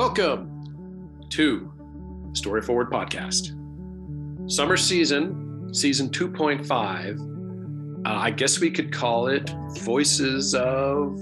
Welcome 0.00 1.28
to 1.28 1.70
Story 2.32 2.62
Forward 2.62 2.90
Podcast. 2.90 3.50
Summer 4.50 4.78
season, 4.78 5.74
season 5.74 6.08
2.5. 6.08 8.06
Uh, 8.06 8.08
I 8.08 8.30
guess 8.30 8.60
we 8.60 8.70
could 8.70 8.94
call 8.94 9.26
it 9.26 9.54
Voices 9.82 10.54
of. 10.54 11.18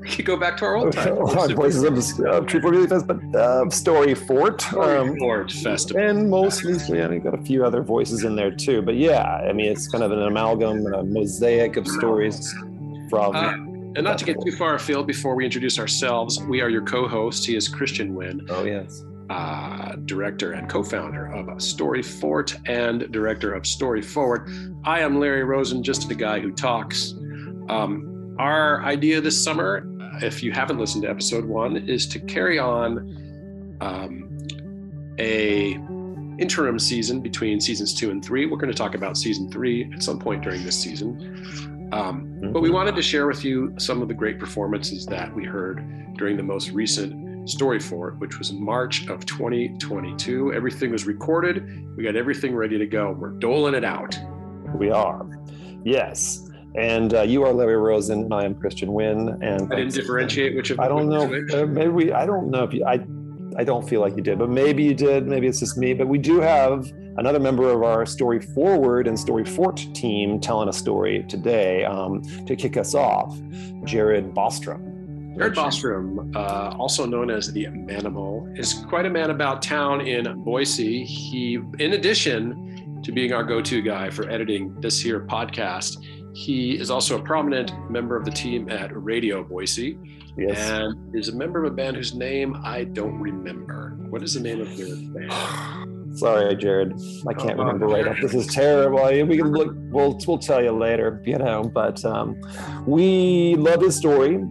We 0.00 0.08
could 0.10 0.26
go 0.26 0.36
back 0.36 0.58
to 0.58 0.66
our 0.66 0.76
old 0.76 0.92
time. 0.92 1.16
Voices 1.16 1.82
of 1.82 2.26
uh, 2.26 2.46
Forward 2.60 2.90
Fest, 2.90 3.06
but 3.06 3.34
uh, 3.34 3.70
Story 3.70 4.14
Fort. 4.16 4.60
Story 4.60 4.98
um, 4.98 5.16
Fort 5.16 5.50
Festival. 5.50 6.02
And 6.02 6.28
mostly, 6.28 6.74
yeah, 6.94 7.10
you 7.10 7.20
got 7.20 7.32
a 7.32 7.42
few 7.42 7.64
other 7.64 7.82
voices 7.82 8.24
in 8.24 8.36
there 8.36 8.50
too. 8.50 8.82
But 8.82 8.96
yeah, 8.96 9.36
I 9.48 9.54
mean, 9.54 9.72
it's 9.72 9.88
kind 9.88 10.04
of 10.04 10.12
an 10.12 10.20
amalgam 10.20 10.92
a 10.92 11.02
mosaic 11.02 11.78
of 11.78 11.88
stories 11.88 12.54
from. 13.08 13.34
Uh, 13.34 13.71
and 13.94 14.04
not 14.04 14.18
to 14.18 14.24
get 14.24 14.36
too 14.42 14.52
far 14.52 14.74
afield 14.74 15.06
before 15.06 15.34
we 15.34 15.44
introduce 15.44 15.78
ourselves, 15.78 16.42
we 16.44 16.60
are 16.60 16.68
your 16.68 16.82
co 16.82 17.06
host. 17.06 17.44
He 17.46 17.56
is 17.56 17.68
Christian 17.68 18.14
Winn. 18.14 18.46
Oh, 18.48 18.64
yes. 18.64 19.04
Uh, 19.28 19.96
director 20.04 20.52
and 20.52 20.68
co 20.68 20.82
founder 20.82 21.26
of 21.26 21.62
Story 21.62 22.02
Fort 22.02 22.58
and 22.66 23.10
director 23.12 23.52
of 23.52 23.66
Story 23.66 24.02
Forward. 24.02 24.50
I 24.84 25.00
am 25.00 25.18
Larry 25.18 25.44
Rosen, 25.44 25.82
just 25.82 26.10
a 26.10 26.14
guy 26.14 26.40
who 26.40 26.52
talks. 26.52 27.12
Um, 27.68 28.36
our 28.38 28.82
idea 28.82 29.20
this 29.20 29.42
summer, 29.42 29.86
if 30.22 30.42
you 30.42 30.52
haven't 30.52 30.78
listened 30.78 31.04
to 31.04 31.10
episode 31.10 31.44
one, 31.44 31.76
is 31.76 32.06
to 32.08 32.20
carry 32.20 32.58
on 32.58 33.76
um, 33.80 34.46
a 35.18 35.72
interim 36.38 36.78
season 36.78 37.20
between 37.20 37.60
seasons 37.60 37.94
two 37.94 38.10
and 38.10 38.24
three. 38.24 38.46
We're 38.46 38.56
going 38.56 38.72
to 38.72 38.76
talk 38.76 38.94
about 38.94 39.16
season 39.16 39.50
three 39.50 39.90
at 39.94 40.02
some 40.02 40.18
point 40.18 40.42
during 40.42 40.64
this 40.64 40.78
season. 40.78 41.81
Um, 41.92 42.40
but 42.52 42.62
we 42.62 42.70
wanted 42.70 42.96
to 42.96 43.02
share 43.02 43.26
with 43.26 43.44
you 43.44 43.74
some 43.78 44.00
of 44.02 44.08
the 44.08 44.14
great 44.14 44.38
performances 44.38 45.04
that 45.06 45.34
we 45.34 45.44
heard 45.44 45.84
during 46.16 46.36
the 46.36 46.42
most 46.42 46.70
recent 46.70 47.48
Story 47.48 47.80
Fort, 47.80 48.18
which 48.18 48.38
was 48.38 48.52
March 48.52 49.08
of 49.08 49.26
2022. 49.26 50.52
Everything 50.52 50.90
was 50.90 51.06
recorded. 51.06 51.86
We 51.96 52.04
got 52.04 52.16
everything 52.16 52.54
ready 52.54 52.78
to 52.78 52.86
go. 52.86 53.12
We're 53.12 53.30
doling 53.30 53.74
it 53.74 53.84
out. 53.84 54.16
We 54.74 54.90
are. 54.90 55.26
Yes. 55.84 56.48
And 56.76 57.12
uh, 57.12 57.22
you 57.22 57.44
are 57.44 57.52
Larry 57.52 57.76
Rosen, 57.76 58.20
and 58.20 58.32
I 58.32 58.44
am 58.44 58.54
Christian 58.54 58.92
Winn. 58.92 59.38
And 59.42 59.72
I 59.72 59.76
didn't 59.76 59.92
differentiate 59.92 60.56
which 60.56 60.70
of 60.70 60.80
I 60.80 60.88
don't 60.88 61.08
know. 61.08 61.24
Uh, 61.52 61.66
maybe 61.66 61.88
we, 61.88 62.12
I 62.12 62.24
don't 62.24 62.50
know 62.50 62.64
if 62.64 62.72
you. 62.72 62.86
I 62.86 63.04
I 63.58 63.64
don't 63.64 63.86
feel 63.86 64.00
like 64.00 64.16
you 64.16 64.22
did, 64.22 64.38
but 64.38 64.48
maybe 64.48 64.82
you 64.82 64.94
did. 64.94 65.26
Maybe 65.26 65.46
it's 65.46 65.60
just 65.60 65.76
me. 65.76 65.92
But 65.92 66.08
we 66.08 66.16
do 66.16 66.40
have 66.40 66.90
another 67.16 67.38
member 67.38 67.70
of 67.70 67.82
our 67.82 68.06
Story 68.06 68.40
Forward 68.40 69.06
and 69.06 69.18
Story 69.18 69.44
Fort 69.44 69.76
team 69.94 70.40
telling 70.40 70.68
a 70.68 70.72
story 70.72 71.24
today 71.28 71.84
um, 71.84 72.22
to 72.46 72.56
kick 72.56 72.76
us 72.76 72.94
off. 72.94 73.38
Jared 73.84 74.34
Bostrom. 74.34 75.36
Jared 75.36 75.54
Bostrom, 75.54 76.34
uh, 76.36 76.76
also 76.78 77.06
known 77.06 77.30
as 77.30 77.52
the 77.52 77.64
Manimal, 77.66 78.58
is 78.58 78.84
quite 78.88 79.06
a 79.06 79.10
man 79.10 79.30
about 79.30 79.62
town 79.62 80.02
in 80.02 80.42
Boise. 80.42 81.04
He, 81.04 81.54
in 81.78 81.94
addition 81.94 83.00
to 83.02 83.12
being 83.12 83.32
our 83.32 83.42
go-to 83.42 83.80
guy 83.80 84.10
for 84.10 84.28
editing 84.28 84.78
this 84.80 85.00
here 85.00 85.20
podcast, 85.20 86.04
he 86.34 86.78
is 86.78 86.90
also 86.90 87.18
a 87.18 87.22
prominent 87.22 87.72
member 87.90 88.16
of 88.16 88.24
the 88.24 88.30
team 88.30 88.70
at 88.70 88.90
Radio 88.94 89.42
Boise. 89.42 89.98
Yes. 90.36 90.58
And 90.58 91.14
is 91.14 91.28
a 91.28 91.36
member 91.36 91.64
of 91.64 91.72
a 91.72 91.74
band 91.74 91.96
whose 91.96 92.14
name 92.14 92.60
I 92.64 92.84
don't 92.84 93.18
remember. 93.18 93.96
What 94.08 94.22
is 94.22 94.34
the 94.34 94.40
name 94.40 94.60
of 94.60 94.72
your 94.74 94.96
band? 94.96 95.88
Sorry, 96.14 96.54
Jared. 96.56 96.92
I 97.26 97.32
can't 97.34 97.58
oh, 97.58 97.64
remember 97.64 97.86
right 97.86 98.04
now. 98.04 98.14
This 98.20 98.34
is 98.34 98.46
terrible. 98.46 99.04
We 99.26 99.36
can 99.36 99.52
look. 99.52 99.74
We'll 99.90 100.18
we'll 100.26 100.38
tell 100.38 100.62
you 100.62 100.72
later. 100.72 101.22
You 101.24 101.38
know, 101.38 101.64
but 101.64 102.04
um, 102.04 102.36
we 102.86 103.54
love 103.56 103.80
his 103.80 103.96
story, 103.96 104.44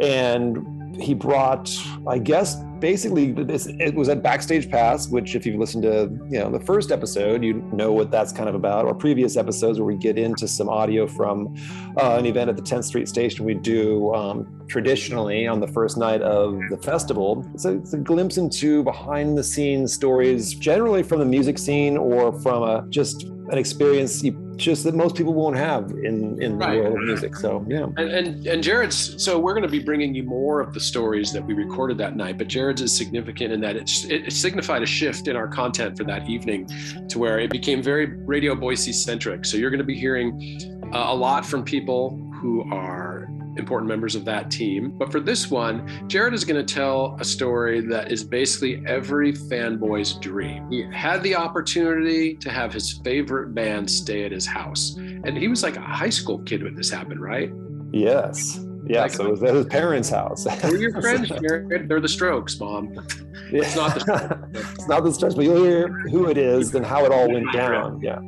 and 0.00 0.96
he 1.00 1.14
brought, 1.14 1.70
I 2.06 2.18
guess, 2.18 2.56
basically 2.80 3.34
it 3.36 3.94
was 3.94 4.08
at 4.08 4.22
backstage 4.22 4.70
pass 4.70 5.08
which 5.08 5.34
if 5.34 5.46
you've 5.46 5.58
listened 5.58 5.82
to 5.82 6.10
you 6.30 6.38
know 6.38 6.50
the 6.50 6.60
first 6.60 6.90
episode 6.90 7.42
you 7.42 7.54
know 7.72 7.92
what 7.92 8.10
that's 8.10 8.32
kind 8.32 8.48
of 8.48 8.54
about. 8.54 8.84
Or 8.84 8.94
previous 8.94 9.36
episodes 9.36 9.78
where 9.78 9.86
we 9.86 9.96
get 9.96 10.18
into 10.18 10.46
some 10.48 10.68
audio 10.68 11.06
from 11.06 11.54
uh, 12.00 12.16
an 12.18 12.26
event 12.26 12.50
at 12.50 12.56
the 12.56 12.62
10th 12.62 12.84
street 12.84 13.08
station 13.08 13.44
we 13.44 13.54
do 13.54 14.14
um, 14.14 14.64
traditionally 14.68 15.46
on 15.46 15.60
the 15.60 15.68
first 15.68 15.96
night 15.96 16.22
of 16.22 16.58
the 16.70 16.76
festival. 16.78 17.44
A, 17.64 17.76
it's 17.76 17.92
a, 17.92 17.98
glimpse 17.98 18.36
into 18.36 18.84
behind 18.84 19.36
the 19.36 19.42
scenes 19.42 19.92
stories 19.92 20.54
generally 20.54 21.02
from 21.02 21.18
the 21.18 21.24
music 21.24 21.58
scene 21.58 21.96
or 21.96 22.32
from 22.40 22.62
a 22.62 22.86
just 22.88 23.24
an 23.24 23.58
experience 23.58 24.22
you 24.22 24.45
just 24.56 24.84
that 24.84 24.94
most 24.94 25.14
people 25.14 25.34
won't 25.34 25.56
have 25.56 25.90
in 25.90 26.40
in 26.42 26.56
right. 26.58 26.76
the 26.76 26.80
world 26.82 26.96
of 26.96 27.04
music. 27.04 27.36
So 27.36 27.64
yeah. 27.68 27.86
And, 27.96 28.10
and 28.10 28.46
and 28.46 28.62
Jared's 28.62 29.22
so 29.22 29.38
we're 29.38 29.52
going 29.52 29.62
to 29.62 29.68
be 29.68 29.78
bringing 29.78 30.14
you 30.14 30.22
more 30.22 30.60
of 30.60 30.72
the 30.72 30.80
stories 30.80 31.32
that 31.32 31.44
we 31.44 31.54
recorded 31.54 31.98
that 31.98 32.16
night. 32.16 32.38
But 32.38 32.48
Jared's 32.48 32.82
is 32.82 32.96
significant 32.96 33.52
in 33.52 33.60
that 33.60 33.76
it, 33.76 33.90
it 34.10 34.32
signified 34.32 34.82
a 34.82 34.86
shift 34.86 35.28
in 35.28 35.36
our 35.36 35.48
content 35.48 35.96
for 35.96 36.04
that 36.04 36.28
evening, 36.28 36.68
to 37.08 37.18
where 37.18 37.38
it 37.38 37.50
became 37.50 37.82
very 37.82 38.06
Radio 38.06 38.54
Boise 38.54 38.92
centric. 38.92 39.44
So 39.44 39.56
you're 39.56 39.70
going 39.70 39.78
to 39.78 39.84
be 39.84 39.98
hearing 39.98 40.82
uh, 40.94 41.06
a 41.08 41.14
lot 41.14 41.44
from 41.44 41.62
people 41.62 42.18
who 42.40 42.70
are 42.72 43.28
important 43.56 43.88
members 43.88 44.14
of 44.14 44.24
that 44.26 44.50
team. 44.50 44.90
But 44.96 45.10
for 45.10 45.20
this 45.20 45.50
one, 45.50 46.08
Jared 46.08 46.34
is 46.34 46.44
going 46.44 46.64
to 46.64 46.74
tell 46.74 47.16
a 47.20 47.24
story 47.24 47.80
that 47.82 48.10
is 48.12 48.24
basically 48.24 48.82
every 48.86 49.32
fanboy's 49.32 50.14
dream. 50.14 50.70
He 50.70 50.84
had 50.92 51.22
the 51.22 51.36
opportunity 51.36 52.34
to 52.36 52.50
have 52.50 52.72
his 52.72 53.00
favorite 53.04 53.54
band 53.54 53.90
stay 53.90 54.24
at 54.24 54.32
his 54.32 54.46
house. 54.46 54.96
And 54.96 55.36
he 55.36 55.48
was 55.48 55.62
like 55.62 55.76
a 55.76 55.80
high 55.80 56.10
school 56.10 56.38
kid 56.40 56.62
when 56.62 56.74
this 56.74 56.90
happened, 56.90 57.20
right? 57.20 57.52
Yes. 57.92 58.65
Yeah, 58.88 59.06
so 59.08 59.26
it 59.26 59.30
was 59.30 59.42
at 59.42 59.54
his 59.54 59.66
parents' 59.66 60.08
house. 60.08 60.44
Who 60.62 60.74
are 60.74 60.76
your 60.76 60.92
friends, 61.00 61.28
Jared? 61.28 61.88
They're 61.88 62.00
the 62.00 62.08
Strokes, 62.08 62.58
Mom. 62.60 63.06
It's 63.50 63.74
not 63.74 63.94
the 63.94 64.00
Strokes. 64.52 64.72
it's 64.74 64.88
not 64.88 65.04
the 65.04 65.12
Strokes, 65.12 65.34
but 65.34 65.44
you'll 65.44 65.64
hear 65.64 65.88
who 66.10 66.28
it 66.28 66.38
is 66.38 66.74
and 66.74 66.84
how 66.86 67.04
it 67.04 67.12
all 67.12 67.30
went 67.30 67.52
down. 67.52 68.00
Yeah. 68.00 68.20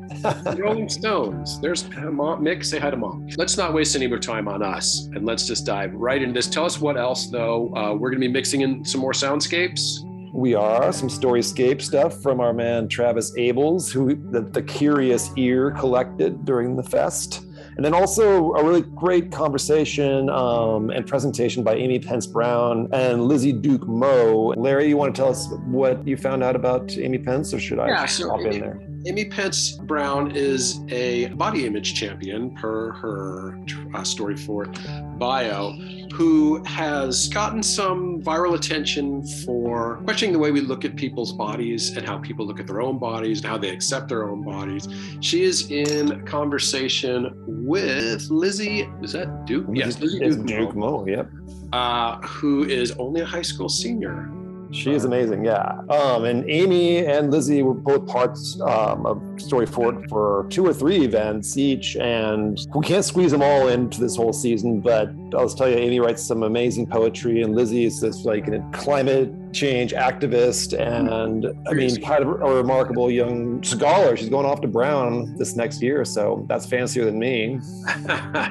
Rolling 0.56 0.88
Stones. 0.88 1.60
There's 1.60 1.88
mom. 1.90 2.44
Mick, 2.44 2.64
say 2.64 2.78
hi 2.78 2.90
to 2.90 2.96
Mom. 2.96 3.28
Let's 3.36 3.56
not 3.56 3.72
waste 3.72 3.94
any 3.94 4.06
more 4.06 4.18
time 4.18 4.48
on 4.48 4.62
us, 4.62 5.08
and 5.14 5.24
let's 5.24 5.46
just 5.46 5.64
dive 5.64 5.94
right 5.94 6.20
into 6.20 6.34
this. 6.34 6.48
Tell 6.48 6.64
us 6.64 6.80
what 6.80 6.96
else, 6.96 7.28
though. 7.28 7.74
Uh, 7.74 7.94
we're 7.94 8.10
going 8.10 8.20
to 8.20 8.26
be 8.26 8.32
mixing 8.32 8.62
in 8.62 8.84
some 8.84 9.00
more 9.00 9.12
soundscapes. 9.12 9.98
We 10.32 10.54
are 10.54 10.92
some 10.92 11.08
storyscape 11.08 11.80
stuff 11.80 12.20
from 12.22 12.40
our 12.40 12.52
man 12.52 12.86
Travis 12.88 13.32
Abels, 13.38 13.90
who 13.90 14.14
the, 14.30 14.42
the 14.42 14.62
Curious 14.62 15.30
Ear 15.36 15.70
collected 15.72 16.44
during 16.44 16.76
the 16.76 16.82
fest. 16.82 17.44
And 17.78 17.84
then 17.84 17.94
also 17.94 18.54
a 18.54 18.64
really 18.64 18.82
great 18.82 19.30
conversation 19.30 20.28
um, 20.30 20.90
and 20.90 21.06
presentation 21.06 21.62
by 21.62 21.76
Amy 21.76 22.00
Pence 22.00 22.26
Brown 22.26 22.88
and 22.92 23.28
Lizzie 23.28 23.52
Duke 23.52 23.86
Moe. 23.86 24.52
Larry, 24.56 24.88
you 24.88 24.96
want 24.96 25.14
to 25.14 25.22
tell 25.22 25.30
us 25.30 25.46
what 25.66 26.04
you 26.04 26.16
found 26.16 26.42
out 26.42 26.56
about 26.56 26.90
Amy 26.98 27.18
Pence, 27.18 27.54
or 27.54 27.60
should 27.60 27.78
I 27.78 27.86
yeah, 27.86 28.06
so 28.06 28.30
hop 28.30 28.40
in 28.40 28.58
there? 28.58 28.80
Amy 29.06 29.26
Pence 29.26 29.76
Brown 29.76 30.32
is 30.32 30.80
a 30.88 31.28
body 31.28 31.66
image 31.66 31.94
champion 31.94 32.52
per 32.56 32.90
her 32.94 33.56
uh, 33.94 34.02
Story 34.02 34.36
Fort 34.36 34.76
bio, 35.16 35.72
who 36.18 36.60
has 36.64 37.28
gotten 37.28 37.62
some 37.62 38.20
viral 38.20 38.56
attention 38.56 39.24
for 39.44 40.00
questioning 40.02 40.32
the 40.32 40.38
way 40.38 40.50
we 40.50 40.60
look 40.60 40.84
at 40.84 40.96
people's 40.96 41.32
bodies 41.32 41.96
and 41.96 42.04
how 42.04 42.18
people 42.18 42.44
look 42.44 42.58
at 42.58 42.66
their 42.66 42.80
own 42.80 42.98
bodies 42.98 43.38
and 43.38 43.46
how 43.46 43.56
they 43.56 43.70
accept 43.70 44.08
their 44.08 44.28
own 44.28 44.42
bodies. 44.42 44.88
She 45.20 45.44
is 45.44 45.70
in 45.70 46.26
conversation 46.26 47.32
with 47.46 48.28
Lizzie. 48.30 48.90
Is 49.00 49.12
that 49.12 49.46
Duke? 49.46 49.66
Yes, 49.72 50.00
Lizzie 50.00 50.18
Duke, 50.18 50.44
Duke 50.44 50.74
Moe. 50.74 51.06
Yep. 51.06 51.30
Uh, 51.72 52.16
who 52.22 52.64
is 52.64 52.90
only 52.98 53.20
a 53.20 53.26
high 53.26 53.42
school 53.42 53.68
senior. 53.68 54.28
She 54.70 54.92
is 54.92 55.04
amazing, 55.04 55.44
yeah. 55.44 55.80
Um, 55.88 56.24
and 56.24 56.48
Amy 56.48 57.06
and 57.06 57.30
Lizzie 57.30 57.62
were 57.62 57.74
both 57.74 58.06
parts 58.06 58.60
um, 58.60 59.06
of 59.06 59.40
Story 59.40 59.64
Fort 59.64 60.08
for 60.10 60.46
two 60.50 60.66
or 60.66 60.74
three 60.74 61.04
events 61.04 61.56
each, 61.56 61.96
and 61.96 62.58
we 62.74 62.84
can't 62.84 63.04
squeeze 63.04 63.30
them 63.30 63.42
all 63.42 63.68
into 63.68 63.98
this 63.98 64.14
whole 64.16 64.32
season. 64.32 64.80
But 64.80 65.08
I'll 65.34 65.44
just 65.44 65.58
tell 65.58 65.68
you, 65.68 65.76
Amy 65.76 66.00
writes 66.00 66.22
some 66.22 66.42
amazing 66.42 66.86
poetry, 66.86 67.42
and 67.42 67.54
Lizzie 67.54 67.84
is 67.84 68.00
this 68.00 68.24
like 68.24 68.48
a 68.48 68.64
climate 68.72 69.32
change 69.52 69.92
activist, 69.92 70.78
and 70.78 71.46
I 71.68 71.72
mean, 71.72 72.02
of 72.04 72.28
a 72.28 72.54
remarkable 72.54 73.10
young 73.10 73.62
scholar. 73.62 74.16
She's 74.16 74.28
going 74.28 74.46
off 74.46 74.60
to 74.62 74.68
Brown 74.68 75.34
this 75.36 75.56
next 75.56 75.82
year, 75.82 76.04
so 76.04 76.44
that's 76.48 76.66
fancier 76.66 77.04
than 77.04 77.18
me. 77.18 77.60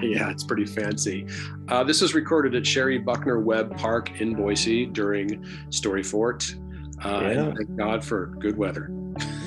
yeah, 0.02 0.30
it's 0.30 0.44
pretty 0.44 0.66
fancy. 0.66 1.28
Uh, 1.70 1.84
this 1.84 2.02
was 2.02 2.14
recorded 2.14 2.56
at 2.56 2.66
Sherry 2.66 2.98
Buckner 2.98 3.40
Webb 3.40 3.78
Park 3.78 4.20
in 4.22 4.34
Boise 4.34 4.86
during 4.86 5.46
Story 5.70 6.04
Fort. 6.04 6.56
Uh, 7.04 7.22
yeah. 7.24 7.54
thank 7.56 7.76
God 7.76 8.04
for 8.04 8.28
good 8.40 8.58
weather. 8.58 8.92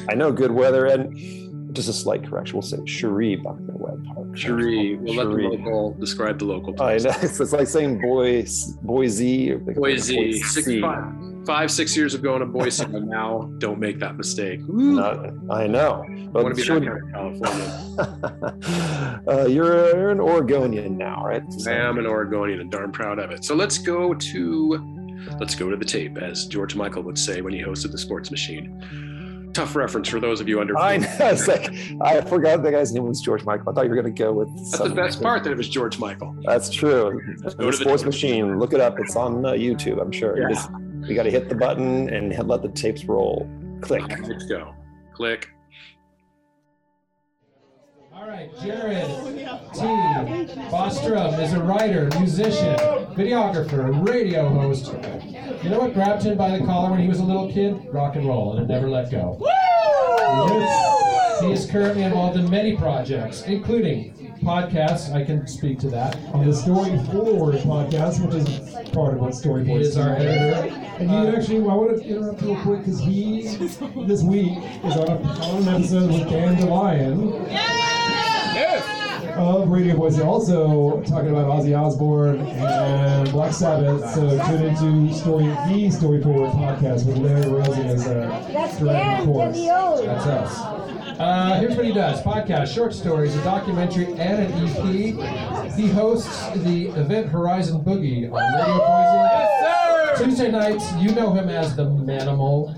I 0.09 0.15
know 0.15 0.33
good 0.33 0.53
weather, 0.53 0.87
and 0.87 1.50
just 1.73 1.89
a 1.89 1.93
slight 1.93 2.27
correction. 2.27 2.57
We'll 2.57 2.63
say 2.63 2.79
Cherie 2.85 3.37
Buckner 3.37 3.75
Webb 3.75 4.05
Park. 4.07 4.37
Cherie. 4.37 4.97
We'll 4.97 5.15
Cherie. 5.15 5.49
let 5.49 5.51
the 5.51 5.59
local 5.59 5.95
describe 5.95 6.39
the 6.39 6.45
local. 6.45 6.73
Place. 6.73 7.05
I 7.05 7.11
know. 7.11 7.17
It's, 7.23 7.41
it's 7.41 7.53
like 7.53 7.67
saying 7.67 8.01
Boise. 8.01 8.75
Boise. 8.83 9.55
Boise. 9.55 10.41
Six, 10.41 10.81
five, 10.81 11.15
five, 11.47 11.71
six 11.71 11.97
years 11.97 12.15
of 12.15 12.23
going 12.23 12.41
to 12.41 12.47
Boise, 12.47 12.85
but 12.87 13.03
now 13.03 13.51
don't 13.59 13.79
make 13.79 13.99
that 14.01 14.17
mistake. 14.17 14.61
Not, 14.69 15.27
I 15.51 15.67
know. 15.67 16.05
But 16.33 16.41
I 16.41 16.43
want 16.43 16.55
to 16.55 16.61
be 16.61 16.67
sure, 16.67 16.77
in 16.77 17.13
California. 17.13 17.95
uh, 19.29 19.47
you're, 19.47 19.97
you're, 19.97 20.11
an 20.11 20.21
Oregonian 20.21 20.97
now, 20.97 21.25
right? 21.25 21.43
I 21.67 21.73
am 21.73 21.99
an 21.99 22.07
Oregonian 22.07 22.61
and 22.61 22.71
darn 22.71 22.93
proud 22.93 23.19
of 23.19 23.31
it. 23.31 23.45
So 23.45 23.55
let's 23.55 23.79
go 23.79 24.15
to 24.15 24.97
let's 25.39 25.55
go 25.55 25.71
to 25.71 25.77
the 25.77 25.85
tape, 25.85 26.19
as 26.19 26.47
George 26.47 26.75
Michael 26.75 27.03
would 27.03 27.19
say 27.19 27.41
when 27.41 27.53
he 27.53 27.61
hosted 27.61 27.93
the 27.93 27.99
Sports 27.99 28.31
Machine. 28.31 29.10
Tough 29.53 29.75
reference 29.75 30.09
for 30.09 30.21
those 30.21 30.41
of 30.41 30.49
you 30.49 30.61
under. 30.61 30.79
I 30.79 30.99
know. 30.99 31.09
It's 31.21 31.49
like 31.49 31.73
I 32.01 32.21
forgot 32.21 32.63
the 32.63 32.71
guy's 32.71 32.93
name 32.93 33.05
was 33.05 33.21
George 33.21 33.45
Michael. 33.45 33.71
I 33.71 33.75
thought 33.75 33.85
you 33.85 33.91
were 33.91 34.01
going 34.01 34.15
to 34.15 34.23
go 34.23 34.33
with. 34.33 34.49
That's 34.57 34.79
the 34.79 34.95
best 34.95 35.23
part 35.23 35.45
that 35.45 35.51
it 35.51 35.57
was 35.57 35.69
George 35.69 35.99
Michael. 35.99 36.37
That's 36.43 36.71
true. 36.71 37.21
Go 37.59 37.71
The 37.71 37.73
Sports 37.73 38.05
Machine. 38.05 38.59
Look 38.59 38.73
it 38.73 38.81
up. 38.81 38.99
It's 39.01 39.17
on 39.17 39.45
uh, 39.45 39.53
YouTube. 39.53 40.01
I'm 40.01 40.13
sure. 40.13 40.39
Yeah. 40.39 40.49
You, 40.49 40.55
just, 40.55 40.71
you 41.09 41.15
got 41.15 41.25
to 41.25 41.31
hit 41.31 41.49
the 41.49 41.55
button 41.55 42.09
and 42.11 42.33
let 42.49 42.63
the 42.63 42.69
tapes 42.69 43.05
roll. 43.05 43.51
Click. 43.81 44.05
Let's 44.29 44.47
go. 44.47 44.75
Click. 45.13 45.51
All 48.21 48.29
right, 48.29 48.51
Jared 48.61 49.07
oh, 49.09 49.33
T. 49.73 49.81
Bostrom 50.69 51.43
is 51.43 51.55
a 51.55 51.63
writer, 51.63 52.11
musician, 52.19 52.77
videographer, 53.17 54.07
radio 54.07 54.47
host. 54.47 54.93
You 55.65 55.71
know 55.71 55.81
what 55.81 55.95
grabbed 55.95 56.25
him 56.25 56.37
by 56.37 56.59
the 56.59 56.63
collar 56.67 56.91
when 56.91 57.01
he 57.01 57.09
was 57.09 57.21
a 57.21 57.25
little 57.25 57.51
kid? 57.51 57.83
Rock 57.91 58.17
and 58.17 58.27
roll, 58.27 58.53
and 58.53 58.63
it 58.63 58.71
never 58.71 58.91
let 58.91 59.11
go. 59.11 59.39
He 61.41 61.51
is 61.51 61.65
currently 61.71 62.03
involved 62.03 62.37
in 62.37 62.51
many 62.51 62.77
projects, 62.77 63.45
including 63.45 64.13
podcasts. 64.43 65.11
I 65.15 65.25
can 65.25 65.47
speak 65.47 65.79
to 65.79 65.89
that. 65.89 66.15
on 66.35 66.45
the 66.45 66.55
Story 66.55 66.99
Forward 67.07 67.55
podcast, 67.61 68.23
which 68.23 68.35
is 68.35 68.91
part 68.91 69.15
of 69.15 69.21
what 69.21 69.35
Story 69.35 69.65
He 69.65 69.73
is 69.77 69.97
our 69.97 70.17
editor. 70.17 70.69
And 70.99 71.11
you 71.11 71.35
actually, 71.35 71.61
I 71.61 71.73
want 71.73 71.97
to 71.97 72.07
interrupt 72.07 72.43
real 72.43 72.61
quick 72.61 72.81
because 72.81 73.01
he, 73.01 73.57
this 74.07 74.23
week, 74.23 74.59
is 74.85 74.97
on, 74.99 75.09
a, 75.09 75.23
on 75.23 75.63
an 75.63 75.69
episode 75.69 76.11
with 76.11 76.29
Dan 76.29 76.57
DeLion 76.59 77.81
of 79.33 79.69
Radio 79.69 79.97
Boise. 79.97 80.23
Also 80.23 81.03
talking 81.03 81.31
about 81.31 81.47
Ozzy 81.47 81.79
Osbourne 81.79 82.41
and 82.41 83.31
Black 83.31 83.53
Sabbath. 83.53 84.15
So 84.15 84.29
tune 84.47 84.63
into 84.65 85.15
Story, 85.15 85.47
the 85.47 85.91
Story 85.91 86.23
Forward 86.23 86.51
podcast 86.53 87.07
with 87.07 87.19
Larry 87.19 87.49
Rosen 87.49 87.87
as 87.87 88.07
a 88.07 88.47
That's 88.53 88.79
directing 88.79 89.33
Dan 89.33 90.07
That's 90.07 90.27
us. 90.27 90.59
Uh, 91.21 91.61
here's 91.61 91.77
what 91.77 91.85
he 91.85 91.93
does: 91.93 92.23
podcast, 92.23 92.75
short 92.75 92.95
stories, 92.95 93.35
a 93.37 93.43
documentary, 93.45 94.07
and 94.07 94.43
an 94.43 94.53
EP. 94.67 95.75
He 95.75 95.89
hosts 95.89 96.49
the 96.61 96.89
Event 96.89 97.29
Horizon 97.29 97.83
Boogie 97.85 98.31
on 98.33 98.55
Radio 98.55 98.79
Boise. 98.79 99.19
Yes, 99.19 100.19
sir. 100.19 100.25
Tuesday 100.25 100.51
nights. 100.51 100.93
You 100.95 101.15
know 101.15 101.33
him 101.33 101.49
as 101.49 101.77
the 101.77 101.85
Manimal. 101.85 102.75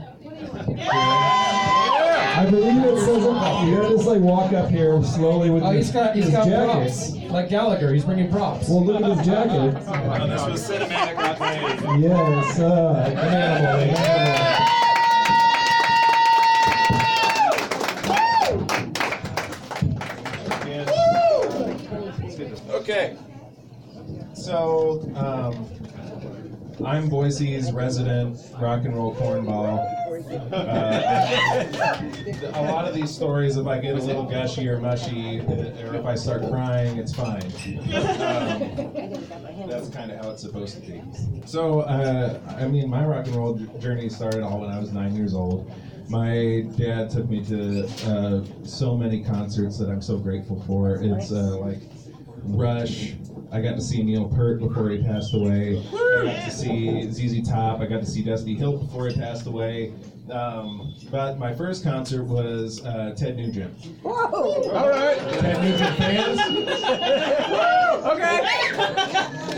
I 2.34 2.46
believe 2.50 2.84
it 2.84 2.99
says 3.00 3.08
it. 3.08 3.19
You 3.19 3.76
gotta 3.76 3.88
just 3.90 4.06
like 4.06 4.20
walk 4.20 4.52
up 4.52 4.70
here 4.70 5.02
slowly 5.05 5.50
with 5.50 5.62
Oh, 5.62 5.70
his, 5.70 5.87
he's 5.87 5.94
got 5.94 6.14
he's 6.14 6.25
his 6.25 6.32
got 6.34 6.46
jacket. 6.46 6.73
props 6.73 7.12
like 7.31 7.49
Gallagher. 7.50 7.93
He's 7.93 8.05
bringing 8.05 8.31
props. 8.31 8.69
Well, 8.69 8.84
look 8.84 9.02
at 9.02 9.17
his 9.19 9.26
jacket. 9.26 9.75
this 9.75 10.43
was 10.46 10.69
cinematic 10.70 11.17
rock 11.17 11.40
wave. 11.40 12.00
Yes, 12.00 12.56
The 12.56 12.67
uh, 12.67 13.11
Manimal. 13.11 13.79
the 13.79 13.87
Manimal. 13.87 14.62
Okay. 22.70 23.17
So, 24.34 25.02
um, 25.14 25.67
I'm 26.87 27.08
Boise's 27.08 27.70
resident 27.73 28.38
rock 28.58 28.84
and 28.84 28.94
roll 28.96 29.14
cornball. 29.14 29.87
Uh, 30.52 31.96
a 32.54 32.62
lot 32.70 32.86
of 32.86 32.94
these 32.94 33.10
stories, 33.10 33.56
if 33.56 33.66
I 33.66 33.78
get 33.78 33.94
a 33.94 33.98
little 33.98 34.24
gushy 34.24 34.68
or 34.68 34.78
mushy, 34.78 35.40
or 35.40 35.94
if 35.94 36.04
I 36.04 36.14
start 36.14 36.42
crying, 36.48 36.98
it's 36.98 37.14
fine. 37.14 37.42
Um, 37.42 39.66
that's 39.68 39.88
kind 39.88 40.10
of 40.10 40.18
how 40.18 40.30
it's 40.30 40.42
supposed 40.42 40.76
to 40.76 40.80
be. 40.82 41.02
So, 41.46 41.80
uh, 41.80 42.38
I 42.58 42.66
mean, 42.66 42.88
my 42.90 43.04
rock 43.04 43.26
and 43.26 43.36
roll 43.36 43.54
journey 43.78 44.08
started 44.08 44.42
all 44.42 44.60
when 44.60 44.70
I 44.70 44.78
was 44.78 44.92
nine 44.92 45.16
years 45.16 45.34
old. 45.34 45.70
My 46.08 46.66
dad 46.76 47.10
took 47.10 47.28
me 47.28 47.44
to 47.46 47.86
uh, 48.06 48.44
so 48.64 48.96
many 48.96 49.22
concerts 49.22 49.78
that 49.78 49.88
I'm 49.88 50.02
so 50.02 50.18
grateful 50.18 50.62
for. 50.66 50.96
It's 50.96 51.32
uh, 51.32 51.56
like 51.58 51.80
Rush. 52.44 53.14
I 53.50 53.60
got 53.60 53.76
to 53.76 53.82
see 53.82 54.02
Neil 54.02 54.28
Peart 54.28 54.60
before 54.60 54.88
he 54.90 55.02
passed 55.02 55.34
away. 55.34 55.78
I 55.92 56.24
got 56.24 56.44
to 56.46 56.50
see 56.50 57.10
ZZ 57.10 57.46
Top. 57.46 57.80
I 57.80 57.86
got 57.86 58.00
to 58.00 58.06
see 58.06 58.22
Dusty 58.22 58.54
Hill 58.54 58.78
before 58.78 59.08
he 59.08 59.14
passed 59.14 59.46
away. 59.46 59.92
Um, 60.30 60.94
but 61.10 61.38
my 61.38 61.54
first 61.54 61.84
concert 61.84 62.24
was 62.24 62.84
uh, 62.86 63.14
Ted 63.16 63.36
Nugent. 63.36 63.74
Whoa! 64.02 64.70
All 64.70 64.88
right, 64.88 65.18
Ted 65.18 65.62
Nugent 65.62 65.96
fans. 65.98 66.38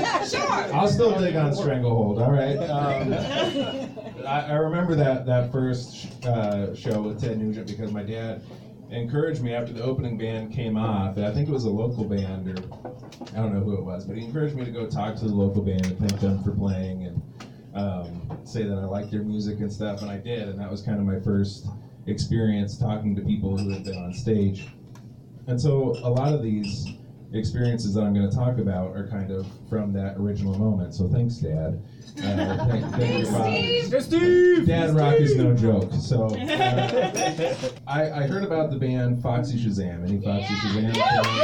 Yeah, 0.05 0.25
sure. 0.25 0.75
I'll 0.75 0.89
still 0.89 1.19
dig 1.19 1.37
on 1.37 1.55
Stranglehold. 1.55 2.21
All 2.21 2.33
right. 2.33 2.57
Um, 2.59 3.13
I, 4.27 4.47
I 4.51 4.55
remember 4.55 4.95
that 4.97 5.27
that 5.27 5.53
first 5.53 6.25
uh, 6.27 6.75
show 6.75 7.03
with 7.03 7.21
Ted 7.21 7.39
Nugent 7.39 7.67
because 7.67 7.93
my 7.93 8.03
dad 8.03 8.43
encouraged 8.97 9.43
me 9.43 9.55
after 9.55 9.73
the 9.73 9.83
opening 9.83 10.17
band 10.17 10.53
came 10.53 10.77
off. 10.77 11.19
I 11.19 11.33
think 11.33 11.49
it 11.49 11.53
was 11.53 11.65
a 11.65 11.71
local 11.71 12.05
band, 12.05 12.49
or 12.49 12.63
I 13.33 13.37
don't 13.37 13.55
know 13.55 13.61
who 13.61 13.77
it 13.77 13.85
was, 13.85 14.05
but 14.05 14.17
he 14.17 14.25
encouraged 14.25 14.57
me 14.57 14.65
to 14.65 14.71
go 14.71 14.87
talk 14.87 15.17
to 15.17 15.25
the 15.25 15.35
local 15.35 15.63
band 15.63 15.87
and 15.87 15.99
thank 15.99 16.21
them 16.21 16.43
for 16.43 16.53
playing 16.53 17.07
and 17.07 17.23
um, 17.75 18.39
say 18.45 18.63
that 18.63 18.77
I 18.79 18.85
liked 18.85 19.11
their 19.11 19.23
music 19.23 19.61
and 19.61 19.73
stuff, 19.73 20.03
and 20.03 20.11
I 20.11 20.19
did, 20.19 20.49
and 20.49 20.61
that 20.61 20.71
was 20.71 20.83
kind 20.83 20.99
of 20.99 21.05
my 21.05 21.21
first 21.21 21.67
experience 22.07 22.77
talking 22.77 23.17
to 23.17 23.23
people 23.23 23.57
who 23.57 23.71
had 23.71 23.85
been 23.85 23.97
on 23.97 24.13
stage. 24.13 24.69
And 25.47 25.61
so 25.61 25.97
a 26.03 26.09
lot 26.09 26.33
of 26.33 26.43
these 26.43 26.87
experiences 27.35 27.95
that 27.95 28.03
I'm 28.03 28.15
going 28.15 28.29
to 28.29 28.35
talk 28.35 28.59
about 28.59 28.97
are 28.97 29.07
kind 29.09 29.31
of 29.31 29.47
from 29.69 29.93
that 29.93 30.17
original 30.17 30.59
moment. 30.59 30.95
So 30.95 31.09
thanks, 31.09 31.37
Dad. 31.37 31.83
Uh, 32.19 32.67
thank, 32.69 32.85
thank 32.95 33.19
your 33.91 34.01
father. 34.01 34.65
Dad 34.65 34.95
Rock 34.95 35.15
is 35.15 35.37
no 35.37 35.55
joke. 35.55 35.93
So 36.01 36.27
uh, 36.27 37.55
I, 37.87 38.11
I 38.11 38.27
heard 38.27 38.45
about 38.45 38.71
the 38.71 38.77
band 38.77 39.23
Foxy 39.23 39.59
Shazam. 39.59 40.09
Any 40.09 40.21
Foxy 40.21 40.55
Shazam? 40.55 40.97
Yeah. 40.97 41.41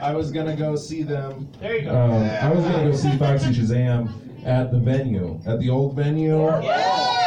I 0.00 0.12
was 0.12 0.30
gonna 0.32 0.56
go 0.56 0.76
see 0.76 1.02
them. 1.02 1.48
There 1.60 1.76
you 1.76 1.84
go. 1.84 1.94
Um, 1.96 2.12
I 2.12 2.50
was 2.52 2.64
gonna 2.64 2.90
go 2.90 2.96
see 2.96 3.16
Foxy 3.16 3.52
Shazam 3.52 4.10
at 4.44 4.70
the 4.70 4.78
venue, 4.78 5.40
at 5.46 5.60
the 5.60 5.70
old 5.70 5.94
venue. 5.96 6.36
Now 6.36 7.23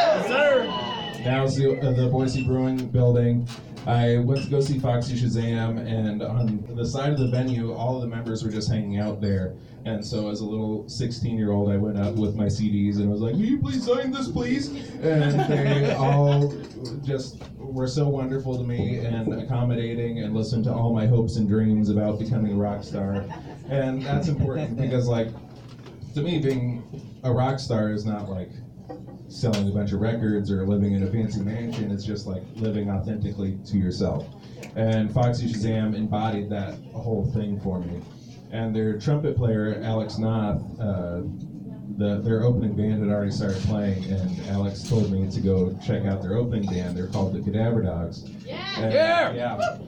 it's 1.28 1.56
the, 1.56 1.78
uh, 1.80 1.92
the 1.92 2.08
Boise 2.08 2.44
Brewing 2.44 2.88
Building. 2.88 3.46
I 3.86 4.18
went 4.18 4.42
to 4.44 4.50
go 4.50 4.60
see 4.60 4.78
Foxy 4.78 5.14
Shazam, 5.14 5.78
and 5.78 6.22
on 6.22 6.64
the 6.74 6.84
side 6.84 7.12
of 7.12 7.18
the 7.18 7.28
venue, 7.28 7.72
all 7.72 7.96
of 7.96 8.02
the 8.02 8.08
members 8.08 8.44
were 8.44 8.50
just 8.50 8.70
hanging 8.70 8.98
out 8.98 9.20
there. 9.20 9.54
And 9.84 10.04
so, 10.04 10.28
as 10.30 10.40
a 10.40 10.44
little 10.44 10.88
16 10.88 11.38
year 11.38 11.52
old, 11.52 11.70
I 11.70 11.76
went 11.76 11.98
up 11.98 12.14
with 12.16 12.34
my 12.34 12.46
CDs 12.46 12.96
and 12.96 13.10
was 13.10 13.20
like, 13.20 13.34
Will 13.34 13.40
you 13.40 13.58
please 13.58 13.86
sign 13.86 14.10
this, 14.10 14.28
please? 14.28 14.68
And 15.00 15.40
they 15.50 15.92
all 15.98 16.52
just 17.04 17.42
were 17.56 17.86
so 17.86 18.08
wonderful 18.08 18.56
to 18.58 18.64
me 18.64 18.98
and 18.98 19.32
accommodating 19.34 20.20
and 20.20 20.34
listened 20.34 20.64
to 20.64 20.72
all 20.72 20.92
my 20.92 21.06
hopes 21.06 21.36
and 21.36 21.48
dreams 21.48 21.90
about 21.90 22.18
becoming 22.18 22.52
a 22.52 22.56
rock 22.56 22.82
star. 22.82 23.24
And 23.68 24.02
that's 24.02 24.28
important 24.28 24.76
because, 24.76 25.08
like, 25.08 25.28
to 26.14 26.22
me, 26.22 26.38
being 26.38 26.82
a 27.22 27.32
rock 27.32 27.58
star 27.58 27.90
is 27.90 28.04
not 28.04 28.28
like 28.28 28.50
selling 29.28 29.68
a 29.68 29.72
bunch 29.72 29.92
of 29.92 30.00
records 30.00 30.50
or 30.50 30.66
living 30.66 30.94
in 30.94 31.02
a 31.02 31.10
fancy 31.10 31.40
mansion. 31.40 31.90
It's 31.90 32.04
just 32.04 32.26
like 32.26 32.42
living 32.56 32.90
authentically 32.90 33.58
to 33.66 33.76
yourself. 33.76 34.26
And 34.76 35.12
Foxy 35.12 35.48
Shazam 35.48 35.94
embodied 35.94 36.50
that 36.50 36.74
whole 36.92 37.30
thing 37.34 37.60
for 37.60 37.80
me. 37.80 38.00
And 38.50 38.74
their 38.74 38.98
trumpet 38.98 39.36
player, 39.36 39.80
Alex 39.84 40.18
Nauth, 40.18 40.62
uh, 40.80 41.20
the, 41.98 42.20
their 42.22 42.44
opening 42.44 42.74
band 42.76 43.02
had 43.02 43.10
already 43.10 43.32
started 43.32 43.60
playing, 43.62 44.04
and 44.04 44.40
Alex 44.48 44.88
told 44.88 45.10
me 45.10 45.28
to 45.30 45.40
go 45.40 45.76
check 45.84 46.04
out 46.04 46.22
their 46.22 46.36
opening 46.36 46.66
band. 46.66 46.96
They're 46.96 47.08
called 47.08 47.34
the 47.34 47.40
Cadaver 47.40 47.82
Dogs. 47.82 48.24
Yeah! 48.46 48.88
yeah! 48.88 49.32
Yeah. 49.32 49.78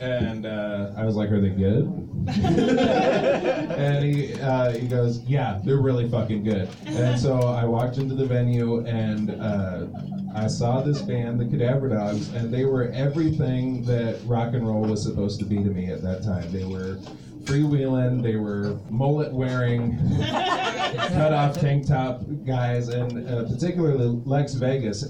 And 0.00 0.46
uh, 0.46 0.92
I 0.96 1.04
was 1.04 1.16
like, 1.16 1.30
"Are 1.30 1.40
they 1.40 1.50
good?" 1.50 1.86
and 2.28 4.04
he 4.04 4.34
uh, 4.40 4.72
he 4.72 4.86
goes, 4.86 5.20
"Yeah, 5.20 5.60
they're 5.64 5.78
really 5.78 6.08
fucking 6.08 6.44
good." 6.44 6.68
And 6.86 7.18
so 7.18 7.40
I 7.40 7.64
walked 7.64 7.98
into 7.98 8.14
the 8.14 8.26
venue 8.26 8.84
and 8.86 9.30
uh, 9.30 9.86
I 10.34 10.48
saw 10.48 10.82
this 10.82 11.00
band, 11.00 11.40
the 11.40 11.46
Cadaver 11.46 11.88
Dogs, 11.88 12.28
and 12.34 12.52
they 12.52 12.66
were 12.66 12.90
everything 12.90 13.84
that 13.84 14.20
rock 14.26 14.52
and 14.54 14.66
roll 14.66 14.82
was 14.82 15.02
supposed 15.02 15.38
to 15.40 15.46
be 15.46 15.56
to 15.56 15.70
me 15.70 15.90
at 15.90 16.02
that 16.02 16.22
time. 16.22 16.52
They 16.52 16.64
were 16.64 16.98
freewheeling, 17.44 18.22
they 18.22 18.36
were 18.36 18.78
mullet 18.90 19.32
wearing, 19.32 19.96
cut 20.18 21.32
off 21.32 21.58
tank 21.58 21.86
top 21.86 22.22
guys, 22.44 22.88
and 22.88 23.26
uh, 23.28 23.44
particularly 23.44 24.20
Lex 24.26 24.54
Vegas, 24.54 25.08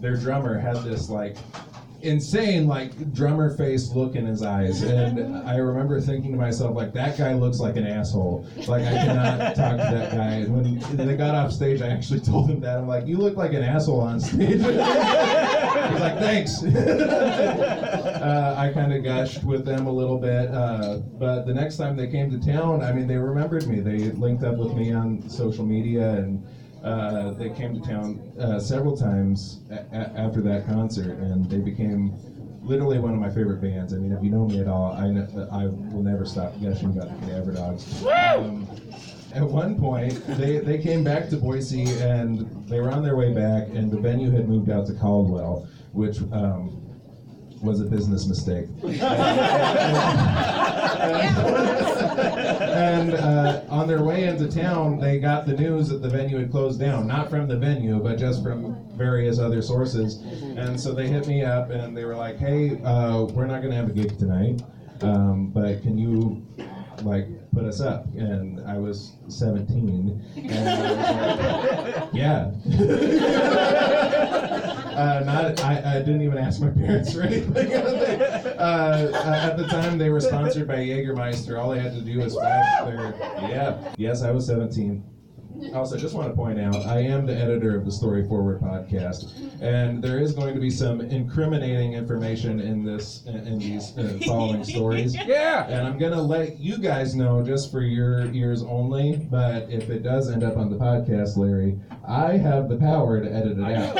their 0.00 0.16
drummer, 0.16 0.58
had 0.58 0.76
this 0.84 1.08
like 1.08 1.36
insane 2.00 2.66
like 2.66 3.12
drummer 3.12 3.56
face 3.56 3.90
look 3.92 4.14
in 4.14 4.24
his 4.24 4.42
eyes. 4.42 4.82
And 4.82 5.36
i 5.48 5.56
remember 5.56 6.00
thinking 6.00 6.32
to 6.32 6.38
myself 6.38 6.76
like 6.76 6.92
that 6.94 7.18
guy 7.18 7.34
looks 7.34 7.58
like 7.58 7.76
an 7.76 7.86
asshole. 7.86 8.46
Like 8.66 8.84
i 8.84 8.92
cannot 8.92 9.38
talk 9.56 9.76
to 9.76 9.96
that 9.96 10.12
guy. 10.12 10.30
And 10.30 10.54
when 10.54 10.96
they 10.96 11.16
got 11.16 11.34
off 11.34 11.52
stage 11.52 11.82
i 11.82 11.88
actually 11.88 12.20
told 12.20 12.50
him 12.50 12.60
that. 12.60 12.78
I'm 12.78 12.86
like 12.88 13.06
you 13.06 13.18
look 13.18 13.36
like 13.36 13.52
an 13.52 13.62
asshole 13.62 14.00
on 14.00 14.20
stage. 14.20 14.60
He's 15.88 16.00
like, 16.00 16.18
thanks. 16.18 16.62
uh, 16.64 18.54
I 18.58 18.72
kind 18.72 18.92
of 18.92 19.02
gushed 19.02 19.42
with 19.44 19.64
them 19.64 19.86
a 19.86 19.92
little 19.92 20.18
bit, 20.18 20.50
uh, 20.50 20.98
but 21.18 21.44
the 21.46 21.54
next 21.54 21.76
time 21.76 21.96
they 21.96 22.08
came 22.08 22.30
to 22.30 22.38
town, 22.38 22.82
I 22.82 22.92
mean, 22.92 23.06
they 23.06 23.16
remembered 23.16 23.66
me. 23.66 23.80
They 23.80 24.10
linked 24.10 24.44
up 24.44 24.56
with 24.56 24.74
me 24.74 24.92
on 24.92 25.28
social 25.28 25.64
media, 25.64 26.16
and 26.16 26.46
uh, 26.82 27.30
they 27.32 27.50
came 27.50 27.80
to 27.80 27.88
town 27.88 28.20
uh, 28.38 28.58
several 28.60 28.96
times 28.96 29.60
a- 29.70 29.74
a- 29.74 30.18
after 30.18 30.40
that 30.42 30.66
concert, 30.66 31.18
and 31.18 31.44
they 31.50 31.58
became 31.60 32.12
literally 32.62 32.98
one 32.98 33.14
of 33.14 33.20
my 33.20 33.30
favorite 33.30 33.60
bands. 33.60 33.92
I 33.92 33.98
mean, 33.98 34.12
if 34.12 34.22
you 34.22 34.30
know 34.30 34.46
me 34.46 34.60
at 34.60 34.68
all, 34.68 34.92
I, 34.92 35.06
I 35.50 35.66
will 35.66 36.02
never 36.02 36.24
stop 36.26 36.60
gushing 36.60 36.90
about 36.90 37.08
the 37.20 37.26
Cadaver 37.26 37.52
Dogs. 37.52 38.04
Um, 38.40 38.68
at 39.32 39.48
one 39.48 39.76
point, 39.76 40.24
they, 40.38 40.58
they 40.58 40.78
came 40.78 41.04
back 41.04 41.28
to 41.30 41.36
Boise 41.36 41.84
and 41.84 42.66
they 42.68 42.80
were 42.80 42.90
on 42.90 43.02
their 43.02 43.16
way 43.16 43.32
back, 43.32 43.68
and 43.74 43.90
the 43.90 43.98
venue 43.98 44.30
had 44.30 44.48
moved 44.48 44.70
out 44.70 44.86
to 44.86 44.92
Caldwell, 44.94 45.66
which 45.92 46.20
um, 46.32 46.80
was 47.62 47.80
a 47.80 47.84
business 47.84 48.26
mistake. 48.26 48.66
and 52.78 53.14
uh, 53.14 53.62
on 53.68 53.86
their 53.86 54.02
way 54.02 54.24
into 54.24 54.50
town, 54.50 54.98
they 54.98 55.18
got 55.18 55.46
the 55.46 55.54
news 55.54 55.88
that 55.88 56.02
the 56.02 56.08
venue 56.08 56.38
had 56.38 56.50
closed 56.50 56.80
down. 56.80 57.06
Not 57.06 57.30
from 57.30 57.48
the 57.48 57.56
venue, 57.56 57.98
but 57.98 58.18
just 58.18 58.42
from 58.42 58.76
various 58.96 59.38
other 59.38 59.62
sources. 59.62 60.16
And 60.56 60.80
so 60.80 60.92
they 60.92 61.08
hit 61.08 61.26
me 61.26 61.44
up 61.44 61.70
and 61.70 61.96
they 61.96 62.04
were 62.04 62.16
like, 62.16 62.38
hey, 62.38 62.80
uh, 62.82 63.24
we're 63.24 63.46
not 63.46 63.60
going 63.62 63.70
to 63.70 63.76
have 63.76 63.88
a 63.88 63.92
gig 63.92 64.18
tonight, 64.18 64.62
um, 65.02 65.48
but 65.48 65.82
can 65.82 65.98
you 65.98 66.44
like 67.02 67.26
put 67.52 67.64
us 67.64 67.80
up 67.80 68.06
and 68.14 68.60
i 68.68 68.76
was 68.76 69.12
17 69.28 70.20
and 70.36 70.68
I 70.68 70.80
was 70.80 70.98
like, 71.84 72.08
yeah 72.12 72.50
uh, 74.98 75.20
not 75.24 75.64
I, 75.64 75.96
I 75.96 75.98
didn't 76.00 76.22
even 76.22 76.38
ask 76.38 76.60
my 76.60 76.68
parents 76.82 77.14
or 77.14 77.22
anything. 77.22 77.72
Uh, 78.58 79.12
at 79.24 79.56
the 79.56 79.66
time 79.68 79.98
they 79.98 80.10
were 80.10 80.20
sponsored 80.20 80.66
by 80.66 80.76
jägermeister. 80.76 81.60
All 81.60 81.70
I 81.72 81.78
had 81.78 81.92
to 81.94 82.00
do 82.00 82.18
was 82.18 82.34
flash 82.34 82.84
their 82.84 83.14
yeah 83.48 83.94
yes 83.96 84.22
i 84.22 84.30
was 84.30 84.46
17 84.46 85.04
also, 85.74 85.96
just 85.96 86.14
want 86.14 86.28
to 86.28 86.34
point 86.34 86.60
out, 86.60 86.76
I 86.86 87.00
am 87.00 87.26
the 87.26 87.36
editor 87.36 87.76
of 87.76 87.84
the 87.84 87.90
Story 87.90 88.24
Forward 88.26 88.60
podcast, 88.60 89.32
and 89.60 90.00
there 90.02 90.18
is 90.18 90.32
going 90.32 90.54
to 90.54 90.60
be 90.60 90.70
some 90.70 91.00
incriminating 91.00 91.94
information 91.94 92.60
in 92.60 92.84
this 92.84 93.24
in, 93.26 93.34
in 93.46 93.58
these 93.58 93.96
uh, 93.98 94.18
following 94.26 94.62
stories. 94.64 95.16
Yeah. 95.28 95.66
And 95.66 95.86
I'm 95.86 95.98
gonna 95.98 96.22
let 96.22 96.58
you 96.58 96.78
guys 96.78 97.14
know 97.14 97.44
just 97.44 97.70
for 97.70 97.82
your 97.82 98.32
ears 98.32 98.62
only. 98.62 99.16
But 99.30 99.68
if 99.70 99.90
it 99.90 100.02
does 100.02 100.30
end 100.30 100.42
up 100.42 100.56
on 100.56 100.70
the 100.70 100.76
podcast, 100.76 101.36
Larry, 101.36 101.78
I 102.06 102.38
have 102.38 102.70
the 102.70 102.76
power 102.76 103.20
to 103.20 103.30
edit 103.30 103.58
it 103.58 103.64
out. 103.64 103.94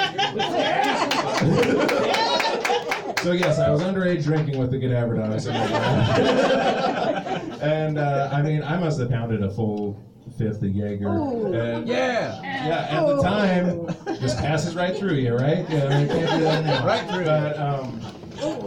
so 3.18 3.32
yes, 3.32 3.58
I 3.58 3.68
was 3.70 3.82
underage 3.82 4.24
drinking 4.24 4.58
with 4.58 4.70
the 4.70 4.80
Cadaver 4.80 5.16
Dogs, 5.16 5.46
and 7.62 7.98
uh, 7.98 8.30
I 8.32 8.40
mean, 8.40 8.62
I 8.62 8.78
must 8.78 8.98
have 9.00 9.10
pounded 9.10 9.42
a 9.42 9.50
full 9.50 10.00
fifth 10.38 10.62
of 10.62 10.74
Jaeger. 10.74 11.08
And 11.08 11.86
Yeah. 11.88 12.40
yeah, 12.42 12.86
at 12.90 13.06
the 13.06 13.22
time, 13.22 13.86
just 14.20 14.38
passes 14.38 14.74
right 14.76 14.96
through 14.96 15.14
you, 15.14 15.34
right? 15.34 15.68
Yeah, 15.68 15.98
you 16.00 16.06
can't 16.08 16.30
do 16.38 16.44
that 16.44 16.64
now. 16.64 16.86
Right 16.86 17.08
through. 17.10 17.24
But 17.24 17.58
um, 17.58 18.00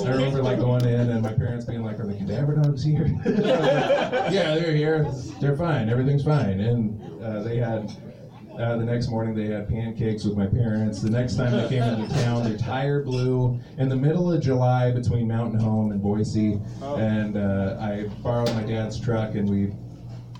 I 0.06 0.10
remember 0.12 0.44
like 0.44 0.60
going 0.60 0.86
in 0.86 1.10
and 1.10 1.22
my 1.22 1.34
parents 1.34 1.66
being 1.66 1.84
like, 1.84 2.00
"Are 2.00 2.06
the 2.06 2.14
cadaver 2.14 2.56
dogs 2.56 2.84
here?" 2.84 3.08
yeah, 3.26 4.56
they're 4.56 4.76
here. 4.76 5.10
They're 5.40 5.56
fine. 5.56 5.90
Everything's 5.90 6.24
fine. 6.26 6.60
And 6.60 7.24
uh, 7.24 7.42
they 7.44 7.58
had. 7.58 7.90
Uh, 8.60 8.76
the 8.76 8.84
next 8.84 9.08
morning, 9.08 9.34
they 9.34 9.46
had 9.46 9.68
pancakes 9.70 10.26
with 10.26 10.38
my 10.38 10.46
parents. 10.46 11.02
The 11.02 11.10
next 11.10 11.36
time 11.38 11.54
they 11.54 11.70
came 11.70 11.82
into 11.84 12.14
town, 12.16 12.44
their 12.44 12.58
tire 12.58 13.02
blew 13.02 13.58
in 13.78 13.88
the 13.88 13.96
middle 13.96 14.30
of 14.32 14.42
July 14.42 14.92
between 14.92 15.26
Mountain 15.26 15.60
Home 15.62 15.92
and 15.94 16.04
Boise. 16.04 16.60
And 16.82 17.38
uh, 17.38 17.78
I 17.80 18.10
borrowed 18.22 18.54
my 18.54 18.64
dad's 18.64 19.00
truck, 19.00 19.36
and 19.36 19.50
we 19.50 19.72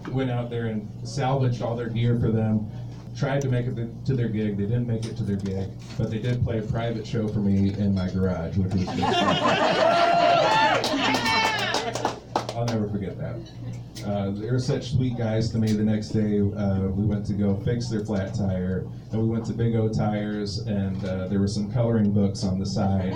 went 0.10 0.32
out 0.32 0.50
there 0.50 0.68
and 0.68 0.90
salvaged 1.08 1.62
all 1.62 1.76
their 1.76 1.90
gear 1.90 2.20
for 2.20 2.32
them. 2.32 2.70
Tried 3.18 3.42
to 3.42 3.50
make 3.50 3.68
it 3.68 4.06
to 4.06 4.16
their 4.16 4.30
gig. 4.30 4.58
They 4.58 4.64
didn't 4.64 4.88
make 4.88 5.06
it 5.06 5.18
to 5.18 5.24
their 5.24 5.36
gig, 5.36 5.70
but 5.98 6.10
they 6.10 6.20
did 6.20 6.44
play 6.44 6.60
a 6.60 6.62
private 6.62 7.06
show 7.06 7.28
for 7.28 7.40
me 7.40 7.74
in 7.74 7.94
my 7.94 8.10
garage, 8.10 8.56
which 8.58 8.74
was 8.74 8.86
just 8.86 9.00
I'll 12.56 12.66
never 12.66 12.88
forget 12.90 13.18
that. 13.18 13.36
Uh, 14.06 14.32
they 14.32 14.50
were 14.50 14.60
such 14.60 14.92
sweet 14.92 15.18
guys 15.18 15.50
to 15.52 15.58
me. 15.58 15.74
The 15.74 15.84
next 15.84 16.10
day, 16.10 16.40
uh, 16.40 16.88
we 16.88 17.06
went 17.06 17.26
to 17.28 17.34
go 17.34 17.56
fix 17.66 17.90
their 17.90 18.04
flat 18.04 18.34
tire, 18.34 18.88
and 19.12 19.22
we 19.22 19.28
went 19.28 19.46
to 19.48 19.54
Big 19.54 19.76
O 19.76 19.90
Tires, 19.90 20.60
and 20.60 21.04
uh, 21.06 21.28
there 21.28 21.40
were 21.40 21.48
some 21.48 21.72
coloring 21.72 22.12
books 22.12 22.44
on 22.44 22.60
the 22.60 22.66
side. 22.66 23.14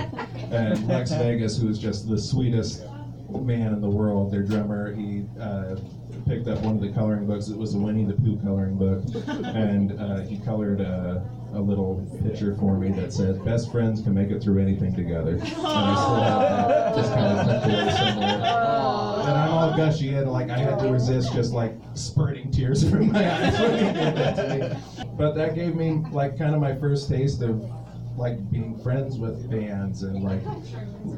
And 0.51 0.88
Lex 0.88 1.12
Vegas, 1.12 1.58
who 1.58 1.68
was 1.68 1.80
just 1.80 2.08
the 2.08 2.18
sweetest 2.18 2.84
man 3.30 3.74
in 3.74 3.82
the 3.82 3.89
world, 3.89 4.32
their 4.32 4.44
drummer, 4.44 4.94
he 4.94 5.25
uh, 5.39 5.75
picked 6.27 6.48
up 6.48 6.60
one 6.62 6.75
of 6.75 6.82
the 6.82 6.89
coloring 6.89 7.25
books. 7.27 7.48
It 7.50 7.58
was 7.58 7.75
a 7.75 7.77
Winnie 7.77 8.03
the 8.05 8.13
Pooh 8.13 8.38
coloring 8.44 8.75
book, 8.77 9.03
and 9.55 10.00
uh, 10.00 10.22
he 10.22 10.38
colored 10.39 10.82
a, 10.82 11.24
a 11.53 11.60
little 11.60 12.05
picture 12.24 12.55
for 12.55 12.77
me 12.77 12.89
that 13.00 13.13
said, 13.13 13.44
"Best 13.46 13.72
friends 13.72 14.01
can 14.01 14.13
make 14.13 14.29
it 14.29 14.41
through 14.41 14.60
anything 14.62 14.94
together." 14.96 15.34
And 15.34 15.41
I 15.44 15.46
still 15.96 16.15
have 16.15 16.67
that, 16.70 16.96
just 16.96 17.13
kind 17.13 17.39
of 17.39 17.46
tucked 17.48 17.65
away 17.65 17.91
somewhere. 17.91 18.29
And 19.25 19.32
I'm 19.34 19.51
all 19.51 19.75
gushy, 19.75 20.13
and 20.15 20.32
like 20.32 20.50
I 20.50 20.58
had 20.58 20.79
to 20.79 20.89
resist 20.89 21.34
just 21.34 21.53
like 21.53 21.75
spurting 21.94 22.51
tears 22.51 22.88
from 22.89 23.12
my 23.12 23.32
eyes 23.46 23.60
when 23.60 23.74
he 23.74 23.86
did 23.94 24.15
that 24.15 24.36
to 24.36 24.70
me. 25.03 25.05
But 25.17 25.34
that 25.36 25.55
gave 25.55 25.75
me 25.75 26.03
like 26.12 26.38
kind 26.38 26.53
of 26.55 26.62
my 26.62 26.75
first 26.75 27.08
taste 27.10 27.41
of 27.41 27.63
like 28.17 28.50
being 28.50 28.77
friends 28.82 29.17
with 29.17 29.50
bands 29.51 30.03
and 30.03 30.24
like 30.24 30.41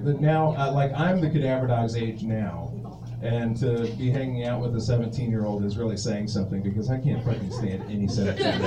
the- 0.04 0.14
now 0.14 0.56
uh, 0.58 0.72
like 0.72 0.92
I'm 0.94 1.22
the 1.22 1.30
Cadaver 1.30 1.68
Dogs 1.68 1.96
age 1.96 2.24
now. 2.24 2.72
And 3.22 3.58
to 3.58 3.92
be 3.98 4.12
hanging 4.12 4.46
out 4.46 4.62
with 4.62 4.76
a 4.76 4.82
17 4.82 5.30
year 5.32 5.46
old 5.46 5.66
is 5.66 5.76
really 5.78 5.98
saying 5.98 6.28
something 6.28 6.62
because 6.62 6.92
I 6.92 7.00
can't 7.00 7.24
fucking 7.26 7.52
stand 7.52 7.84
any 7.90 8.08
17 8.08 8.46
year 8.46 8.54
old. 8.54 8.64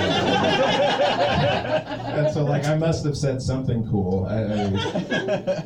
and 2.17 2.35
so, 2.35 2.45
like, 2.45 2.67
I 2.67 2.77
must 2.77 3.05
have 3.05 3.17
said 3.17 3.41
something 3.41 3.89
cool. 3.89 4.27
I, 4.27 4.43
I, 4.43 5.65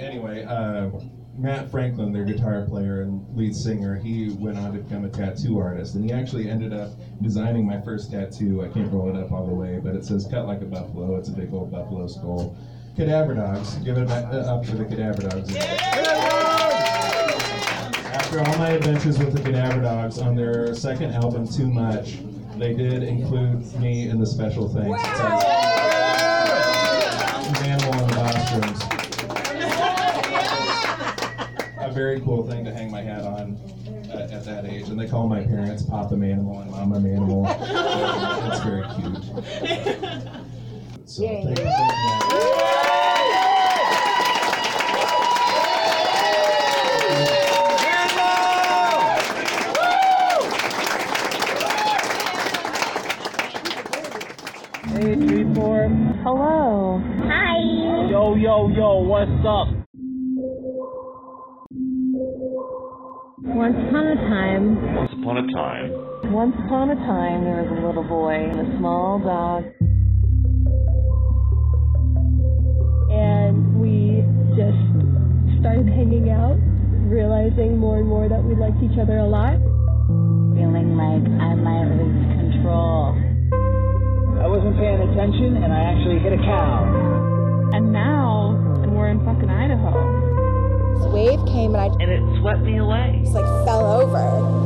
anyway, 0.00 0.44
uh, 0.44 0.90
Matt 1.38 1.70
Franklin, 1.70 2.12
their 2.12 2.24
guitar 2.24 2.64
player 2.66 3.02
and 3.02 3.24
lead 3.36 3.54
singer, 3.54 3.94
he 3.94 4.30
went 4.30 4.58
on 4.58 4.72
to 4.72 4.80
become 4.80 5.04
a 5.04 5.08
tattoo 5.08 5.58
artist, 5.58 5.94
and 5.94 6.04
he 6.04 6.12
actually 6.12 6.48
ended 6.48 6.72
up 6.72 6.90
designing 7.22 7.66
my 7.66 7.80
first 7.82 8.10
tattoo. 8.10 8.64
I 8.64 8.68
can't 8.68 8.90
roll 8.92 9.08
it 9.10 9.16
up 9.16 9.32
all 9.32 9.46
the 9.46 9.54
way, 9.54 9.78
but 9.82 9.94
it 9.94 10.04
says 10.04 10.26
"Cut 10.30 10.46
like 10.46 10.62
a 10.62 10.66
buffalo." 10.66 11.16
It's 11.16 11.28
a 11.28 11.32
big 11.32 11.52
old 11.52 11.70
buffalo 11.70 12.06
skull. 12.06 12.56
Cadaver 12.96 13.34
Dogs, 13.34 13.74
give 13.76 13.98
it 13.98 14.10
uh, 14.10 14.14
up 14.14 14.64
for 14.64 14.76
the 14.76 14.84
Cadaver 14.86 15.28
Dogs. 15.28 15.54
After 18.26 18.40
all 18.40 18.58
my 18.58 18.70
adventures 18.70 19.20
with 19.20 19.32
the 19.32 19.40
Cadaver 19.40 19.80
Dogs 19.82 20.18
on 20.18 20.34
their 20.34 20.74
second 20.74 21.14
album, 21.14 21.46
Too 21.46 21.68
Much, 21.68 22.18
they 22.56 22.74
did 22.74 23.04
include 23.04 23.72
me 23.80 24.08
in 24.08 24.18
the 24.18 24.26
special 24.26 24.68
thanks. 24.68 25.00
Animal 27.62 27.94
and 27.94 28.10
the 28.10 28.16
Bostroms. 28.16 28.82
A 31.78 31.92
very 31.92 32.20
cool 32.22 32.44
thing 32.44 32.64
to 32.64 32.74
hang 32.74 32.90
my 32.90 33.00
hat 33.00 33.22
on 33.22 33.56
at, 34.10 34.32
at 34.32 34.44
that 34.44 34.66
age. 34.66 34.88
And 34.88 34.98
they 34.98 35.06
call 35.06 35.28
my 35.28 35.44
parents 35.44 35.84
Papa 35.84 36.16
Manimal 36.16 36.62
and 36.62 36.70
Mama 36.72 36.98
Manimal. 36.98 37.46
That's 38.48 38.64
very 38.64 38.82
cute. 38.96 39.22
So, 41.08 41.22
thank 41.22 41.60
you. 41.60 41.64
Thank 41.64 42.60
you. 42.60 42.65
What's 59.16 59.48
up? 59.48 59.72
Once 63.48 63.76
upon 63.88 64.04
a 64.12 64.16
time, 64.28 64.76
Once 64.92 65.12
upon 65.16 65.36
a 65.40 65.46
time, 65.56 65.88
once 66.36 66.54
upon 66.66 66.90
a 66.90 66.96
time, 67.00 67.40
there 67.48 67.64
was 67.64 67.72
a 67.72 67.86
little 67.86 68.04
boy 68.04 68.36
and 68.36 68.60
a 68.60 68.76
small 68.76 69.16
dog. 69.16 69.64
and 73.08 73.80
we 73.80 74.20
just 74.52 74.84
started 75.64 75.88
hanging 75.88 76.28
out, 76.28 76.60
realizing 77.08 77.78
more 77.80 77.96
and 77.96 78.06
more 78.06 78.28
that 78.28 78.44
we 78.44 78.52
liked 78.52 78.76
each 78.84 79.00
other 79.00 79.16
a 79.16 79.26
lot. 79.26 79.56
Feeling 80.52 80.92
like 80.92 81.24
I 81.40 81.56
might 81.56 81.88
lose 81.88 82.20
control. 82.36 83.16
I 84.44 84.46
wasn't 84.46 84.76
paying 84.76 85.00
attention 85.00 85.64
and 85.64 85.72
I 85.72 85.96
actually 85.96 86.20
hit 86.20 86.36
a 86.36 86.42
cow. 86.44 87.72
And 87.72 87.94
now 87.94 88.65
we're 88.96 89.08
in 89.08 89.24
fucking 89.24 89.50
Idaho. 89.50 89.92
This 90.96 91.06
wave 91.12 91.40
came 91.46 91.74
and 91.76 91.82
I 91.84 91.88
and 92.00 92.08
it 92.10 92.22
swept 92.40 92.60
me 92.64 92.78
away. 92.78 93.20
just 93.22 93.34
like 93.36 93.44
fell 93.68 93.84
over. 94.00 94.24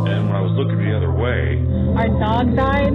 And 0.08 0.26
when 0.30 0.36
I 0.36 0.40
was 0.40 0.52
looking 0.54 0.78
the 0.78 0.94
other 0.96 1.10
way, 1.10 1.58
Our 1.98 2.08
dog 2.22 2.54
died. 2.54 2.94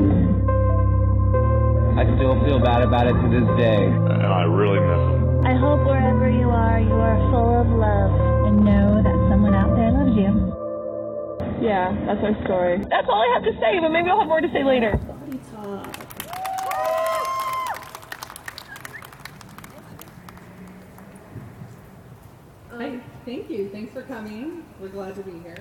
I 2.00 2.04
still 2.15 2.36
feel 2.44 2.60
bad 2.60 2.82
about 2.84 3.08
it 3.08 3.15
to 3.15 3.27
this 3.32 3.48
day. 3.60 3.84
and 3.88 4.24
I 4.24 4.44
really 4.44 4.80
miss 4.80 5.04
him. 5.12 5.46
I 5.46 5.54
hope 5.56 5.86
wherever 5.86 6.30
you 6.30 6.50
are, 6.50 6.80
you 6.80 6.92
are 6.96 7.20
full 7.32 7.62
of 7.62 7.68
love 7.68 8.12
and 8.48 8.63
know 8.65 9.04
that 9.04 9.15
someone 9.30 9.54
out 9.54 9.75
there 9.75 9.92
loves 9.92 10.15
you. 10.18 10.32
Yeah, 11.63 11.92
that's 12.08 12.20
our 12.24 12.36
story. 12.46 12.80
That's 12.89 13.08
all 13.08 13.22
I 13.22 13.30
have 13.36 13.44
to 13.44 13.54
say, 13.60 13.80
but 13.80 13.89
maybe 13.89 14.10
I'll 14.10 14.20
have 14.20 14.27
more 14.27 14.42
to 14.42 14.51
say 14.51 14.63
later. 14.63 15.00
Hi, 22.72 23.00
thank 23.25 23.44
you. 23.55 23.69
Thanks 23.69 23.93
for 23.93 24.01
coming. 24.01 24.65
We're 24.81 24.89
glad 24.89 25.15
to 25.15 25.21
be 25.21 25.39
here. 25.39 25.57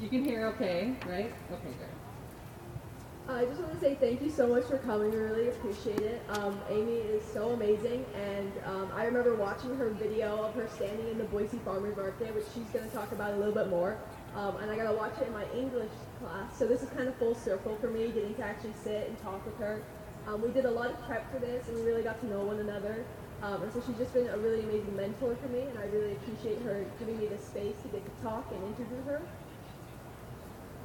You 0.00 0.08
can 0.08 0.24
hear 0.24 0.46
okay, 0.46 0.94
right? 1.06 1.32
Okay, 1.52 1.74
good. 1.78 3.28
I 3.28 3.44
just 3.44 3.60
want 3.60 3.74
to 3.74 3.80
say 3.80 3.96
thank 3.96 4.22
you 4.22 4.30
so 4.30 4.46
much 4.46 4.64
for 4.64 4.78
coming. 4.78 5.10
We 5.10 5.16
really 5.18 5.48
appreciate 5.48 6.00
it. 6.00 6.22
Um, 6.30 6.58
Amy 6.70 6.92
is 6.92 7.22
so 7.24 7.50
amazing, 7.50 8.06
and 8.14 8.52
um, 8.64 8.90
I 8.94 9.04
remember 9.04 9.34
watching 9.34 9.76
her 9.76 9.90
video 9.90 10.44
of 10.44 10.54
her 10.54 10.68
standing 10.76 11.08
in 11.08 11.18
the 11.18 11.24
Boise 11.24 11.58
Farmers 11.58 11.96
Market, 11.96 12.34
which 12.34 12.44
she's 12.54 12.68
going 12.72 12.88
to 12.88 12.94
talk 12.94 13.12
about 13.12 13.34
a 13.34 13.36
little 13.36 13.52
bit 13.52 13.68
more. 13.68 13.98
Um, 14.34 14.56
and 14.56 14.70
I 14.70 14.76
got 14.76 14.90
to 14.90 14.96
watch 14.96 15.18
it 15.20 15.26
in 15.26 15.32
my 15.32 15.44
English 15.54 15.90
class, 16.20 16.56
so 16.58 16.66
this 16.66 16.82
is 16.82 16.88
kind 16.90 17.08
of 17.08 17.16
full 17.16 17.34
circle 17.34 17.76
for 17.80 17.90
me, 17.90 18.08
getting 18.08 18.34
to 18.36 18.44
actually 18.44 18.74
sit 18.82 19.08
and 19.08 19.18
talk 19.20 19.44
with 19.44 19.58
her. 19.58 19.82
Um, 20.26 20.40
we 20.40 20.50
did 20.50 20.64
a 20.64 20.70
lot 20.70 20.90
of 20.90 21.02
prep 21.02 21.30
for 21.32 21.38
this, 21.38 21.68
and 21.68 21.76
we 21.76 21.82
really 21.82 22.02
got 22.02 22.20
to 22.20 22.26
know 22.26 22.44
one 22.44 22.60
another. 22.60 23.04
Um, 23.42 23.62
and 23.62 23.72
so 23.72 23.82
she's 23.86 23.96
just 23.96 24.14
been 24.14 24.28
a 24.28 24.38
really 24.38 24.60
amazing 24.60 24.96
mentor 24.96 25.36
for 25.36 25.48
me, 25.48 25.60
and 25.62 25.78
I 25.78 25.84
really 25.86 26.12
appreciate 26.12 26.62
her 26.62 26.84
giving 26.98 27.18
me 27.18 27.26
the 27.26 27.38
space 27.38 27.76
to 27.82 27.88
get 27.88 28.04
to 28.04 28.22
talk 28.22 28.50
and 28.50 28.62
interview 28.64 29.02
her. 29.04 29.20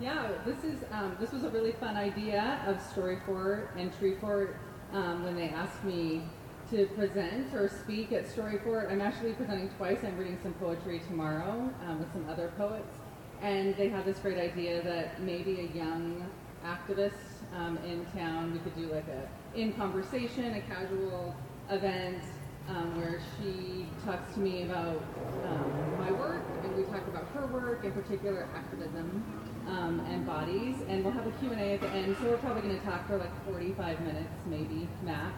Yeah, 0.02 0.32
this 0.46 0.64
is 0.64 0.80
um, 0.92 1.16
this 1.20 1.32
was 1.32 1.44
a 1.44 1.50
really 1.50 1.74
fun 1.74 1.96
idea 1.96 2.60
of 2.66 2.78
Storyfort 2.78 3.68
and 3.78 3.92
Treefort 4.00 4.56
um, 4.94 5.24
when 5.24 5.36
they 5.36 5.50
asked 5.50 5.84
me 5.84 6.24
to 6.72 6.88
present 6.88 7.54
or 7.54 7.70
speak 7.70 8.12
at 8.12 8.26
Storyfort. 8.26 8.92
I'm 8.92 9.02
actually 9.02 9.34
presenting 9.34 9.70
twice. 9.78 10.00
I'm 10.04 10.18
reading 10.18 10.40
some 10.42 10.54
poetry 10.54 11.02
tomorrow 11.08 11.70
um, 11.88 12.00
with 12.00 12.12
some 12.14 12.28
other 12.30 12.52
poets, 12.58 12.96
and 13.42 13.76
they 13.78 13.90
had 13.90 14.04
this 14.04 14.18
great 14.20 14.38
idea 14.38 14.82
that 14.84 15.22
maybe 15.22 15.70
a 15.72 15.78
young 15.78 16.26
activist 16.66 17.14
um, 17.56 17.78
in 17.86 18.06
town 18.18 18.54
we 18.54 18.60
could 18.60 18.76
do 18.76 18.94
like 18.94 19.08
a 19.08 19.58
in 19.58 19.74
conversation, 19.74 20.56
a 20.56 20.62
casual 20.62 21.36
event 21.70 22.24
um, 22.70 22.98
where 22.98 23.20
she 23.38 23.86
talks 24.06 24.34
to 24.34 24.40
me 24.40 24.64
about 24.64 25.02
um, 25.46 25.98
my 26.00 26.12
work, 26.12 26.44
and 26.64 26.76
we 26.76 26.84
talk 26.84 27.06
about 27.08 27.28
her 27.34 27.48
work, 27.48 27.84
in 27.84 27.92
particular 27.92 28.48
activism 28.56 29.24
um, 29.68 30.00
and 30.10 30.26
bodies, 30.26 30.76
and 30.88 31.04
we'll 31.04 31.14
have 31.14 31.28
a 31.28 31.32
Q&A 31.32 31.74
at 31.74 31.82
the 31.82 31.90
end, 31.90 32.16
so 32.20 32.30
we're 32.30 32.38
probably 32.38 32.62
going 32.62 32.80
to 32.80 32.86
talk 32.86 33.08
for 33.08 33.18
like 33.18 33.32
45 33.46 34.02
minutes, 34.02 34.34
maybe, 34.46 34.88
max, 35.04 35.34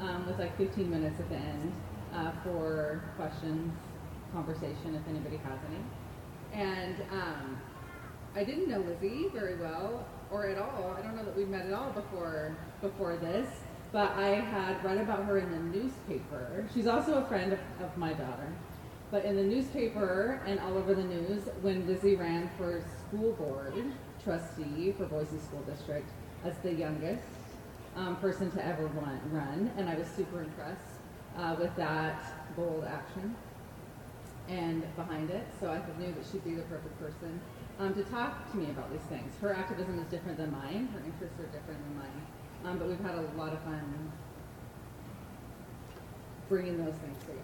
um, 0.00 0.26
with 0.26 0.38
like 0.38 0.56
15 0.56 0.90
minutes 0.90 1.20
at 1.20 1.28
the 1.28 1.36
end 1.36 1.72
uh, 2.14 2.32
for 2.42 3.04
questions, 3.16 3.72
conversation, 4.32 4.94
if 4.94 5.08
anybody 5.08 5.36
has 5.38 5.58
any. 5.68 6.62
And 6.62 6.96
um, 7.12 7.60
I 8.34 8.44
didn't 8.44 8.68
know 8.68 8.78
Lizzie 8.78 9.28
very 9.32 9.56
well, 9.56 10.06
or 10.30 10.46
at 10.46 10.58
all. 10.58 10.96
I 10.96 11.02
don't 11.02 11.16
know 11.16 11.24
that 11.24 11.36
we've 11.36 11.48
met 11.48 11.66
at 11.66 11.72
all 11.72 11.90
before 11.90 12.56
before 12.80 13.16
this 13.16 13.48
but 13.92 14.12
I 14.12 14.28
had 14.28 14.82
read 14.84 14.98
about 14.98 15.24
her 15.24 15.38
in 15.38 15.50
the 15.50 15.78
newspaper. 15.78 16.66
She's 16.72 16.86
also 16.86 17.14
a 17.14 17.24
friend 17.24 17.52
of, 17.52 17.58
of 17.82 17.96
my 17.96 18.12
daughter. 18.12 18.52
But 19.10 19.24
in 19.24 19.34
the 19.34 19.42
newspaper 19.42 20.40
and 20.46 20.60
all 20.60 20.78
over 20.78 20.94
the 20.94 21.02
news, 21.02 21.48
when 21.62 21.86
Lizzie 21.86 22.14
ran 22.14 22.48
for 22.56 22.84
school 23.00 23.32
board 23.32 23.74
trustee 24.22 24.92
for 24.96 25.06
Boise 25.06 25.38
School 25.38 25.62
District 25.62 26.08
as 26.44 26.56
the 26.58 26.72
youngest 26.72 27.24
um, 27.96 28.16
person 28.16 28.50
to 28.52 28.64
ever 28.64 28.86
run, 28.86 29.70
and 29.76 29.88
I 29.88 29.96
was 29.96 30.06
super 30.08 30.42
impressed 30.42 31.00
uh, 31.36 31.56
with 31.58 31.74
that 31.76 32.54
bold 32.54 32.84
action 32.84 33.34
and 34.48 34.84
behind 34.94 35.30
it. 35.30 35.46
So 35.58 35.70
I 35.70 35.80
knew 35.98 36.12
that 36.12 36.24
she'd 36.30 36.44
be 36.44 36.54
the 36.54 36.62
perfect 36.62 36.98
person 37.00 37.40
um, 37.80 37.94
to 37.94 38.04
talk 38.04 38.50
to 38.52 38.56
me 38.56 38.70
about 38.70 38.92
these 38.92 39.00
things. 39.08 39.32
Her 39.40 39.54
activism 39.54 39.98
is 39.98 40.06
different 40.06 40.38
than 40.38 40.52
mine. 40.52 40.88
Her 40.92 41.00
interests 41.04 41.38
are 41.40 41.46
different 41.46 41.82
than 41.82 41.96
mine. 41.96 42.26
Um, 42.64 42.78
but 42.78 42.88
we've 42.88 43.00
had 43.00 43.14
a 43.14 43.22
lot 43.38 43.52
of 43.52 43.60
fun 43.60 44.12
bringing 46.48 46.76
those 46.76 46.94
things 46.94 47.18
together. 47.20 47.40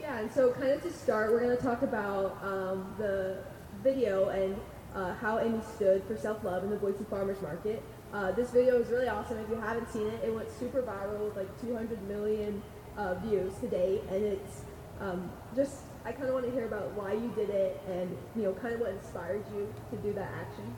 Yeah, 0.00 0.18
and 0.18 0.32
so 0.32 0.52
kind 0.52 0.70
of 0.70 0.82
to 0.82 0.92
start, 0.92 1.30
we're 1.30 1.40
going 1.40 1.56
to 1.56 1.62
talk 1.62 1.82
about 1.82 2.42
um, 2.42 2.94
the 2.98 3.38
video 3.82 4.28
and 4.28 4.56
uh, 4.94 5.14
how 5.14 5.38
Amy 5.38 5.60
stood 5.76 6.02
for 6.04 6.16
self-love 6.16 6.64
in 6.64 6.70
the 6.70 6.76
Boise 6.76 7.04
Farmers 7.10 7.40
Market. 7.42 7.82
Uh, 8.12 8.32
this 8.32 8.50
video 8.50 8.80
is 8.80 8.88
really 8.88 9.08
awesome. 9.08 9.38
If 9.38 9.50
you 9.50 9.56
haven't 9.56 9.90
seen 9.92 10.06
it, 10.06 10.24
it 10.24 10.34
went 10.34 10.50
super 10.58 10.82
viral 10.82 11.26
with 11.26 11.36
like 11.36 11.60
200 11.60 12.02
million 12.08 12.62
uh, 12.96 13.14
views 13.14 13.52
to 13.60 13.68
date, 13.68 14.02
and 14.10 14.24
it's 14.24 14.62
um, 15.00 15.30
just 15.54 15.82
I 16.04 16.12
kind 16.12 16.28
of 16.28 16.34
want 16.34 16.46
to 16.46 16.52
hear 16.52 16.64
about 16.64 16.92
why 16.92 17.12
you 17.12 17.30
did 17.36 17.50
it 17.50 17.80
and 17.86 18.16
you 18.34 18.42
know 18.42 18.52
kind 18.54 18.74
of 18.74 18.80
what 18.80 18.90
inspired 18.90 19.44
you 19.54 19.72
to 19.90 19.96
do 19.98 20.12
that 20.14 20.30
action. 20.40 20.74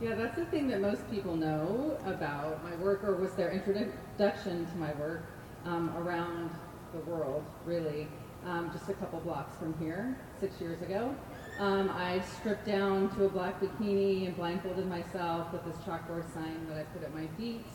Yeah, 0.00 0.14
that's 0.14 0.36
the 0.36 0.46
thing 0.46 0.66
that 0.68 0.80
most 0.80 1.08
people 1.10 1.36
know 1.36 1.98
about 2.06 2.64
my 2.64 2.74
work, 2.76 3.04
or 3.04 3.16
was 3.16 3.32
their 3.32 3.50
introduction 3.50 4.64
to 4.64 4.76
my 4.78 4.94
work 4.94 5.24
um, 5.66 5.94
around 5.98 6.50
the 6.94 7.00
world, 7.00 7.44
really. 7.66 8.08
Um, 8.46 8.70
just 8.72 8.88
a 8.88 8.94
couple 8.94 9.20
blocks 9.20 9.58
from 9.58 9.78
here, 9.78 10.16
six 10.40 10.58
years 10.58 10.80
ago. 10.80 11.14
Um, 11.58 11.90
I 11.90 12.22
stripped 12.38 12.64
down 12.64 13.14
to 13.16 13.26
a 13.26 13.28
black 13.28 13.60
bikini 13.60 14.26
and 14.26 14.34
blindfolded 14.34 14.88
myself 14.88 15.52
with 15.52 15.62
this 15.66 15.76
chalkboard 15.84 16.32
sign 16.32 16.66
that 16.70 16.78
I 16.78 16.84
put 16.84 17.02
at 17.02 17.14
my 17.14 17.26
feet 17.36 17.66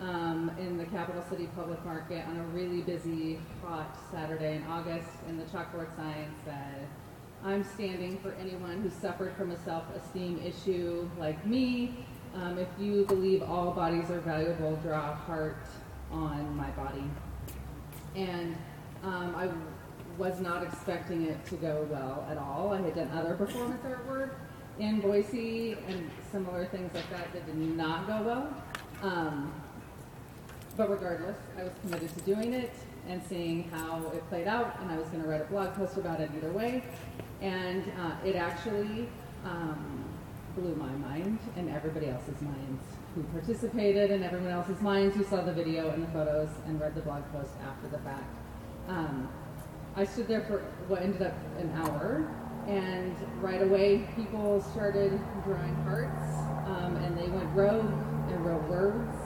um, 0.00 0.52
in 0.60 0.78
the 0.78 0.84
Capital 0.84 1.24
City 1.28 1.48
Public 1.56 1.84
Market 1.84 2.24
on 2.28 2.36
a 2.36 2.44
really 2.54 2.82
busy, 2.82 3.40
hot 3.60 3.98
Saturday 4.12 4.54
in 4.54 4.64
August. 4.66 5.08
And 5.26 5.40
the 5.40 5.44
chalkboard 5.46 5.96
sign 5.96 6.32
said, 6.44 6.86
I'm 7.44 7.64
standing 7.64 8.18
for 8.18 8.32
anyone 8.40 8.82
who 8.82 8.90
suffered 8.90 9.34
from 9.34 9.50
a 9.50 9.58
self-esteem 9.64 10.40
issue 10.44 11.10
like 11.18 11.44
me. 11.44 12.06
Um, 12.36 12.56
if 12.56 12.68
you 12.78 13.04
believe 13.06 13.42
all 13.42 13.72
bodies 13.72 14.10
are 14.10 14.20
valuable, 14.20 14.76
draw 14.76 15.10
a 15.10 15.14
heart 15.14 15.66
on 16.12 16.56
my 16.56 16.70
body. 16.70 17.02
And 18.14 18.56
um, 19.02 19.34
I 19.34 19.48
was 20.18 20.40
not 20.40 20.62
expecting 20.62 21.26
it 21.26 21.44
to 21.46 21.56
go 21.56 21.84
well 21.90 22.24
at 22.30 22.38
all. 22.38 22.72
I 22.72 22.80
had 22.80 22.94
done 22.94 23.10
other 23.10 23.34
performance 23.34 23.82
artwork 23.84 24.34
in 24.78 25.00
Boise 25.00 25.76
and 25.88 26.10
similar 26.30 26.66
things 26.66 26.94
like 26.94 27.10
that 27.10 27.32
that 27.32 27.44
did 27.44 27.56
not 27.56 28.06
go 28.06 28.22
well. 28.22 28.62
Um, 29.02 29.52
but 30.76 30.88
regardless, 30.88 31.38
I 31.58 31.64
was 31.64 31.72
committed 31.80 32.16
to 32.16 32.20
doing 32.20 32.52
it 32.52 32.72
and 33.08 33.20
seeing 33.28 33.68
how 33.70 34.12
it 34.14 34.26
played 34.28 34.46
out, 34.46 34.78
and 34.80 34.92
I 34.92 34.96
was 34.96 35.08
going 35.08 35.24
to 35.24 35.28
write 35.28 35.42
a 35.42 35.46
blog 35.46 35.74
post 35.74 35.96
about 35.96 36.20
it 36.20 36.30
either 36.36 36.52
way 36.52 36.84
and 37.42 37.82
uh, 37.98 38.12
it 38.24 38.36
actually 38.36 39.08
um, 39.44 40.04
blew 40.56 40.74
my 40.76 40.92
mind 41.08 41.38
and 41.56 41.68
everybody 41.70 42.08
else's 42.08 42.40
minds 42.40 42.84
who 43.14 43.22
participated 43.24 44.10
and 44.12 44.24
everyone 44.24 44.50
else's 44.50 44.80
minds 44.80 45.16
who 45.16 45.24
saw 45.24 45.42
the 45.42 45.52
video 45.52 45.90
and 45.90 46.04
the 46.04 46.10
photos 46.12 46.48
and 46.66 46.80
read 46.80 46.94
the 46.94 47.00
blog 47.00 47.22
post 47.32 47.52
after 47.66 47.88
the 47.88 47.98
fact. 48.04 48.24
Um, 48.88 49.28
I 49.96 50.04
stood 50.04 50.28
there 50.28 50.42
for 50.42 50.58
what 50.88 51.02
ended 51.02 51.22
up 51.22 51.34
an 51.58 51.70
hour, 51.76 52.26
and 52.66 53.14
right 53.42 53.60
away 53.60 54.08
people 54.16 54.62
started 54.72 55.20
drawing 55.44 55.74
hearts, 55.82 56.22
um, 56.66 56.96
and 56.96 57.18
they 57.18 57.28
went 57.28 57.54
rogue 57.54 57.92
and 58.30 58.46
wrote 58.46 58.62
words, 58.68 59.16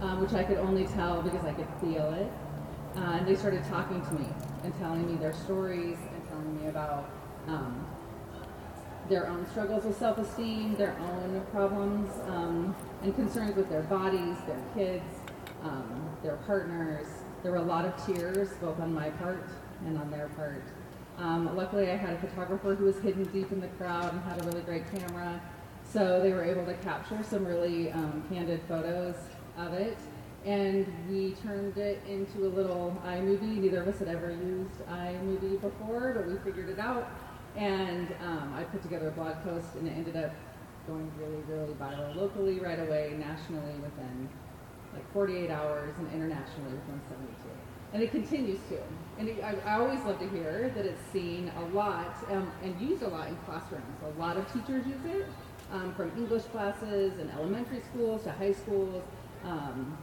um, 0.00 0.20
which 0.20 0.34
I 0.34 0.44
could 0.44 0.58
only 0.58 0.86
tell 0.86 1.22
because 1.22 1.44
I 1.44 1.52
could 1.52 1.66
feel 1.80 2.12
it. 2.12 2.30
Uh, 2.96 3.18
and 3.18 3.26
they 3.26 3.34
started 3.34 3.64
talking 3.64 4.00
to 4.02 4.12
me 4.14 4.26
and 4.62 4.76
telling 4.78 5.06
me 5.10 5.16
their 5.16 5.32
stories 5.32 5.98
and 6.14 6.28
telling 6.28 6.60
me 6.60 6.68
about 6.68 7.08
um, 7.48 7.86
their 9.08 9.26
own 9.26 9.46
struggles 9.50 9.84
with 9.84 9.98
self-esteem, 9.98 10.76
their 10.76 10.96
own 10.98 11.44
problems 11.50 12.10
um, 12.26 12.76
and 13.02 13.14
concerns 13.14 13.56
with 13.56 13.68
their 13.70 13.82
bodies, 13.82 14.36
their 14.46 14.62
kids, 14.74 15.04
um, 15.62 16.10
their 16.22 16.36
partners. 16.36 17.06
There 17.42 17.52
were 17.52 17.58
a 17.58 17.62
lot 17.62 17.84
of 17.84 18.06
tears, 18.06 18.50
both 18.60 18.78
on 18.80 18.92
my 18.92 19.10
part 19.10 19.48
and 19.86 19.96
on 19.98 20.10
their 20.10 20.28
part. 20.28 20.62
Um, 21.16 21.56
luckily, 21.56 21.90
I 21.90 21.96
had 21.96 22.14
a 22.14 22.18
photographer 22.18 22.74
who 22.74 22.84
was 22.84 22.98
hidden 22.98 23.24
deep 23.24 23.50
in 23.50 23.60
the 23.60 23.68
crowd 23.68 24.12
and 24.12 24.22
had 24.22 24.40
a 24.42 24.46
really 24.46 24.62
great 24.62 24.84
camera, 24.90 25.40
so 25.90 26.20
they 26.20 26.32
were 26.32 26.44
able 26.44 26.64
to 26.66 26.74
capture 26.74 27.22
some 27.22 27.44
really 27.46 27.90
um, 27.90 28.22
candid 28.28 28.60
photos 28.68 29.16
of 29.56 29.72
it. 29.72 29.96
And 30.44 30.86
we 31.10 31.32
turned 31.42 31.76
it 31.76 32.00
into 32.08 32.46
a 32.46 32.50
little 32.50 32.96
iMovie. 33.04 33.58
Neither 33.58 33.82
of 33.82 33.88
us 33.88 33.98
had 33.98 34.08
ever 34.08 34.30
used 34.30 34.78
iMovie 34.88 35.60
before, 35.60 36.12
but 36.14 36.28
we 36.28 36.38
figured 36.38 36.68
it 36.68 36.78
out 36.78 37.10
and 37.58 38.14
um, 38.22 38.54
I 38.56 38.62
put 38.62 38.82
together 38.82 39.08
a 39.08 39.10
blog 39.10 39.34
post, 39.42 39.74
and 39.74 39.88
it 39.88 39.90
ended 39.90 40.16
up 40.16 40.32
going 40.86 41.10
really, 41.18 41.42
really 41.48 41.74
viral 41.74 42.14
locally 42.14 42.60
right 42.60 42.78
away, 42.78 43.14
nationally 43.18 43.74
within 43.82 44.28
like 44.94 45.12
48 45.12 45.50
hours, 45.50 45.94
and 45.98 46.08
internationally 46.12 46.72
within 46.72 47.00
72. 47.10 47.34
And 47.92 48.02
it 48.02 48.10
continues 48.12 48.60
to. 48.68 48.78
And 49.18 49.28
it, 49.28 49.42
I, 49.42 49.56
I, 49.66 49.80
always 49.80 49.98
love 50.04 50.20
to 50.20 50.28
hear 50.28 50.70
that 50.76 50.86
it's 50.86 51.02
seen 51.12 51.50
a 51.56 51.74
lot 51.74 52.14
um, 52.30 52.50
and 52.62 52.80
used 52.80 53.02
a 53.02 53.08
lot 53.08 53.28
in 53.28 53.36
classrooms. 53.44 53.84
A 54.16 54.20
lot 54.20 54.36
of 54.36 54.50
teachers 54.52 54.86
use 54.86 55.04
it, 55.06 55.26
um, 55.72 55.94
from 55.94 56.12
English 56.16 56.44
classes 56.44 57.18
in 57.18 57.28
elementary 57.30 57.80
schools 57.92 58.22
to 58.22 58.32
high 58.32 58.52
schools, 58.52 59.02
um, 59.44 59.98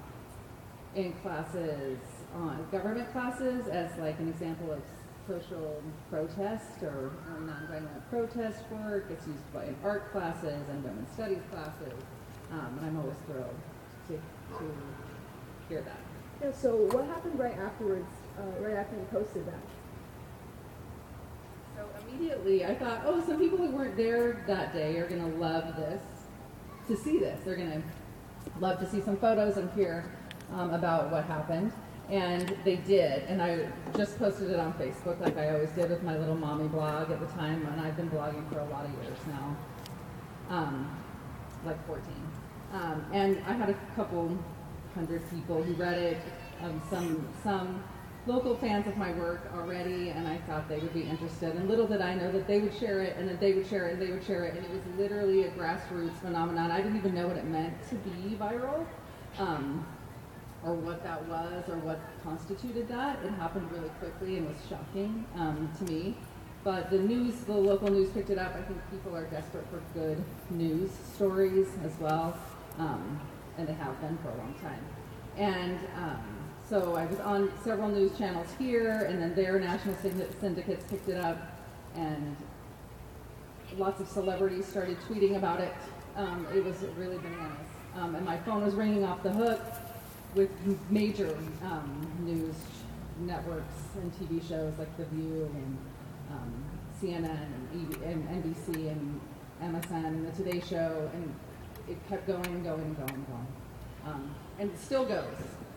in 0.95 1.13
classes 1.21 1.99
on 2.35 2.67
government 2.71 3.11
classes 3.11 3.67
as 3.67 3.95
like 3.97 4.19
an 4.19 4.27
example 4.29 4.71
of 4.71 4.81
social 5.27 5.81
protest 6.09 6.83
or, 6.83 7.11
or 7.29 7.39
nonviolent 7.41 8.09
protest 8.09 8.63
work. 8.71 9.07
It's 9.09 9.25
used 9.27 9.53
by 9.53 9.65
in 9.65 9.75
art 9.83 10.11
classes 10.11 10.61
and 10.69 10.83
women's 10.83 11.11
studies 11.11 11.41
classes. 11.51 11.93
Um, 12.51 12.77
and 12.77 12.85
I'm 12.87 12.97
always 12.99 13.17
thrilled 13.25 13.55
to, 14.07 14.13
to 14.13 14.71
hear 15.67 15.81
that. 15.81 15.97
Yeah, 16.43 16.51
so 16.51 16.75
what 16.91 17.05
happened 17.05 17.39
right 17.39 17.57
afterwards, 17.57 18.07
uh, 18.37 18.61
right 18.61 18.75
after 18.75 18.95
you 18.95 19.07
posted 19.11 19.47
that? 19.47 19.59
So 21.75 21.85
immediately 22.07 22.65
I 22.65 22.75
thought, 22.75 23.01
oh, 23.05 23.23
some 23.25 23.39
people 23.39 23.57
who 23.57 23.69
weren't 23.71 23.97
there 23.97 24.43
that 24.47 24.73
day 24.73 24.97
are 24.97 25.07
going 25.07 25.31
to 25.31 25.37
love 25.37 25.75
this, 25.75 26.01
to 26.87 26.95
see 26.95 27.17
this. 27.17 27.39
They're 27.43 27.55
going 27.55 27.81
to 27.81 27.83
love 28.59 28.79
to 28.79 28.89
see 28.89 29.01
some 29.01 29.17
photos 29.17 29.57
and 29.57 29.71
hear 29.71 30.11
um, 30.53 30.73
about 30.73 31.11
what 31.11 31.25
happened. 31.25 31.71
And 32.09 32.55
they 32.63 32.75
did. 32.77 33.23
And 33.23 33.41
I 33.41 33.67
just 33.97 34.17
posted 34.19 34.51
it 34.51 34.59
on 34.59 34.73
Facebook 34.73 35.19
like 35.19 35.37
I 35.37 35.51
always 35.51 35.71
did 35.71 35.89
with 35.89 36.03
my 36.03 36.17
little 36.17 36.35
mommy 36.35 36.67
blog 36.67 37.11
at 37.11 37.19
the 37.19 37.27
time. 37.27 37.65
And 37.65 37.81
I've 37.81 37.97
been 37.97 38.09
blogging 38.09 38.47
for 38.51 38.59
a 38.59 38.65
lot 38.65 38.85
of 38.85 38.91
years 39.03 39.17
now, 39.27 39.57
um, 40.49 40.97
like 41.65 41.83
14. 41.87 42.03
Um, 42.73 43.05
and 43.11 43.41
I 43.47 43.53
had 43.53 43.69
a 43.69 43.77
couple 43.95 44.37
hundred 44.93 45.29
people 45.29 45.63
who 45.63 45.73
read 45.73 45.97
it, 45.97 46.17
um, 46.61 46.81
some, 46.89 47.27
some 47.43 47.83
local 48.27 48.55
fans 48.55 48.87
of 48.87 48.97
my 48.97 49.11
work 49.13 49.51
already, 49.55 50.09
and 50.09 50.27
I 50.27 50.37
thought 50.39 50.67
they 50.67 50.79
would 50.79 50.93
be 50.93 51.03
interested. 51.03 51.55
And 51.55 51.69
little 51.69 51.85
did 51.85 52.01
I 52.01 52.15
know 52.15 52.31
that 52.31 52.47
they 52.47 52.59
would 52.59 52.75
share 52.75 53.01
it, 53.01 53.15
and 53.17 53.29
that 53.29 53.39
they 53.39 53.53
would 53.53 53.67
share 53.67 53.87
it, 53.87 53.93
and 53.93 54.01
they 54.01 54.11
would 54.11 54.25
share 54.25 54.45
it, 54.45 54.55
and 54.55 54.65
it 54.65 54.71
was 54.71 54.81
literally 54.97 55.43
a 55.43 55.51
grassroots 55.51 56.15
phenomenon. 56.21 56.71
I 56.71 56.77
didn't 56.77 56.97
even 56.97 57.13
know 57.13 57.27
what 57.27 57.37
it 57.37 57.45
meant 57.45 57.73
to 57.89 57.95
be 57.95 58.35
viral, 58.35 58.85
um, 59.37 59.85
or 60.65 60.73
what 60.73 61.03
that 61.03 61.23
was, 61.27 61.63
or 61.69 61.77
what 61.77 61.99
constituted 62.23 62.87
that. 62.87 63.19
It 63.23 63.31
happened 63.33 63.71
really 63.71 63.89
quickly 63.99 64.37
and 64.37 64.47
was 64.47 64.57
shocking 64.67 65.25
um, 65.35 65.69
to 65.77 65.91
me. 65.91 66.15
But 66.63 66.89
the 66.89 66.97
news, 66.97 67.35
the 67.41 67.53
local 67.53 67.91
news 67.91 68.09
picked 68.09 68.31
it 68.31 68.39
up. 68.39 68.55
I 68.55 68.61
think 68.63 68.79
people 68.89 69.15
are 69.15 69.25
desperate 69.25 69.65
for 69.69 69.79
good 69.93 70.23
news 70.49 70.89
stories 71.13 71.67
as 71.85 71.91
well, 71.99 72.35
um, 72.79 73.19
and 73.59 73.67
they 73.67 73.73
have 73.73 73.99
been 74.01 74.17
for 74.17 74.29
a 74.29 74.37
long 74.37 74.55
time. 74.59 74.83
And 75.37 75.77
um, 75.95 76.25
so 76.67 76.95
I 76.95 77.05
was 77.05 77.19
on 77.19 77.51
several 77.63 77.89
news 77.89 78.17
channels 78.17 78.47
here, 78.57 79.05
and 79.07 79.21
then 79.21 79.35
their 79.35 79.59
national 79.59 79.95
syndicates 80.41 80.83
picked 80.89 81.07
it 81.07 81.23
up, 81.23 81.37
and 81.95 82.35
lots 83.77 84.01
of 84.01 84.07
celebrities 84.07 84.65
started 84.65 84.97
tweeting 85.07 85.37
about 85.37 85.59
it. 85.59 85.73
Um, 86.15 86.47
it 86.55 86.65
was 86.65 86.77
really 86.97 87.17
bananas. 87.17 87.67
Um, 87.95 88.15
and 88.15 88.25
my 88.25 88.37
phone 88.39 88.63
was 88.63 88.73
ringing 88.73 89.03
off 89.03 89.21
the 89.21 89.31
hook 89.31 89.61
with 90.35 90.51
major 90.91 91.35
um, 91.63 92.11
news 92.19 92.55
networks 93.21 93.75
and 93.95 94.11
TV 94.13 94.45
shows 94.47 94.73
like 94.77 94.95
The 94.97 95.05
View 95.05 95.49
and 95.53 95.77
um, 96.29 96.53
CNN 97.01 97.47
and, 97.71 98.03
and, 98.03 98.43
NBC 98.43 98.91
and 98.91 99.21
MSN 99.63 100.05
and 100.05 100.27
The 100.27 100.43
Today 100.43 100.59
Show, 100.59 101.09
and 101.13 101.33
it 101.87 101.97
kept 102.09 102.27
going 102.27 102.45
and 102.45 102.63
going 102.63 102.81
and 102.81 102.97
going 102.97 103.13
and 103.13 103.27
going. 103.27 103.47
Um, 104.05 104.35
and 104.59 104.69
it 104.69 104.79
still 104.79 105.05
goes, 105.05 105.23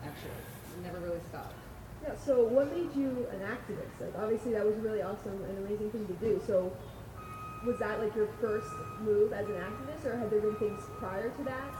actually 0.04 0.30
It 0.30 0.82
never 0.82 0.98
really 0.98 1.20
stopped. 1.28 1.54
Yeah, 2.02 2.14
so 2.24 2.44
what 2.44 2.72
made 2.72 2.94
you 2.96 3.26
an 3.30 3.40
activist? 3.40 4.00
Like, 4.00 4.14
obviously 4.18 4.52
that 4.52 4.64
was 4.64 4.74
really 4.76 5.02
awesome 5.02 5.44
and 5.44 5.58
amazing 5.66 5.90
thing 5.90 6.06
to 6.06 6.12
do. 6.14 6.42
So 6.46 6.72
was 7.64 7.78
that 7.78 8.00
like 8.00 8.14
your 8.16 8.28
first 8.40 8.68
move 9.00 9.32
as 9.32 9.46
an 9.46 9.54
activist, 9.54 10.04
or 10.04 10.16
had 10.16 10.30
there 10.30 10.40
been 10.40 10.56
things 10.56 10.82
prior 10.98 11.30
to 11.30 11.44
that? 11.44 11.77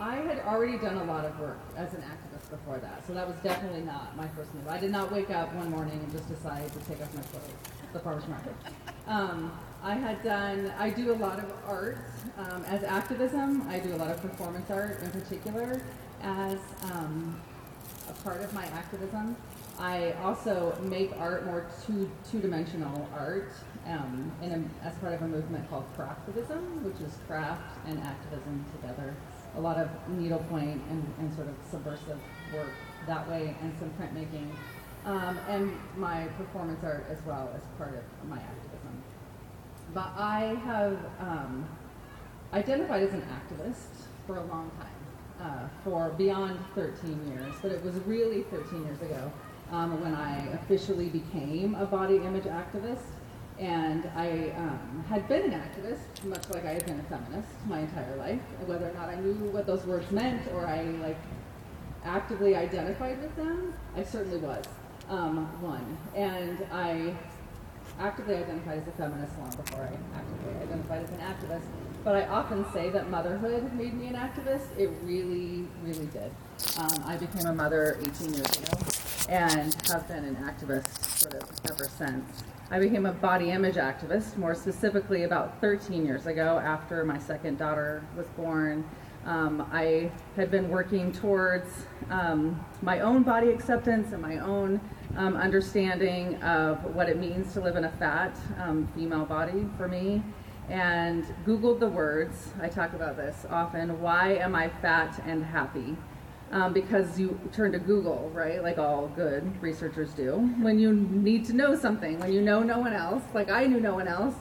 I 0.00 0.16
had 0.16 0.38
already 0.40 0.78
done 0.78 0.96
a 0.98 1.04
lot 1.04 1.24
of 1.24 1.38
work 1.40 1.58
as 1.76 1.92
an 1.92 2.02
activist 2.02 2.50
before 2.50 2.78
that, 2.78 3.04
so 3.06 3.14
that 3.14 3.26
was 3.26 3.36
definitely 3.42 3.80
not 3.80 4.16
my 4.16 4.28
first 4.28 4.54
move. 4.54 4.68
I 4.68 4.78
did 4.78 4.92
not 4.92 5.10
wake 5.10 5.30
up 5.30 5.52
one 5.54 5.70
morning 5.70 5.98
and 5.98 6.12
just 6.12 6.28
decide 6.28 6.72
to 6.72 6.78
take 6.80 7.02
off 7.02 7.12
my 7.14 7.22
clothes 7.22 7.50
at 7.82 7.92
the 7.92 7.98
farmer's 7.98 8.28
market. 8.28 8.54
Um, 9.08 9.50
I 9.82 9.94
had 9.94 10.22
done, 10.22 10.72
I 10.78 10.90
do 10.90 11.12
a 11.12 11.16
lot 11.16 11.38
of 11.40 11.52
art 11.66 11.98
um, 12.36 12.64
as 12.66 12.84
activism. 12.84 13.66
I 13.68 13.80
do 13.80 13.94
a 13.94 13.96
lot 13.96 14.10
of 14.10 14.20
performance 14.20 14.70
art 14.70 15.00
in 15.02 15.10
particular 15.10 15.80
as 16.22 16.58
um, 16.92 17.40
a 18.08 18.12
part 18.22 18.42
of 18.42 18.52
my 18.54 18.66
activism. 18.66 19.36
I 19.78 20.12
also 20.22 20.76
make 20.82 21.12
art 21.18 21.44
more 21.46 21.66
two 21.86 22.10
two-dimensional 22.30 23.08
art 23.14 23.52
um, 23.86 24.30
in 24.42 24.52
a, 24.52 24.86
as 24.86 24.94
part 24.96 25.14
of 25.14 25.22
a 25.22 25.28
movement 25.28 25.68
called 25.70 25.84
craftivism, 25.96 26.82
which 26.82 27.00
is 27.00 27.16
craft 27.26 27.78
and 27.86 27.98
activism 28.00 28.64
together. 28.80 29.07
A 29.58 29.60
lot 29.60 29.76
of 29.76 29.90
needlepoint 30.08 30.80
and, 30.88 31.14
and 31.18 31.34
sort 31.34 31.48
of 31.48 31.54
subversive 31.68 32.18
work 32.54 32.72
that 33.08 33.28
way, 33.28 33.56
and 33.60 33.74
some 33.80 33.90
printmaking, 33.98 34.48
um, 35.04 35.36
and 35.48 35.72
my 35.96 36.26
performance 36.38 36.84
art 36.84 37.06
as 37.10 37.18
well 37.26 37.50
as 37.56 37.62
part 37.76 37.94
of 37.94 38.28
my 38.28 38.36
activism. 38.36 39.02
But 39.92 40.12
I 40.16 40.56
have 40.64 40.96
um, 41.18 41.68
identified 42.52 43.02
as 43.02 43.12
an 43.12 43.22
activist 43.22 44.06
for 44.28 44.36
a 44.36 44.44
long 44.44 44.70
time 44.78 44.98
uh, 45.40 45.68
for 45.82 46.10
beyond 46.10 46.58
13 46.74 47.32
years, 47.32 47.54
but 47.60 47.72
it 47.72 47.82
was 47.84 47.94
really 48.06 48.42
13 48.44 48.84
years 48.84 49.00
ago 49.02 49.32
um, 49.72 50.00
when 50.00 50.14
I 50.14 50.46
officially 50.52 51.08
became 51.08 51.74
a 51.74 51.84
body 51.84 52.16
image 52.16 52.44
activist. 52.44 52.98
And 53.58 54.08
I 54.14 54.52
um, 54.56 55.04
had 55.08 55.26
been 55.28 55.52
an 55.52 55.60
activist, 55.60 56.24
much 56.24 56.48
like 56.50 56.64
I 56.64 56.74
had 56.74 56.86
been 56.86 57.00
a 57.00 57.02
feminist 57.04 57.48
my 57.66 57.80
entire 57.80 58.16
life. 58.16 58.40
Whether 58.66 58.88
or 58.88 58.94
not 58.94 59.08
I 59.08 59.16
knew 59.16 59.34
what 59.50 59.66
those 59.66 59.84
words 59.84 60.10
meant 60.12 60.46
or 60.52 60.66
I 60.66 60.82
like 61.02 61.16
actively 62.04 62.54
identified 62.54 63.20
with 63.20 63.34
them, 63.36 63.74
I 63.96 64.04
certainly 64.04 64.38
was 64.38 64.64
um, 65.08 65.46
one. 65.60 65.98
And 66.14 66.64
I 66.70 67.14
actively 67.98 68.36
identified 68.36 68.78
as 68.78 68.88
a 68.88 68.92
feminist 68.92 69.32
long 69.38 69.50
before 69.50 69.82
I 69.82 70.16
actively 70.16 70.62
identified 70.62 71.02
as 71.02 71.10
an 71.10 71.18
activist. 71.18 71.66
But 72.04 72.14
I 72.14 72.26
often 72.28 72.64
say 72.72 72.90
that 72.90 73.10
motherhood 73.10 73.72
made 73.74 73.94
me 73.94 74.06
an 74.06 74.14
activist. 74.14 74.66
It 74.78 74.90
really, 75.02 75.66
really 75.82 76.06
did. 76.06 76.30
Um, 76.78 77.02
I 77.04 77.16
became 77.16 77.46
a 77.46 77.52
mother 77.52 77.98
18 78.00 78.34
years 78.34 78.50
ago 78.56 78.78
and 79.28 79.74
have 79.88 80.06
been 80.06 80.24
an 80.24 80.36
activist 80.36 81.18
sort 81.18 81.34
of 81.34 81.50
ever 81.70 81.84
since. 81.84 82.44
I 82.70 82.78
became 82.78 83.06
a 83.06 83.12
body 83.12 83.50
image 83.50 83.76
activist, 83.76 84.36
more 84.36 84.54
specifically 84.54 85.22
about 85.22 85.58
13 85.62 86.04
years 86.04 86.26
ago 86.26 86.58
after 86.58 87.02
my 87.02 87.18
second 87.18 87.56
daughter 87.56 88.04
was 88.14 88.26
born. 88.36 88.84
Um, 89.24 89.66
I 89.72 90.10
had 90.36 90.50
been 90.50 90.68
working 90.68 91.10
towards 91.10 91.86
um, 92.10 92.62
my 92.82 93.00
own 93.00 93.22
body 93.22 93.48
acceptance 93.48 94.12
and 94.12 94.20
my 94.20 94.38
own 94.38 94.82
um, 95.16 95.34
understanding 95.36 96.34
of 96.42 96.84
what 96.94 97.08
it 97.08 97.18
means 97.18 97.54
to 97.54 97.60
live 97.60 97.76
in 97.76 97.84
a 97.84 97.92
fat 97.92 98.38
um, 98.58 98.86
female 98.94 99.24
body 99.24 99.66
for 99.78 99.88
me 99.88 100.22
and 100.68 101.24
Googled 101.46 101.80
the 101.80 101.88
words. 101.88 102.52
I 102.60 102.68
talk 102.68 102.92
about 102.92 103.16
this 103.16 103.46
often. 103.48 103.98
Why 104.02 104.34
am 104.34 104.54
I 104.54 104.68
fat 104.68 105.22
and 105.24 105.42
happy? 105.42 105.96
Um, 106.50 106.72
because 106.72 107.20
you 107.20 107.38
turn 107.52 107.72
to 107.72 107.78
Google, 107.78 108.30
right? 108.32 108.62
Like 108.62 108.78
all 108.78 109.08
good 109.08 109.60
researchers 109.60 110.14
do. 110.14 110.36
When 110.62 110.78
you 110.78 110.94
need 110.94 111.44
to 111.46 111.52
know 111.52 111.76
something, 111.76 112.18
when 112.20 112.32
you 112.32 112.40
know 112.40 112.62
no 112.62 112.78
one 112.78 112.94
else, 112.94 113.22
like 113.34 113.50
I 113.50 113.66
knew 113.66 113.80
no 113.80 113.94
one 113.94 114.08
else 114.08 114.34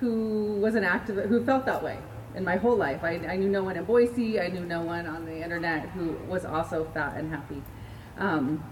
who 0.00 0.58
was 0.60 0.74
an 0.74 0.82
activist, 0.82 1.28
who 1.28 1.44
felt 1.44 1.64
that 1.66 1.80
way 1.80 1.98
in 2.34 2.44
my 2.44 2.56
whole 2.56 2.76
life. 2.76 3.04
I, 3.04 3.14
I 3.28 3.36
knew 3.36 3.48
no 3.48 3.62
one 3.62 3.76
in 3.76 3.84
Boise. 3.84 4.40
I 4.40 4.48
knew 4.48 4.64
no 4.64 4.82
one 4.82 5.06
on 5.06 5.24
the 5.24 5.40
internet 5.40 5.88
who 5.90 6.16
was 6.28 6.44
also 6.44 6.84
fat 6.92 7.16
and 7.16 7.30
happy. 7.30 7.62
Um, 8.18 8.64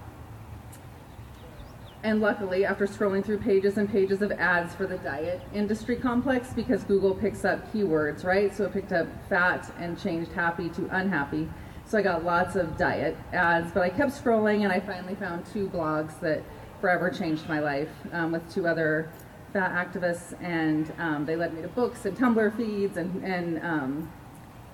and 2.02 2.20
luckily, 2.20 2.64
after 2.64 2.86
scrolling 2.86 3.24
through 3.24 3.38
pages 3.38 3.76
and 3.76 3.88
pages 3.88 4.22
of 4.22 4.32
ads 4.32 4.74
for 4.74 4.86
the 4.86 4.96
diet 4.98 5.42
industry 5.52 5.96
complex, 5.96 6.52
because 6.54 6.82
Google 6.84 7.14
picks 7.14 7.44
up 7.44 7.70
keywords, 7.72 8.24
right? 8.24 8.54
So 8.54 8.64
it 8.64 8.72
picked 8.72 8.92
up 8.92 9.06
fat 9.28 9.70
and 9.78 10.00
changed 10.00 10.32
happy 10.32 10.70
to 10.70 10.88
unhappy. 10.90 11.48
So 11.90 11.98
I 11.98 12.02
got 12.02 12.24
lots 12.24 12.54
of 12.54 12.76
diet 12.76 13.16
ads, 13.32 13.72
but 13.72 13.82
I 13.82 13.90
kept 13.90 14.12
scrolling 14.12 14.62
and 14.62 14.72
I 14.72 14.78
finally 14.78 15.16
found 15.16 15.44
two 15.44 15.68
blogs 15.68 16.20
that 16.20 16.44
forever 16.80 17.10
changed 17.10 17.48
my 17.48 17.58
life 17.58 17.88
um, 18.12 18.30
with 18.30 18.48
two 18.48 18.68
other 18.68 19.10
fat 19.52 19.72
activists, 19.72 20.40
and 20.40 20.92
um, 21.00 21.26
they 21.26 21.34
led 21.34 21.52
me 21.52 21.62
to 21.62 21.68
books 21.68 22.04
and 22.04 22.16
Tumblr 22.16 22.56
feeds 22.56 22.96
and, 22.96 23.24
and 23.24 23.60
um, 23.64 24.12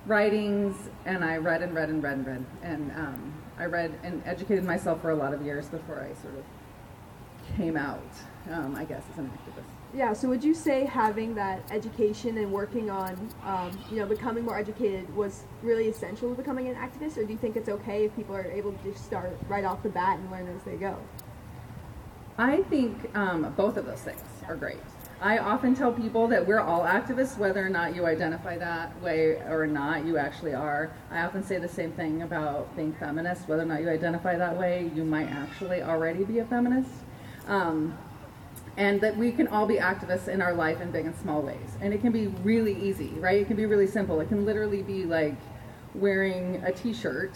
writings, 0.04 0.76
and 1.06 1.24
I 1.24 1.38
read 1.38 1.62
and 1.62 1.74
read 1.74 1.88
and 1.88 2.02
read 2.02 2.18
and 2.18 2.26
read. 2.26 2.44
And 2.62 2.90
um, 2.92 3.34
I 3.58 3.64
read 3.64 3.98
and 4.02 4.22
educated 4.26 4.64
myself 4.64 5.00
for 5.00 5.10
a 5.10 5.16
lot 5.16 5.32
of 5.32 5.40
years 5.40 5.68
before 5.68 6.02
I 6.02 6.12
sort 6.20 6.34
of 6.36 6.44
came 7.56 7.78
out, 7.78 8.12
um, 8.50 8.76
I 8.76 8.84
guess, 8.84 9.04
as 9.10 9.18
an 9.18 9.30
activist. 9.30 9.85
Yeah, 9.96 10.12
so 10.12 10.28
would 10.28 10.44
you 10.44 10.52
say 10.52 10.84
having 10.84 11.34
that 11.36 11.62
education 11.70 12.36
and 12.36 12.52
working 12.52 12.90
on, 12.90 13.30
um, 13.42 13.70
you 13.90 13.96
know, 13.96 14.04
becoming 14.04 14.44
more 14.44 14.58
educated 14.58 15.14
was 15.16 15.44
really 15.62 15.88
essential 15.88 16.28
to 16.28 16.36
becoming 16.36 16.68
an 16.68 16.74
activist, 16.74 17.16
or 17.16 17.24
do 17.24 17.32
you 17.32 17.38
think 17.38 17.56
it's 17.56 17.70
okay 17.70 18.04
if 18.04 18.14
people 18.14 18.36
are 18.36 18.44
able 18.44 18.72
to 18.72 18.92
just 18.92 19.02
start 19.06 19.34
right 19.48 19.64
off 19.64 19.82
the 19.82 19.88
bat 19.88 20.18
and 20.18 20.30
learn 20.30 20.54
as 20.54 20.62
they 20.64 20.76
go? 20.76 20.98
I 22.36 22.62
think 22.64 23.16
um, 23.16 23.54
both 23.56 23.78
of 23.78 23.86
those 23.86 24.02
things 24.02 24.20
are 24.46 24.54
great. 24.54 24.76
I 25.22 25.38
often 25.38 25.74
tell 25.74 25.94
people 25.94 26.28
that 26.28 26.46
we're 26.46 26.60
all 26.60 26.82
activists, 26.82 27.38
whether 27.38 27.64
or 27.64 27.70
not 27.70 27.94
you 27.94 28.04
identify 28.04 28.58
that 28.58 29.00
way 29.00 29.40
or 29.48 29.66
not, 29.66 30.04
you 30.04 30.18
actually 30.18 30.52
are. 30.52 30.92
I 31.10 31.22
often 31.22 31.42
say 31.42 31.56
the 31.56 31.68
same 31.68 31.92
thing 31.92 32.20
about 32.20 32.76
being 32.76 32.92
feminist, 32.92 33.48
whether 33.48 33.62
or 33.62 33.64
not 33.66 33.80
you 33.80 33.88
identify 33.88 34.36
that 34.36 34.58
way, 34.58 34.90
you 34.94 35.04
might 35.04 35.28
actually 35.28 35.80
already 35.80 36.24
be 36.24 36.40
a 36.40 36.44
feminist. 36.44 36.90
Um, 37.46 37.96
and 38.76 39.00
that 39.00 39.16
we 39.16 39.32
can 39.32 39.48
all 39.48 39.66
be 39.66 39.76
activists 39.76 40.28
in 40.28 40.42
our 40.42 40.52
life 40.52 40.80
in 40.80 40.90
big 40.90 41.06
and 41.06 41.16
small 41.16 41.40
ways. 41.40 41.78
And 41.80 41.94
it 41.94 42.00
can 42.00 42.12
be 42.12 42.26
really 42.26 42.74
easy, 42.78 43.08
right? 43.18 43.40
It 43.40 43.46
can 43.46 43.56
be 43.56 43.66
really 43.66 43.86
simple. 43.86 44.20
It 44.20 44.28
can 44.28 44.44
literally 44.44 44.82
be 44.82 45.04
like 45.04 45.36
wearing 45.94 46.62
a 46.64 46.72
t 46.72 46.92
shirt 46.92 47.34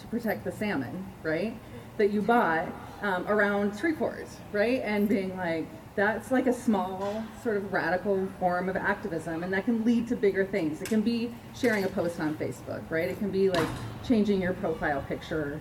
to 0.00 0.06
protect 0.08 0.44
the 0.44 0.52
salmon, 0.52 1.06
right? 1.22 1.58
That 1.96 2.10
you 2.10 2.20
bought 2.20 2.68
um, 3.02 3.26
around 3.26 3.78
tree 3.78 3.94
cords, 3.94 4.36
right? 4.52 4.82
And 4.84 5.08
being 5.08 5.36
like, 5.36 5.66
that's 5.96 6.30
like 6.30 6.46
a 6.46 6.52
small 6.52 7.24
sort 7.42 7.56
of 7.56 7.72
radical 7.72 8.28
form 8.38 8.68
of 8.68 8.76
activism 8.76 9.42
and 9.42 9.52
that 9.52 9.64
can 9.64 9.82
lead 9.82 10.06
to 10.06 10.14
bigger 10.14 10.44
things 10.44 10.82
it 10.82 10.88
can 10.88 11.00
be 11.00 11.34
sharing 11.54 11.84
a 11.84 11.88
post 11.88 12.20
on 12.20 12.36
facebook 12.36 12.82
right 12.90 13.08
it 13.08 13.18
can 13.18 13.30
be 13.30 13.48
like 13.48 13.66
changing 14.06 14.40
your 14.40 14.52
profile 14.52 15.02
picture 15.08 15.58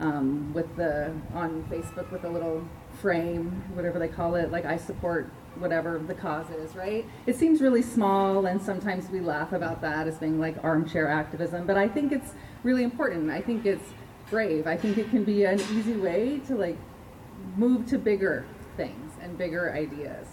um, 0.00 0.52
with 0.52 0.76
the 0.76 1.10
on 1.32 1.64
facebook 1.70 2.10
with 2.12 2.24
a 2.24 2.28
little 2.28 2.62
frame 3.00 3.62
whatever 3.74 3.98
they 3.98 4.08
call 4.08 4.34
it 4.34 4.50
like 4.50 4.64
i 4.64 4.76
support 4.76 5.30
whatever 5.58 5.98
the 5.98 6.14
cause 6.14 6.48
is 6.50 6.76
right? 6.76 7.04
It 7.26 7.34
seems 7.34 7.60
really 7.60 7.82
small 7.82 8.46
and 8.46 8.62
sometimes 8.62 9.10
we 9.10 9.18
laugh 9.18 9.52
about 9.52 9.80
that 9.80 10.06
as 10.06 10.16
being 10.16 10.38
like 10.38 10.62
armchair 10.62 11.08
activism 11.08 11.66
but 11.66 11.76
i 11.76 11.88
think 11.88 12.12
it's 12.12 12.32
really 12.62 12.82
important. 12.82 13.30
I 13.30 13.40
think 13.40 13.66
it's 13.66 13.88
brave. 14.30 14.66
I 14.66 14.76
think 14.76 14.98
it 14.98 15.10
can 15.10 15.24
be 15.24 15.44
an 15.44 15.60
easy 15.60 15.94
way 15.94 16.40
to 16.46 16.54
like 16.54 16.76
move 17.56 17.86
to 17.86 17.98
bigger 17.98 18.46
things 18.76 19.12
and 19.22 19.36
bigger 19.38 19.72
ideas. 19.72 20.26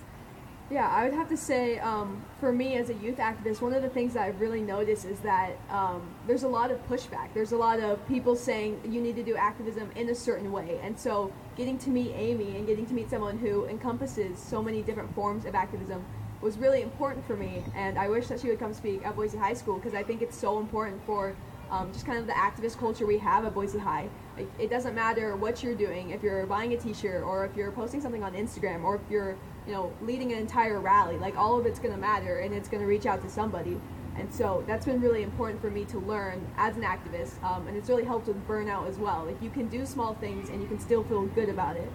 Yeah, 0.71 0.89
I 0.89 1.03
would 1.03 1.13
have 1.13 1.29
to 1.29 1.37
say, 1.37 1.77
um, 1.77 2.23
for 2.39 2.51
me 2.51 2.75
as 2.75 2.89
a 2.89 2.95
youth 2.95 3.17
activist, 3.17 3.61
one 3.61 3.73
of 3.73 3.83
the 3.83 3.89
things 3.89 4.15
that 4.15 4.23
I've 4.23 4.41
really 4.41 4.61
noticed 4.61 5.05
is 5.05 5.19
that 5.19 5.51
um, 5.69 6.01
there's 6.25 6.41
a 6.41 6.47
lot 6.47 6.71
of 6.71 6.83
pushback. 6.89 7.31
There's 7.35 7.51
a 7.51 7.57
lot 7.57 7.79
of 7.79 8.05
people 8.07 8.35
saying 8.35 8.81
you 8.83 8.99
need 8.99 9.15
to 9.15 9.23
do 9.23 9.35
activism 9.35 9.91
in 9.95 10.09
a 10.09 10.15
certain 10.15 10.51
way. 10.51 10.79
And 10.81 10.99
so 10.99 11.31
getting 11.55 11.77
to 11.79 11.91
meet 11.91 12.13
Amy 12.15 12.57
and 12.57 12.65
getting 12.65 12.87
to 12.87 12.95
meet 12.95 13.11
someone 13.11 13.37
who 13.37 13.65
encompasses 13.65 14.39
so 14.39 14.63
many 14.63 14.81
different 14.81 15.13
forms 15.13 15.45
of 15.45 15.53
activism 15.53 16.03
was 16.41 16.57
really 16.57 16.81
important 16.81 17.27
for 17.27 17.37
me. 17.37 17.63
And 17.75 17.99
I 17.99 18.09
wish 18.09 18.25
that 18.27 18.39
she 18.39 18.47
would 18.49 18.59
come 18.59 18.73
speak 18.73 19.05
at 19.05 19.15
Boise 19.15 19.37
High 19.37 19.53
School 19.53 19.75
because 19.75 19.93
I 19.93 20.01
think 20.01 20.23
it's 20.23 20.37
so 20.37 20.57
important 20.57 20.99
for 21.05 21.35
um, 21.69 21.93
just 21.93 22.07
kind 22.07 22.17
of 22.17 22.25
the 22.25 22.33
activist 22.33 22.79
culture 22.79 23.05
we 23.05 23.19
have 23.19 23.45
at 23.45 23.53
Boise 23.53 23.77
High. 23.77 24.09
Like, 24.35 24.47
it 24.59 24.71
doesn't 24.71 24.95
matter 24.95 25.35
what 25.35 25.63
you're 25.63 25.75
doing, 25.75 26.09
if 26.09 26.23
you're 26.23 26.45
buying 26.47 26.73
a 26.73 26.77
T-shirt 26.77 27.23
or 27.23 27.45
if 27.45 27.55
you're 27.55 27.71
posting 27.71 28.01
something 28.01 28.23
on 28.23 28.33
Instagram 28.33 28.83
or 28.83 28.95
if 28.95 29.01
you're, 29.11 29.37
you 29.67 29.73
know, 29.73 29.91
leading 30.01 30.31
an 30.31 30.39
entire 30.39 30.79
rally. 30.79 31.17
Like 31.17 31.37
all 31.37 31.57
of 31.59 31.65
it's 31.65 31.79
going 31.79 31.93
to 31.93 31.99
matter 31.99 32.39
and 32.39 32.53
it's 32.53 32.69
going 32.69 32.81
to 32.81 32.87
reach 32.87 33.05
out 33.05 33.21
to 33.23 33.29
somebody. 33.29 33.79
And 34.17 34.33
so 34.33 34.63
that's 34.65 34.85
been 34.85 35.01
really 35.01 35.23
important 35.23 35.61
for 35.61 35.69
me 35.69 35.83
to 35.85 35.99
learn 35.99 36.45
as 36.57 36.77
an 36.77 36.83
activist, 36.83 37.43
um, 37.43 37.67
and 37.67 37.75
it's 37.75 37.89
really 37.89 38.05
helped 38.05 38.27
with 38.27 38.47
burnout 38.47 38.87
as 38.87 38.97
well. 38.97 39.25
Like 39.25 39.41
you 39.41 39.49
can 39.49 39.67
do 39.67 39.85
small 39.85 40.13
things 40.13 40.47
and 40.49 40.61
you 40.61 40.67
can 40.69 40.79
still 40.79 41.03
feel 41.03 41.25
good 41.27 41.49
about 41.49 41.75
it. 41.75 41.91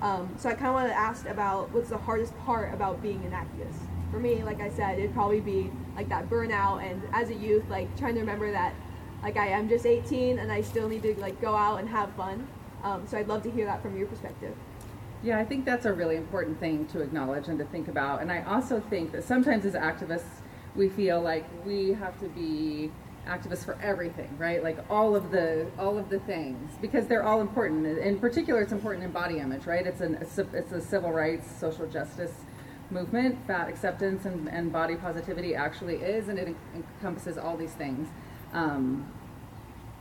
Um, 0.00 0.34
so 0.38 0.48
I 0.48 0.54
kind 0.54 0.68
of 0.68 0.74
wanted 0.74 0.88
to 0.88 0.98
ask 0.98 1.26
about 1.26 1.70
what's 1.72 1.90
the 1.90 1.98
hardest 1.98 2.38
part 2.46 2.72
about 2.72 3.02
being 3.02 3.22
an 3.24 3.32
activist. 3.32 3.80
For 4.10 4.18
me, 4.18 4.42
like 4.42 4.60
I 4.60 4.70
said, 4.70 4.98
it'd 4.98 5.12
probably 5.12 5.40
be 5.40 5.70
like 5.94 6.08
that 6.08 6.30
burnout, 6.30 6.82
and 6.82 7.02
as 7.12 7.28
a 7.28 7.34
youth, 7.34 7.68
like 7.68 7.94
trying 7.98 8.14
to 8.14 8.20
remember 8.20 8.50
that 8.50 8.74
like 9.22 9.36
I 9.36 9.48
am 9.48 9.68
just 9.68 9.84
18 9.84 10.38
and 10.38 10.50
I 10.50 10.62
still 10.62 10.88
need 10.88 11.02
to 11.02 11.14
like 11.20 11.40
go 11.40 11.54
out 11.54 11.80
and 11.80 11.88
have 11.88 12.12
fun. 12.14 12.46
Um, 12.82 13.06
so 13.06 13.18
I'd 13.18 13.28
love 13.28 13.42
to 13.42 13.50
hear 13.50 13.66
that 13.66 13.82
from 13.82 13.98
your 13.98 14.06
perspective. 14.06 14.54
Yeah, 15.22 15.38
I 15.38 15.44
think 15.44 15.64
that's 15.64 15.84
a 15.84 15.92
really 15.92 16.16
important 16.16 16.60
thing 16.60 16.86
to 16.88 17.00
acknowledge 17.00 17.48
and 17.48 17.58
to 17.58 17.64
think 17.66 17.88
about. 17.88 18.22
And 18.22 18.30
I 18.30 18.42
also 18.42 18.80
think 18.80 19.12
that 19.12 19.24
sometimes 19.24 19.64
as 19.64 19.74
activists, 19.74 20.42
we 20.76 20.88
feel 20.88 21.20
like 21.20 21.44
we 21.66 21.92
have 21.94 22.18
to 22.20 22.28
be 22.28 22.92
activists 23.26 23.64
for 23.64 23.76
everything, 23.82 24.30
right? 24.38 24.62
Like 24.62 24.78
all 24.88 25.16
of 25.16 25.30
the 25.30 25.66
all 25.76 25.98
of 25.98 26.08
the 26.08 26.20
things 26.20 26.70
because 26.80 27.08
they're 27.08 27.24
all 27.24 27.40
important. 27.40 27.86
In 27.86 28.18
particular, 28.20 28.62
it's 28.62 28.72
important 28.72 29.04
in 29.04 29.10
body 29.10 29.38
image, 29.38 29.66
right? 29.66 29.86
It's 29.86 30.00
an 30.00 30.14
it's 30.14 30.72
a 30.72 30.80
civil 30.80 31.10
rights, 31.10 31.50
social 31.58 31.86
justice 31.88 32.32
movement. 32.90 33.44
Fat 33.46 33.68
acceptance 33.68 34.24
and, 34.24 34.48
and 34.48 34.72
body 34.72 34.94
positivity 34.94 35.54
actually 35.54 35.96
is, 35.96 36.28
and 36.28 36.38
it 36.38 36.54
encompasses 36.74 37.36
all 37.36 37.56
these 37.56 37.72
things 37.72 38.08
um, 38.52 39.06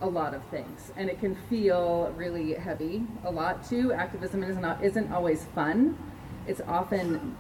a 0.01 0.07
lot 0.07 0.33
of 0.33 0.43
things, 0.45 0.91
and 0.95 1.09
it 1.09 1.19
can 1.19 1.35
feel 1.49 2.13
really 2.15 2.53
heavy 2.53 3.03
a 3.23 3.31
lot 3.31 3.67
too. 3.67 3.93
Activism 3.93 4.43
is 4.43 4.57
not 4.57 4.83
isn't 4.83 5.11
always 5.11 5.45
fun. 5.55 5.97
It's 6.45 6.61
often 6.67 7.35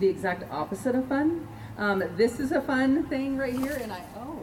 the 0.00 0.08
exact 0.08 0.50
opposite 0.50 0.94
of 0.94 1.06
fun. 1.06 1.48
Um, 1.78 2.04
this 2.16 2.40
is 2.40 2.52
a 2.52 2.60
fun 2.60 3.06
thing 3.06 3.36
right 3.36 3.54
here, 3.54 3.78
and 3.82 3.92
I 3.92 4.02
oh, 4.16 4.40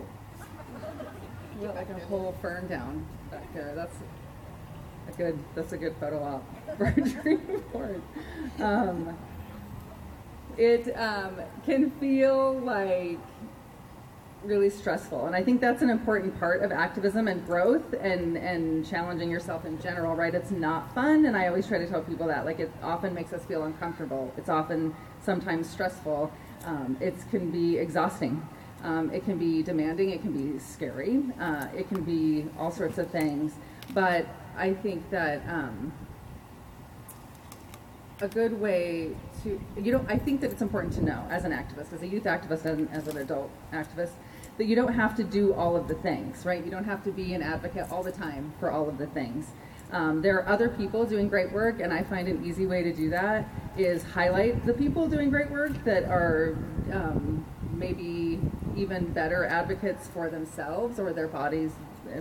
like 1.61 1.89
a 1.89 1.99
whole 2.07 2.35
fern 2.41 2.67
down 2.67 3.05
back 3.29 3.53
there. 3.53 3.73
That's 3.75 3.95
a 5.07 5.17
good. 5.17 5.39
That's 5.55 5.73
a 5.73 5.77
good 5.77 5.95
photo 5.99 6.23
op 6.23 6.43
for 6.77 6.85
a 6.85 7.01
dream 7.01 7.63
board. 7.71 8.01
Um, 8.59 9.17
it 10.57 10.95
um, 10.97 11.35
can 11.65 11.91
feel 11.91 12.59
like 12.59 13.19
really 14.43 14.69
stressful. 14.69 15.25
And 15.25 15.35
I 15.35 15.43
think 15.43 15.61
that's 15.61 15.81
an 15.81 15.89
important 15.89 16.37
part 16.39 16.63
of 16.63 16.71
activism 16.71 17.27
and 17.27 17.45
growth 17.45 17.93
and, 17.93 18.37
and 18.37 18.85
challenging 18.87 19.29
yourself 19.29 19.65
in 19.65 19.79
general, 19.81 20.15
right? 20.15 20.33
It's 20.33 20.51
not 20.51 20.93
fun. 20.93 21.25
And 21.25 21.37
I 21.37 21.47
always 21.47 21.67
try 21.67 21.77
to 21.77 21.87
tell 21.87 22.01
people 22.01 22.27
that. 22.27 22.45
Like, 22.45 22.59
it 22.59 22.71
often 22.81 23.13
makes 23.13 23.33
us 23.33 23.43
feel 23.45 23.63
uncomfortable. 23.63 24.33
It's 24.37 24.49
often 24.49 24.95
sometimes 25.21 25.69
stressful. 25.69 26.31
Um, 26.65 26.97
it 26.99 27.15
can 27.29 27.51
be 27.51 27.77
exhausting. 27.77 28.45
Um, 28.83 29.11
it 29.11 29.25
can 29.25 29.37
be 29.37 29.61
demanding. 29.61 30.09
It 30.09 30.21
can 30.21 30.31
be 30.31 30.59
scary. 30.59 31.23
Uh, 31.39 31.67
it 31.75 31.87
can 31.87 32.03
be 32.03 32.47
all 32.57 32.71
sorts 32.71 32.97
of 32.97 33.09
things. 33.11 33.53
But 33.93 34.25
I 34.57 34.73
think 34.73 35.09
that 35.11 35.41
um, 35.47 35.91
a 38.21 38.27
good 38.27 38.59
way 38.59 39.15
to 39.43 39.59
you 39.77 39.91
know 39.91 40.05
I 40.07 40.17
think 40.17 40.41
that 40.41 40.51
it's 40.51 40.61
important 40.61 40.93
to 40.93 41.01
know 41.03 41.25
as 41.29 41.43
an 41.43 41.51
activist, 41.51 41.93
as 41.93 42.01
a 42.01 42.07
youth 42.07 42.23
activist, 42.23 42.65
and 42.65 42.89
as 42.91 43.07
an 43.07 43.17
adult 43.17 43.49
activist, 43.73 44.11
that 44.57 44.65
you 44.65 44.75
don't 44.75 44.93
have 44.93 45.15
to 45.15 45.23
do 45.23 45.53
all 45.53 45.75
of 45.75 45.87
the 45.87 45.95
things, 45.95 46.45
right? 46.45 46.63
You 46.63 46.71
don't 46.71 46.83
have 46.83 47.03
to 47.05 47.11
be 47.11 47.33
an 47.33 47.41
advocate 47.41 47.91
all 47.91 48.03
the 48.03 48.11
time 48.11 48.53
for 48.59 48.71
all 48.71 48.87
of 48.87 48.97
the 48.97 49.07
things. 49.07 49.47
Um, 49.91 50.21
there 50.21 50.37
are 50.37 50.47
other 50.47 50.69
people 50.69 51.05
doing 51.05 51.27
great 51.27 51.51
work, 51.51 51.81
and 51.81 51.91
I 51.91 52.03
find 52.03 52.27
an 52.27 52.45
easy 52.45 52.65
way 52.65 52.81
to 52.83 52.93
do 52.93 53.09
that 53.09 53.47
is 53.77 54.03
highlight 54.03 54.65
the 54.65 54.73
people 54.73 55.07
doing 55.07 55.29
great 55.29 55.49
work 55.49 55.71
that 55.85 56.03
are 56.05 56.57
um, 56.91 57.45
maybe 57.71 58.39
even 58.75 59.11
better 59.11 59.45
advocates 59.45 60.07
for 60.07 60.29
themselves 60.29 60.99
or 60.99 61.13
their 61.13 61.27
bodies, 61.27 61.71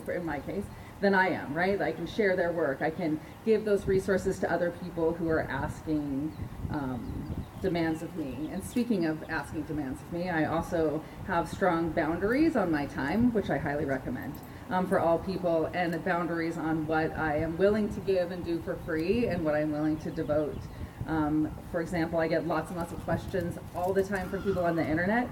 in 0.08 0.24
my 0.24 0.40
case, 0.40 0.64
than 1.00 1.14
I 1.14 1.28
am, 1.28 1.54
right? 1.54 1.80
I 1.80 1.92
can 1.92 2.06
share 2.06 2.36
their 2.36 2.52
work. 2.52 2.82
I 2.82 2.90
can 2.90 3.20
give 3.44 3.64
those 3.64 3.86
resources 3.86 4.38
to 4.40 4.52
other 4.52 4.70
people 4.82 5.12
who 5.12 5.28
are 5.28 5.42
asking 5.42 6.32
um, 6.70 7.29
demands 7.60 8.02
of 8.02 8.16
me. 8.16 8.50
And 8.52 8.62
speaking 8.64 9.06
of 9.06 9.22
asking 9.28 9.62
demands 9.62 10.00
of 10.00 10.12
me, 10.12 10.28
I 10.28 10.44
also 10.44 11.02
have 11.26 11.48
strong 11.48 11.90
boundaries 11.90 12.56
on 12.56 12.70
my 12.70 12.86
time, 12.86 13.32
which 13.32 13.50
I 13.50 13.58
highly 13.58 13.84
recommend 13.84 14.34
um, 14.70 14.86
for 14.86 15.00
all 15.00 15.18
people, 15.18 15.70
and 15.74 16.02
boundaries 16.04 16.56
on 16.56 16.86
what 16.86 17.16
I 17.16 17.36
am 17.38 17.56
willing 17.58 17.92
to 17.94 18.00
give 18.00 18.30
and 18.30 18.44
do 18.44 18.60
for 18.60 18.76
free 18.86 19.26
and 19.26 19.44
what 19.44 19.54
I'm 19.54 19.72
willing 19.72 19.98
to 19.98 20.10
devote. 20.10 20.58
Um, 21.06 21.50
for 21.72 21.80
example, 21.80 22.18
I 22.20 22.28
get 22.28 22.46
lots 22.46 22.70
and 22.70 22.78
lots 22.78 22.92
of 22.92 23.02
questions 23.04 23.58
all 23.74 23.92
the 23.92 24.04
time 24.04 24.28
from 24.30 24.42
people 24.42 24.64
on 24.64 24.76
the 24.76 24.86
internet, 24.86 25.28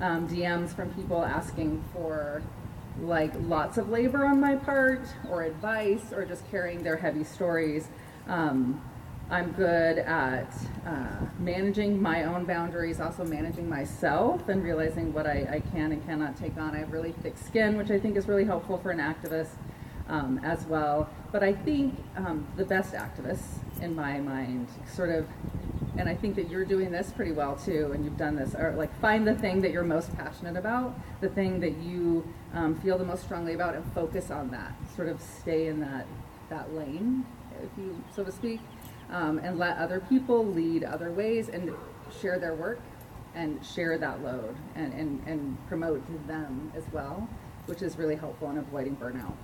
um, 0.00 0.28
DMs 0.28 0.74
from 0.74 0.92
people 0.94 1.24
asking 1.24 1.84
for 1.92 2.42
like 3.00 3.32
lots 3.42 3.78
of 3.78 3.88
labor 3.88 4.26
on 4.26 4.40
my 4.40 4.56
part 4.56 5.02
or 5.30 5.44
advice 5.44 6.12
or 6.12 6.24
just 6.24 6.48
carrying 6.50 6.82
their 6.82 6.96
heavy 6.96 7.24
stories. 7.24 7.88
Um, 8.26 8.82
I'm 9.32 9.52
good 9.52 9.96
at 9.96 10.54
uh, 10.86 11.06
managing 11.38 12.02
my 12.02 12.24
own 12.24 12.44
boundaries, 12.44 13.00
also 13.00 13.24
managing 13.24 13.66
myself 13.66 14.46
and 14.50 14.62
realizing 14.62 15.10
what 15.14 15.26
I, 15.26 15.48
I, 15.50 15.62
can 15.72 15.90
and 15.90 16.04
cannot 16.04 16.36
take 16.36 16.58
on. 16.58 16.74
I 16.74 16.80
have 16.80 16.92
really 16.92 17.12
thick 17.22 17.38
skin, 17.38 17.78
which 17.78 17.90
I 17.90 17.98
think 17.98 18.18
is 18.18 18.28
really 18.28 18.44
helpful 18.44 18.76
for 18.76 18.90
an 18.90 18.98
activist 18.98 19.52
um, 20.06 20.38
as 20.44 20.66
well. 20.66 21.08
But 21.32 21.42
I 21.42 21.54
think 21.54 21.98
um, 22.14 22.46
the 22.58 22.66
best 22.66 22.92
activists, 22.92 23.60
in 23.80 23.96
my 23.96 24.20
mind, 24.20 24.68
sort 24.86 25.08
of, 25.08 25.26
and 25.96 26.10
I 26.10 26.14
think 26.14 26.36
that 26.36 26.50
you're 26.50 26.66
doing 26.66 26.92
this 26.92 27.10
pretty 27.10 27.32
well 27.32 27.56
too, 27.56 27.92
and 27.94 28.04
you've 28.04 28.18
done 28.18 28.36
this, 28.36 28.54
are 28.54 28.74
like 28.74 28.94
find 29.00 29.26
the 29.26 29.34
thing 29.34 29.62
that 29.62 29.72
you're 29.72 29.82
most 29.82 30.14
passionate 30.14 30.58
about, 30.58 30.94
the 31.22 31.30
thing 31.30 31.58
that 31.60 31.78
you 31.78 32.30
um, 32.52 32.78
feel 32.80 32.98
the 32.98 33.04
most 33.06 33.24
strongly 33.24 33.54
about, 33.54 33.76
and 33.76 33.92
focus 33.94 34.30
on 34.30 34.50
that. 34.50 34.74
Sort 34.94 35.08
of 35.08 35.22
stay 35.22 35.68
in 35.68 35.80
that 35.80 36.06
that 36.50 36.74
lane, 36.74 37.24
if 37.62 37.70
you 37.78 38.04
so 38.14 38.24
to 38.24 38.30
speak 38.30 38.60
um, 39.12 39.38
and 39.38 39.58
let 39.58 39.76
other 39.76 40.00
people 40.00 40.44
lead 40.44 40.82
other 40.82 41.12
ways 41.12 41.48
and 41.48 41.72
share 42.20 42.38
their 42.38 42.54
work 42.54 42.80
and 43.34 43.64
share 43.64 43.96
that 43.98 44.22
load 44.22 44.56
and, 44.74 44.92
and, 44.92 45.22
and 45.26 45.68
promote 45.68 46.02
them 46.26 46.72
as 46.74 46.82
well, 46.92 47.28
which 47.66 47.82
is 47.82 47.96
really 47.96 48.16
helpful 48.16 48.50
in 48.50 48.58
avoiding 48.58 48.96
burnout. 48.96 49.34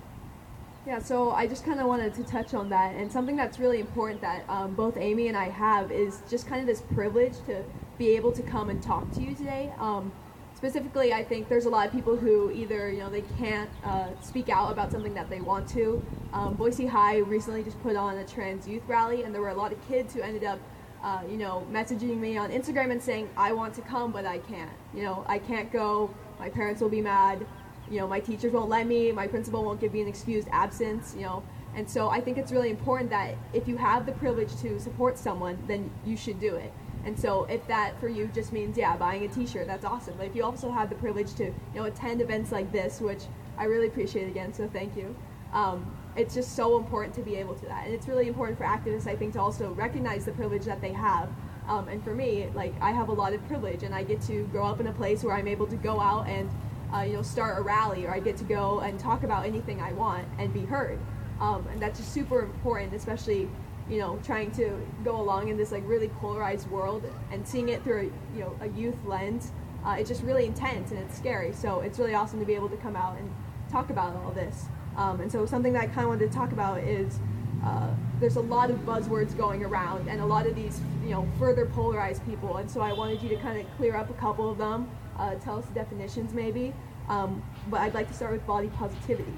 Yeah, 0.85 0.99
so 0.99 1.31
I 1.31 1.45
just 1.45 1.65
kind 1.65 1.79
of 1.79 1.87
wanted 1.87 2.13
to 2.15 2.23
touch 2.23 2.53
on 2.53 2.69
that, 2.69 2.95
and 2.95 3.11
something 3.11 3.35
that's 3.35 3.59
really 3.59 3.79
important 3.79 4.21
that 4.21 4.43
um, 4.49 4.73
both 4.75 4.97
Amy 4.97 5.27
and 5.27 5.37
I 5.37 5.49
have 5.49 5.91
is 5.91 6.21
just 6.29 6.47
kind 6.47 6.61
of 6.61 6.67
this 6.67 6.81
privilege 6.81 7.33
to 7.45 7.63
be 7.97 8.15
able 8.15 8.31
to 8.31 8.41
come 8.41 8.69
and 8.69 8.81
talk 8.81 9.11
to 9.15 9.21
you 9.21 9.35
today. 9.35 9.73
Um, 9.77 10.11
specifically, 10.59 11.13
I 11.13 11.23
think 11.23 11.47
there's 11.47 11.67
a 11.67 11.69
lot 11.69 11.87
of 11.87 11.93
people 11.93 12.17
who 12.17 12.51
either 12.51 12.91
you 12.91 12.99
know 12.99 13.09
they 13.09 13.23
can't 13.37 13.69
uh, 13.85 14.09
speak 14.21 14.49
out 14.49 14.73
about 14.73 14.91
something 14.91 15.13
that 15.13 15.29
they 15.29 15.39
want 15.39 15.69
to. 15.69 16.05
Um, 16.33 16.55
Boise 16.55 16.85
High 16.85 17.19
recently 17.19 17.63
just 17.63 17.81
put 17.81 17.95
on 17.95 18.17
a 18.17 18.25
trans 18.25 18.67
youth 18.67 18.83
rally, 18.85 19.23
and 19.23 19.33
there 19.33 19.41
were 19.41 19.49
a 19.49 19.61
lot 19.63 19.71
of 19.71 19.87
kids 19.87 20.13
who 20.13 20.21
ended 20.21 20.43
up, 20.43 20.59
uh, 21.01 21.21
you 21.29 21.37
know, 21.37 21.65
messaging 21.71 22.17
me 22.17 22.35
on 22.37 22.51
Instagram 22.51 22.91
and 22.91 23.01
saying, 23.01 23.29
"I 23.37 23.53
want 23.53 23.73
to 23.75 23.81
come, 23.81 24.11
but 24.11 24.25
I 24.25 24.39
can't. 24.39 24.75
You 24.93 25.03
know, 25.03 25.23
I 25.27 25.39
can't 25.39 25.71
go. 25.71 26.13
My 26.39 26.49
parents 26.49 26.81
will 26.81 26.89
be 26.89 27.01
mad. 27.01 27.45
You 27.89 27.99
know, 27.99 28.07
my 28.07 28.19
teachers 28.19 28.51
won't 28.51 28.69
let 28.69 28.85
me. 28.85 29.13
My 29.13 29.27
principal 29.27 29.63
won't 29.63 29.79
give 29.79 29.93
me 29.93 30.01
an 30.01 30.09
excused 30.09 30.49
absence. 30.51 31.15
You 31.15 31.23
know." 31.23 31.43
And 31.73 31.89
so 31.89 32.09
I 32.09 32.19
think 32.19 32.37
it's 32.37 32.51
really 32.51 32.71
important 32.71 33.11
that 33.11 33.35
if 33.53 33.65
you 33.65 33.77
have 33.77 34.05
the 34.05 34.11
privilege 34.11 34.53
to 34.57 34.77
support 34.77 35.17
someone, 35.17 35.57
then 35.67 35.89
you 36.05 36.17
should 36.17 36.39
do 36.41 36.55
it. 36.55 36.73
And 37.05 37.17
so 37.17 37.45
if 37.45 37.65
that 37.67 37.99
for 37.99 38.07
you 38.07 38.29
just 38.33 38.51
means 38.51 38.77
yeah, 38.77 38.97
buying 38.97 39.23
a 39.23 39.27
T-shirt, 39.27 39.67
that's 39.67 39.85
awesome. 39.85 40.15
But 40.17 40.27
if 40.27 40.35
you 40.35 40.43
also 40.43 40.71
have 40.71 40.89
the 40.89 40.95
privilege 40.95 41.33
to 41.35 41.45
you 41.45 41.53
know 41.75 41.85
attend 41.85 42.21
events 42.21 42.51
like 42.51 42.71
this, 42.71 42.99
which 42.99 43.23
I 43.57 43.65
really 43.65 43.87
appreciate 43.87 44.27
again, 44.27 44.53
so 44.53 44.67
thank 44.71 44.95
you. 44.95 45.15
Um, 45.53 45.95
it's 46.15 46.33
just 46.33 46.55
so 46.55 46.77
important 46.77 47.13
to 47.15 47.21
be 47.21 47.35
able 47.35 47.55
to 47.55 47.65
that, 47.67 47.85
and 47.85 47.93
it's 47.93 48.07
really 48.07 48.27
important 48.27 48.57
for 48.57 48.65
activists, 48.65 49.07
I 49.07 49.15
think, 49.15 49.33
to 49.33 49.41
also 49.41 49.71
recognize 49.73 50.25
the 50.25 50.31
privilege 50.31 50.65
that 50.65 50.81
they 50.81 50.93
have. 50.93 51.29
Um, 51.67 51.87
and 51.87 52.03
for 52.03 52.13
me, 52.13 52.49
like 52.53 52.73
I 52.81 52.91
have 52.91 53.09
a 53.09 53.13
lot 53.13 53.33
of 53.33 53.45
privilege, 53.47 53.83
and 53.83 53.95
I 53.95 54.03
get 54.03 54.21
to 54.23 54.43
grow 54.47 54.65
up 54.65 54.79
in 54.79 54.87
a 54.87 54.93
place 54.93 55.23
where 55.23 55.35
I'm 55.35 55.47
able 55.47 55.67
to 55.67 55.77
go 55.77 55.99
out 55.99 56.27
and 56.27 56.49
uh, 56.93 57.01
you 57.01 57.13
know 57.13 57.21
start 57.21 57.57
a 57.57 57.61
rally, 57.61 58.05
or 58.05 58.11
I 58.11 58.19
get 58.19 58.37
to 58.37 58.43
go 58.43 58.79
and 58.81 58.99
talk 58.99 59.23
about 59.23 59.45
anything 59.45 59.81
I 59.81 59.93
want 59.93 60.27
and 60.37 60.53
be 60.53 60.65
heard. 60.65 60.99
Um, 61.39 61.65
and 61.71 61.81
that's 61.81 61.99
just 61.99 62.13
super 62.13 62.41
important, 62.41 62.93
especially 62.93 63.49
you 63.89 63.97
know, 63.97 64.19
trying 64.23 64.51
to 64.51 64.79
go 65.03 65.19
along 65.19 65.47
in 65.47 65.57
this 65.57 65.71
like 65.71 65.83
really 65.85 66.09
polarized 66.09 66.69
world 66.69 67.03
and 67.31 67.47
seeing 67.47 67.69
it 67.69 67.83
through 67.83 67.99
a, 67.99 68.37
you 68.37 68.41
know 68.41 68.55
a 68.61 68.67
youth 68.69 68.97
lens. 69.05 69.51
Uh, 69.85 69.95
it's 69.97 70.09
just 70.09 70.23
really 70.23 70.45
intense 70.45 70.91
and 70.91 70.99
it's 70.99 71.17
scary. 71.17 71.53
So 71.53 71.79
it's 71.79 71.97
really 71.97 72.13
awesome 72.13 72.39
to 72.39 72.45
be 72.45 72.53
able 72.53 72.69
to 72.69 72.77
come 72.77 72.95
out 72.95 73.17
and 73.17 73.33
talk 73.71 73.89
about 73.89 74.15
all 74.17 74.31
this. 74.31 74.65
Um, 74.97 75.21
and 75.21 75.31
so 75.31 75.45
something 75.45 75.73
that 75.73 75.83
I 75.83 75.87
kind 75.87 76.01
of 76.01 76.09
wanted 76.09 76.31
to 76.31 76.37
talk 76.37 76.51
about 76.51 76.79
is 76.79 77.19
uh, 77.63 77.89
there's 78.19 78.35
a 78.35 78.41
lot 78.41 78.69
of 78.69 78.77
buzzwords 78.79 79.35
going 79.37 79.63
around 79.63 80.09
and 80.09 80.21
a 80.21 80.25
lot 80.25 80.45
of 80.45 80.55
these 80.55 80.81
you 81.03 81.09
know 81.09 81.27
further 81.39 81.65
polarized 81.65 82.25
people. 82.25 82.57
And 82.57 82.69
so 82.69 82.81
I 82.81 82.93
wanted 82.93 83.21
you 83.21 83.29
to 83.29 83.37
kind 83.37 83.59
of 83.59 83.65
clear 83.77 83.95
up 83.95 84.09
a 84.09 84.13
couple 84.13 84.49
of 84.51 84.57
them, 84.57 84.89
uh, 85.17 85.35
tell 85.35 85.57
us 85.57 85.65
the 85.65 85.73
definitions 85.73 86.33
maybe. 86.33 86.73
Um, 87.07 87.41
but 87.69 87.81
I'd 87.81 87.95
like 87.95 88.07
to 88.09 88.13
start 88.13 88.33
with 88.33 88.45
body 88.45 88.67
positivity. 88.77 89.33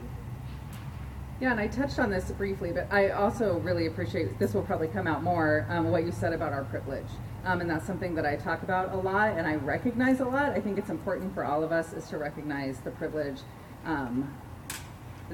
Yeah, 1.41 1.49
and 1.49 1.59
I 1.59 1.65
touched 1.65 1.97
on 1.97 2.11
this 2.11 2.29
briefly, 2.29 2.71
but 2.71 2.85
I 2.91 3.09
also 3.09 3.57
really 3.61 3.87
appreciate 3.87 4.37
this 4.37 4.53
will 4.53 4.61
probably 4.61 4.89
come 4.89 5.07
out 5.07 5.23
more 5.23 5.65
um, 5.69 5.89
what 5.89 6.05
you 6.05 6.11
said 6.11 6.33
about 6.33 6.53
our 6.53 6.63
privilege. 6.65 7.07
Um, 7.45 7.61
and 7.61 7.67
that's 7.67 7.87
something 7.87 8.13
that 8.13 8.27
I 8.27 8.35
talk 8.35 8.61
about 8.61 8.93
a 8.93 8.97
lot 8.97 9.35
and 9.35 9.47
I 9.47 9.55
recognize 9.55 10.19
a 10.19 10.25
lot. 10.25 10.51
I 10.51 10.61
think 10.61 10.77
it's 10.77 10.91
important 10.91 11.33
for 11.33 11.43
all 11.43 11.63
of 11.63 11.71
us 11.71 11.93
is 11.93 12.07
to 12.09 12.19
recognize 12.19 12.77
the 12.81 12.91
privilege 12.91 13.39
um, 13.85 14.31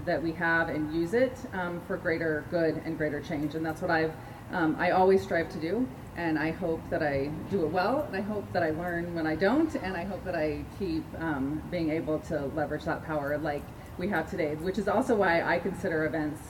that 0.05 0.23
we 0.23 0.31
have 0.31 0.69
and 0.69 0.93
use 0.95 1.13
it 1.13 1.37
um, 1.51 1.81
for 1.87 1.97
greater 1.97 2.45
good 2.51 2.81
and 2.85 2.97
greater 2.97 3.19
change. 3.19 3.55
And 3.55 3.65
that's 3.65 3.81
what 3.81 3.91
I've 3.91 4.13
um, 4.53 4.77
I 4.79 4.91
always 4.91 5.21
strive 5.21 5.49
to 5.49 5.57
do. 5.57 5.85
And 6.15 6.39
I 6.39 6.51
hope 6.51 6.79
that 6.89 7.03
I 7.03 7.29
do 7.51 7.65
it 7.65 7.69
well. 7.69 8.03
And 8.03 8.15
I 8.15 8.21
hope 8.21 8.45
that 8.53 8.63
I 8.63 8.69
learn 8.69 9.13
when 9.13 9.27
I 9.27 9.35
don't. 9.35 9.75
And 9.75 9.97
I 9.97 10.05
hope 10.05 10.23
that 10.23 10.35
I 10.35 10.63
keep 10.79 11.03
um, 11.19 11.61
being 11.69 11.89
able 11.89 12.19
to 12.19 12.45
leverage 12.55 12.85
that 12.85 13.05
power 13.05 13.37
like 13.37 13.63
we 13.97 14.07
have 14.09 14.29
today, 14.29 14.55
which 14.55 14.77
is 14.77 14.87
also 14.87 15.15
why 15.15 15.41
I 15.41 15.59
consider 15.59 16.05
events 16.05 16.41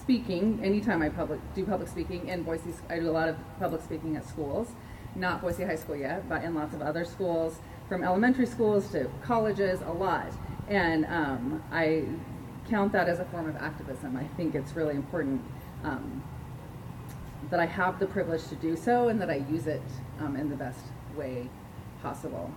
speaking. 0.00 0.60
Anytime 0.62 1.02
I 1.02 1.08
public 1.08 1.40
do 1.54 1.64
public 1.64 1.88
speaking 1.88 2.28
in 2.28 2.42
Boise, 2.42 2.74
I 2.88 2.98
do 2.98 3.08
a 3.08 3.12
lot 3.12 3.28
of 3.28 3.36
public 3.58 3.82
speaking 3.82 4.16
at 4.16 4.26
schools, 4.26 4.68
not 5.14 5.40
Boise 5.40 5.64
High 5.64 5.76
School 5.76 5.96
yet, 5.96 6.28
but 6.28 6.42
in 6.42 6.54
lots 6.54 6.74
of 6.74 6.82
other 6.82 7.04
schools, 7.04 7.60
from 7.88 8.02
elementary 8.02 8.46
schools 8.46 8.90
to 8.90 9.08
colleges, 9.22 9.80
a 9.82 9.92
lot. 9.92 10.32
And 10.68 11.06
um, 11.06 11.62
I 11.70 12.04
count 12.68 12.92
that 12.92 13.08
as 13.08 13.20
a 13.20 13.24
form 13.26 13.48
of 13.48 13.56
activism. 13.56 14.16
I 14.16 14.24
think 14.36 14.54
it's 14.56 14.74
really 14.74 14.96
important 14.96 15.40
um, 15.84 16.22
that 17.50 17.60
I 17.60 17.66
have 17.66 18.00
the 18.00 18.06
privilege 18.06 18.48
to 18.48 18.56
do 18.56 18.76
so 18.76 19.08
and 19.08 19.20
that 19.20 19.30
I 19.30 19.36
use 19.48 19.68
it 19.68 19.82
um, 20.18 20.34
in 20.34 20.50
the 20.50 20.56
best 20.56 20.80
way 21.16 21.48
possible. 22.02 22.52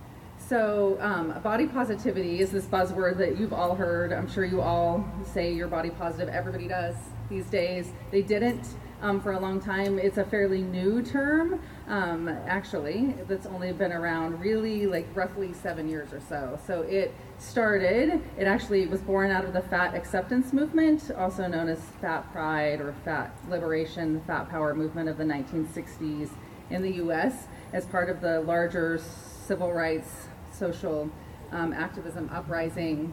So, 0.50 0.98
um, 1.00 1.32
body 1.44 1.68
positivity 1.68 2.40
is 2.40 2.50
this 2.50 2.64
buzzword 2.64 3.18
that 3.18 3.38
you've 3.38 3.52
all 3.52 3.76
heard. 3.76 4.12
I'm 4.12 4.28
sure 4.28 4.44
you 4.44 4.60
all 4.60 5.08
say 5.24 5.52
you're 5.52 5.68
body 5.68 5.90
positive. 5.90 6.28
Everybody 6.28 6.66
does 6.66 6.96
these 7.28 7.46
days. 7.46 7.92
They 8.10 8.22
didn't 8.22 8.66
um, 9.00 9.20
for 9.20 9.30
a 9.30 9.38
long 9.38 9.60
time. 9.60 10.00
It's 10.00 10.18
a 10.18 10.24
fairly 10.24 10.60
new 10.60 11.02
term, 11.02 11.62
um, 11.86 12.26
actually, 12.26 13.14
that's 13.28 13.46
only 13.46 13.72
been 13.72 13.92
around 13.92 14.40
really 14.40 14.88
like 14.88 15.06
roughly 15.14 15.52
seven 15.52 15.88
years 15.88 16.12
or 16.12 16.18
so. 16.18 16.58
So, 16.66 16.82
it 16.82 17.14
started, 17.38 18.20
it 18.36 18.48
actually 18.48 18.88
was 18.88 19.02
born 19.02 19.30
out 19.30 19.44
of 19.44 19.52
the 19.52 19.62
fat 19.62 19.94
acceptance 19.94 20.52
movement, 20.52 21.12
also 21.16 21.46
known 21.46 21.68
as 21.68 21.78
fat 22.00 22.28
pride 22.32 22.80
or 22.80 22.92
fat 23.04 23.38
liberation, 23.48 24.14
the 24.14 24.20
fat 24.22 24.48
power 24.48 24.74
movement 24.74 25.08
of 25.08 25.16
the 25.16 25.22
1960s 25.22 26.30
in 26.70 26.82
the 26.82 26.94
US 26.94 27.46
as 27.72 27.86
part 27.86 28.10
of 28.10 28.20
the 28.20 28.40
larger 28.40 29.00
civil 29.46 29.72
rights 29.72 30.26
social 30.60 31.10
um, 31.52 31.72
activism 31.72 32.30
uprising 32.32 33.12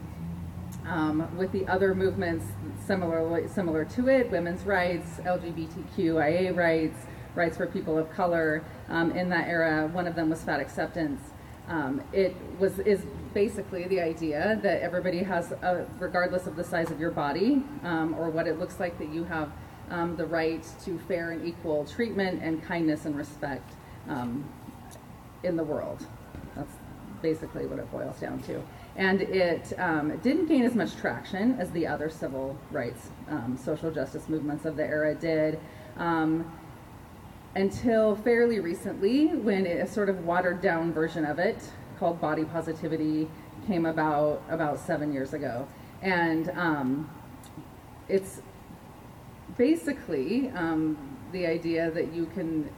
um, 0.86 1.36
with 1.36 1.50
the 1.50 1.66
other 1.66 1.94
movements 1.94 2.44
similar, 2.86 3.48
similar 3.48 3.84
to 3.86 4.08
it, 4.08 4.30
women's 4.30 4.64
rights, 4.64 5.18
LGBTQIA 5.24 6.54
rights, 6.54 7.06
rights 7.34 7.56
for 7.56 7.66
people 7.66 7.98
of 7.98 8.10
color. 8.12 8.62
Um, 8.88 9.10
in 9.12 9.28
that 9.30 9.48
era, 9.48 9.88
one 9.88 10.06
of 10.06 10.14
them 10.14 10.30
was 10.30 10.42
fat 10.42 10.60
acceptance. 10.60 11.20
Um, 11.68 12.02
it 12.12 12.34
was 12.58 12.78
is 12.78 13.00
basically 13.34 13.86
the 13.88 14.00
idea 14.00 14.58
that 14.62 14.80
everybody 14.80 15.22
has, 15.22 15.52
a, 15.52 15.86
regardless 15.98 16.46
of 16.46 16.56
the 16.56 16.64
size 16.64 16.90
of 16.90 16.98
your 17.00 17.10
body 17.10 17.62
um, 17.82 18.14
or 18.18 18.30
what 18.30 18.46
it 18.46 18.58
looks 18.58 18.80
like, 18.80 18.98
that 18.98 19.08
you 19.08 19.24
have 19.24 19.50
um, 19.90 20.16
the 20.16 20.24
right 20.24 20.66
to 20.84 20.98
fair 21.00 21.32
and 21.32 21.46
equal 21.46 21.84
treatment 21.84 22.42
and 22.42 22.62
kindness 22.64 23.04
and 23.04 23.16
respect 23.16 23.72
in 25.42 25.56
the 25.56 25.62
world. 25.62 26.06
Basically 27.22 27.66
what 27.66 27.78
it 27.78 27.90
boils 27.90 28.18
down 28.20 28.40
to. 28.42 28.62
And 28.96 29.22
it 29.22 29.72
um, 29.78 30.16
didn't 30.18 30.46
gain 30.46 30.64
as 30.64 30.74
much 30.74 30.96
traction 30.96 31.58
as 31.60 31.70
the 31.70 31.86
other 31.86 32.10
civil 32.10 32.58
rights, 32.72 33.10
um, 33.28 33.56
social 33.56 33.90
justice 33.92 34.28
movements 34.28 34.64
of 34.64 34.76
the 34.76 34.84
era 34.84 35.14
did. 35.14 35.60
Um, 35.96 36.50
until 37.54 38.16
fairly 38.16 38.60
recently, 38.60 39.28
when 39.28 39.66
a 39.66 39.86
sort 39.86 40.08
of 40.08 40.24
watered 40.24 40.60
down 40.60 40.92
version 40.92 41.24
of 41.24 41.38
it, 41.38 41.58
called 41.98 42.20
body 42.20 42.44
positivity, 42.44 43.28
came 43.66 43.86
about 43.86 44.42
about 44.48 44.78
seven 44.78 45.12
years 45.12 45.32
ago. 45.32 45.66
And 46.02 46.50
um, 46.50 47.10
it's 48.08 48.42
basically 49.56 50.50
um, 50.50 50.96
the 51.32 51.46
idea 51.46 51.90
that 51.90 52.12
you 52.12 52.26
can, 52.26 52.68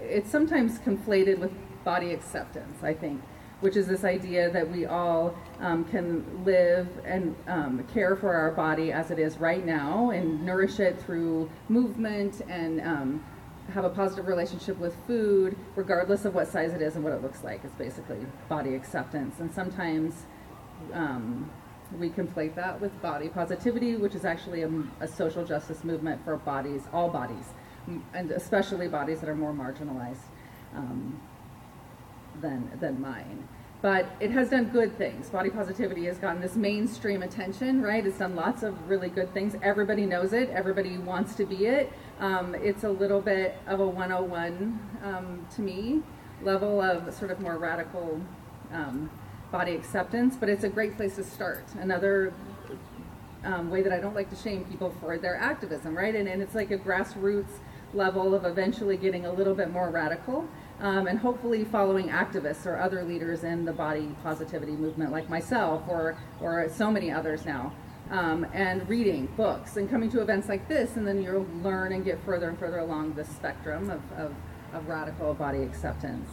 it's 0.00 0.30
sometimes 0.30 0.78
conflated 0.78 1.38
with 1.38 1.52
body 1.84 2.12
acceptance, 2.12 2.82
I 2.82 2.94
think 2.94 3.20
which 3.62 3.76
is 3.76 3.86
this 3.86 4.02
idea 4.02 4.50
that 4.50 4.68
we 4.68 4.86
all 4.86 5.34
um, 5.60 5.84
can 5.84 6.44
live 6.44 6.88
and 7.04 7.34
um, 7.46 7.86
care 7.94 8.16
for 8.16 8.34
our 8.34 8.50
body 8.50 8.90
as 8.90 9.12
it 9.12 9.20
is 9.20 9.38
right 9.38 9.64
now 9.64 10.10
and 10.10 10.44
nourish 10.44 10.80
it 10.80 11.00
through 11.00 11.48
movement 11.68 12.42
and 12.48 12.80
um, 12.80 13.24
have 13.72 13.84
a 13.84 13.88
positive 13.88 14.26
relationship 14.26 14.76
with 14.78 14.96
food, 15.06 15.56
regardless 15.76 16.24
of 16.24 16.34
what 16.34 16.48
size 16.48 16.74
it 16.74 16.82
is 16.82 16.96
and 16.96 17.04
what 17.04 17.12
it 17.12 17.22
looks 17.22 17.44
like. 17.44 17.60
It's 17.62 17.74
basically 17.76 18.26
body 18.48 18.74
acceptance. 18.74 19.38
And 19.38 19.50
sometimes 19.54 20.26
um, 20.92 21.48
we 22.00 22.10
conflate 22.10 22.56
that 22.56 22.80
with 22.80 23.00
body 23.00 23.28
positivity, 23.28 23.94
which 23.94 24.16
is 24.16 24.24
actually 24.24 24.62
a, 24.62 24.70
a 24.98 25.06
social 25.06 25.44
justice 25.44 25.84
movement 25.84 26.24
for 26.24 26.36
bodies, 26.36 26.82
all 26.92 27.08
bodies, 27.08 27.46
and 28.12 28.32
especially 28.32 28.88
bodies 28.88 29.20
that 29.20 29.28
are 29.28 29.36
more 29.36 29.52
marginalized. 29.52 30.24
Um, 30.74 31.20
than 32.40 32.70
than 32.80 33.00
mine. 33.00 33.48
But 33.82 34.06
it 34.20 34.30
has 34.30 34.48
done 34.48 34.66
good 34.66 34.96
things. 34.96 35.28
Body 35.28 35.50
positivity 35.50 36.04
has 36.06 36.16
gotten 36.16 36.40
this 36.40 36.54
mainstream 36.54 37.22
attention, 37.24 37.82
right? 37.82 38.06
It's 38.06 38.18
done 38.18 38.36
lots 38.36 38.62
of 38.62 38.88
really 38.88 39.08
good 39.08 39.34
things. 39.34 39.56
Everybody 39.60 40.06
knows 40.06 40.32
it. 40.32 40.50
Everybody 40.50 40.98
wants 40.98 41.34
to 41.34 41.44
be 41.44 41.66
it. 41.66 41.92
Um, 42.20 42.54
it's 42.54 42.84
a 42.84 42.90
little 42.90 43.20
bit 43.20 43.56
of 43.66 43.80
a 43.80 43.86
101 43.86 44.78
um, 45.02 45.46
to 45.56 45.62
me 45.62 46.02
level 46.42 46.80
of 46.80 47.12
sort 47.12 47.32
of 47.32 47.40
more 47.40 47.58
radical 47.58 48.20
um, 48.72 49.10
body 49.50 49.74
acceptance, 49.74 50.36
but 50.36 50.48
it's 50.48 50.64
a 50.64 50.68
great 50.68 50.96
place 50.96 51.16
to 51.16 51.24
start. 51.24 51.64
Another 51.80 52.32
um, 53.44 53.68
way 53.68 53.82
that 53.82 53.92
I 53.92 53.98
don't 53.98 54.14
like 54.14 54.30
to 54.30 54.36
shame 54.36 54.64
people 54.64 54.94
for 55.00 55.18
their 55.18 55.36
activism, 55.36 55.96
right? 55.96 56.14
And, 56.14 56.28
and 56.28 56.40
it's 56.40 56.54
like 56.54 56.70
a 56.70 56.78
grassroots 56.78 57.58
level 57.94 58.34
of 58.34 58.44
eventually 58.44 58.96
getting 58.96 59.26
a 59.26 59.32
little 59.32 59.54
bit 59.54 59.70
more 59.70 59.90
radical 59.90 60.48
um, 60.80 61.06
and 61.06 61.18
hopefully 61.18 61.64
following 61.64 62.08
activists 62.08 62.66
or 62.66 62.78
other 62.78 63.04
leaders 63.04 63.44
in 63.44 63.64
the 63.64 63.72
body 63.72 64.14
positivity 64.22 64.72
movement 64.72 65.12
like 65.12 65.28
myself 65.30 65.82
or, 65.88 66.16
or 66.40 66.68
so 66.68 66.90
many 66.90 67.10
others 67.10 67.44
now. 67.44 67.72
Um, 68.10 68.46
and 68.52 68.86
reading 68.88 69.26
books 69.36 69.76
and 69.76 69.88
coming 69.88 70.10
to 70.10 70.20
events 70.20 70.48
like 70.48 70.68
this, 70.68 70.96
and 70.96 71.06
then 71.06 71.22
you'll 71.22 71.46
learn 71.62 71.92
and 71.92 72.04
get 72.04 72.22
further 72.24 72.48
and 72.48 72.58
further 72.58 72.78
along 72.78 73.14
the 73.14 73.24
spectrum 73.24 73.88
of, 73.88 74.02
of, 74.18 74.34
of 74.74 74.86
radical 74.86 75.32
body 75.32 75.62
acceptance. 75.62 76.28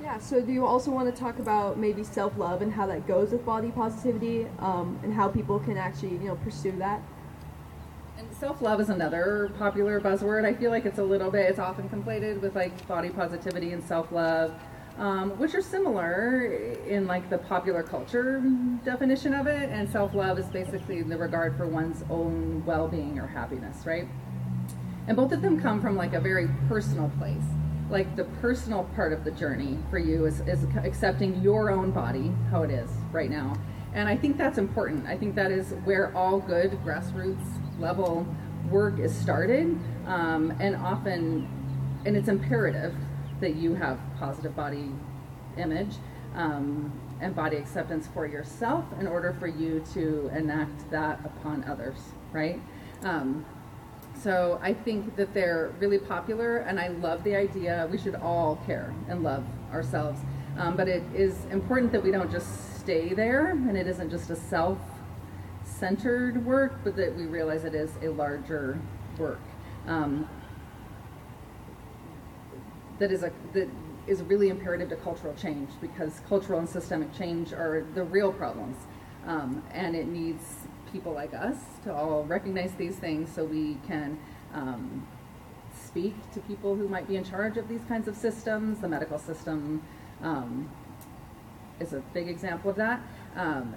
Yeah, 0.00 0.18
so 0.18 0.40
do 0.40 0.52
you 0.52 0.64
also 0.64 0.92
want 0.92 1.12
to 1.12 1.20
talk 1.20 1.40
about 1.40 1.78
maybe 1.78 2.04
self 2.04 2.36
love 2.38 2.62
and 2.62 2.72
how 2.72 2.86
that 2.86 3.08
goes 3.08 3.32
with 3.32 3.44
body 3.44 3.72
positivity 3.72 4.46
um, 4.60 5.00
and 5.02 5.12
how 5.12 5.26
people 5.26 5.58
can 5.58 5.76
actually, 5.76 6.10
you 6.10 6.28
know, 6.28 6.36
pursue 6.36 6.72
that? 6.72 7.02
And 8.18 8.34
self 8.36 8.62
love 8.62 8.80
is 8.80 8.88
another 8.88 9.50
popular 9.58 10.00
buzzword. 10.00 10.46
I 10.46 10.54
feel 10.54 10.70
like 10.70 10.86
it's 10.86 10.98
a 10.98 11.04
little 11.04 11.30
bit, 11.30 11.50
it's 11.50 11.58
often 11.58 11.88
conflated 11.88 12.40
with 12.40 12.54
like 12.54 12.86
body 12.88 13.10
positivity 13.10 13.72
and 13.72 13.84
self 13.84 14.10
love, 14.10 14.54
um, 14.96 15.38
which 15.38 15.54
are 15.54 15.60
similar 15.60 16.46
in 16.86 17.06
like 17.06 17.28
the 17.28 17.36
popular 17.36 17.82
culture 17.82 18.42
definition 18.84 19.34
of 19.34 19.46
it. 19.46 19.68
And 19.68 19.88
self 19.90 20.14
love 20.14 20.38
is 20.38 20.46
basically 20.46 21.02
the 21.02 21.18
regard 21.18 21.58
for 21.58 21.66
one's 21.66 22.04
own 22.08 22.64
well 22.64 22.88
being 22.88 23.18
or 23.18 23.26
happiness, 23.26 23.84
right? 23.84 24.08
And 25.08 25.16
both 25.16 25.32
of 25.32 25.42
them 25.42 25.60
come 25.60 25.82
from 25.82 25.94
like 25.94 26.14
a 26.14 26.20
very 26.20 26.48
personal 26.68 27.10
place. 27.18 27.44
Like 27.90 28.16
the 28.16 28.24
personal 28.40 28.84
part 28.96 29.12
of 29.12 29.24
the 29.24 29.30
journey 29.30 29.78
for 29.90 29.98
you 29.98 30.24
is, 30.24 30.40
is 30.40 30.64
accepting 30.82 31.40
your 31.42 31.70
own 31.70 31.90
body, 31.92 32.32
how 32.50 32.62
it 32.62 32.70
is 32.70 32.90
right 33.12 33.30
now. 33.30 33.56
And 33.92 34.08
I 34.08 34.16
think 34.16 34.36
that's 34.36 34.58
important. 34.58 35.06
I 35.06 35.16
think 35.16 35.34
that 35.36 35.52
is 35.52 35.74
where 35.84 36.14
all 36.16 36.40
good 36.40 36.72
grassroots 36.84 37.46
level 37.78 38.26
work 38.70 38.98
is 38.98 39.14
started. 39.14 39.78
Um, 40.06 40.52
and 40.60 40.76
often, 40.76 41.48
and 42.04 42.16
it's 42.16 42.28
imperative 42.28 42.94
that 43.40 43.56
you 43.56 43.74
have 43.74 43.98
positive 44.18 44.54
body 44.56 44.90
image 45.56 45.96
um, 46.34 46.92
and 47.20 47.34
body 47.34 47.56
acceptance 47.56 48.08
for 48.12 48.26
yourself 48.26 48.84
in 49.00 49.06
order 49.06 49.34
for 49.38 49.46
you 49.46 49.84
to 49.94 50.30
enact 50.34 50.90
that 50.90 51.20
upon 51.24 51.64
others, 51.64 51.96
right? 52.32 52.60
Um, 53.02 53.44
so 54.22 54.58
I 54.62 54.72
think 54.72 55.16
that 55.16 55.34
they're 55.34 55.72
really 55.78 55.98
popular, 55.98 56.58
and 56.58 56.80
I 56.80 56.88
love 56.88 57.22
the 57.24 57.36
idea. 57.36 57.88
We 57.90 57.98
should 57.98 58.14
all 58.14 58.56
care 58.66 58.94
and 59.08 59.22
love 59.22 59.44
ourselves. 59.72 60.20
Um, 60.58 60.76
but 60.76 60.88
it 60.88 61.02
is 61.14 61.44
important 61.50 61.92
that 61.92 62.02
we 62.02 62.10
don't 62.10 62.30
just 62.30 62.78
stay 62.80 63.12
there, 63.12 63.50
and 63.50 63.76
it 63.76 63.86
isn't 63.86 64.10
just 64.10 64.30
a 64.30 64.36
self 64.36 64.78
centered 65.78 66.44
work, 66.44 66.78
but 66.84 66.96
that 66.96 67.14
we 67.14 67.26
realize 67.26 67.64
it 67.64 67.74
is 67.74 67.90
a 68.02 68.08
larger 68.08 68.78
work. 69.18 69.40
Um, 69.86 70.28
that 72.98 73.12
is 73.12 73.22
a 73.22 73.32
that 73.52 73.68
is 74.06 74.22
really 74.22 74.48
imperative 74.48 74.88
to 74.88 74.96
cultural 74.96 75.34
change 75.34 75.68
because 75.80 76.20
cultural 76.28 76.60
and 76.60 76.68
systemic 76.68 77.12
change 77.12 77.52
are 77.52 77.84
the 77.94 78.04
real 78.04 78.32
problems, 78.32 78.76
um, 79.26 79.62
and 79.72 79.94
it 79.96 80.06
needs 80.06 80.42
people 80.92 81.12
like 81.12 81.34
us 81.34 81.56
to 81.84 81.92
all 81.92 82.24
recognize 82.24 82.72
these 82.74 82.96
things 82.96 83.30
so 83.34 83.44
we 83.44 83.76
can 83.86 84.18
um, 84.54 85.06
speak 85.84 86.14
to 86.32 86.40
people 86.40 86.74
who 86.74 86.88
might 86.88 87.06
be 87.06 87.16
in 87.16 87.24
charge 87.24 87.56
of 87.56 87.68
these 87.68 87.82
kinds 87.88 88.08
of 88.08 88.16
systems. 88.16 88.78
The 88.78 88.88
medical 88.88 89.18
system 89.18 89.82
um, 90.22 90.70
is 91.80 91.92
a 91.92 92.00
big 92.14 92.28
example 92.28 92.70
of 92.70 92.76
that, 92.76 93.00
um, 93.34 93.74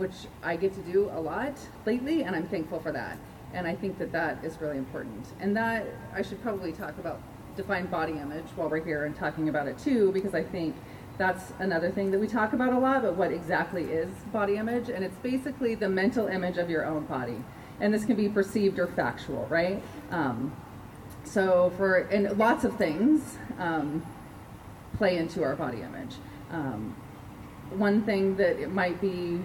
which 0.00 0.14
I 0.42 0.56
get 0.56 0.72
to 0.74 0.80
do 0.80 1.10
a 1.12 1.20
lot 1.20 1.52
lately, 1.84 2.22
and 2.22 2.34
I'm 2.34 2.48
thankful 2.48 2.80
for 2.80 2.90
that. 2.90 3.18
And 3.52 3.66
I 3.66 3.74
think 3.74 3.98
that 3.98 4.10
that 4.12 4.42
is 4.42 4.58
really 4.58 4.78
important. 4.78 5.26
And 5.40 5.54
that 5.56 5.84
I 6.14 6.22
should 6.22 6.40
probably 6.42 6.72
talk 6.72 6.96
about 6.98 7.20
define 7.54 7.84
body 7.86 8.14
image 8.14 8.46
while 8.56 8.70
we're 8.70 8.82
here 8.82 9.04
and 9.04 9.14
talking 9.14 9.50
about 9.50 9.66
it 9.68 9.76
too, 9.78 10.10
because 10.12 10.34
I 10.34 10.42
think 10.42 10.74
that's 11.18 11.52
another 11.58 11.90
thing 11.90 12.10
that 12.12 12.18
we 12.18 12.26
talk 12.26 12.54
about 12.54 12.72
a 12.72 12.78
lot, 12.78 13.02
but 13.02 13.14
what 13.14 13.30
exactly 13.30 13.84
is 13.84 14.08
body 14.32 14.56
image? 14.56 14.88
And 14.88 15.04
it's 15.04 15.18
basically 15.18 15.74
the 15.74 15.88
mental 15.88 16.28
image 16.28 16.56
of 16.56 16.70
your 16.70 16.86
own 16.86 17.04
body. 17.04 17.36
And 17.80 17.92
this 17.92 18.06
can 18.06 18.16
be 18.16 18.28
perceived 18.28 18.78
or 18.78 18.86
factual, 18.86 19.46
right? 19.50 19.82
Um, 20.10 20.56
so 21.24 21.72
for, 21.76 22.08
and 22.10 22.38
lots 22.38 22.64
of 22.64 22.74
things 22.76 23.36
um, 23.58 24.02
play 24.96 25.18
into 25.18 25.42
our 25.42 25.56
body 25.56 25.82
image. 25.82 26.14
Um, 26.50 26.96
one 27.70 28.02
thing 28.02 28.36
that 28.36 28.58
it 28.58 28.72
might 28.72 28.98
be 29.02 29.42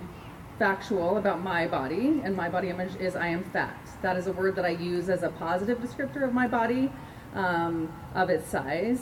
factual 0.58 1.18
about 1.18 1.42
my 1.42 1.68
body 1.68 2.22
and 2.24 2.36
my 2.36 2.50
body 2.50 2.70
image 2.70 2.96
is 2.96 3.16
I 3.16 3.28
am 3.28 3.44
fat. 3.44 3.78
That 4.02 4.18
is 4.18 4.28
a 4.28 4.32
word 4.32 4.56
that 4.56 4.66
I 4.66 4.70
use 4.70 5.10
as 5.10 5.24
a 5.24 5.30
positive 5.30 5.80
descriptor 5.80 6.24
of 6.24 6.34
my 6.34 6.48
body, 6.48 6.92
um, 7.34 7.92
of 8.14 8.30
its 8.30 8.48
size. 8.48 9.02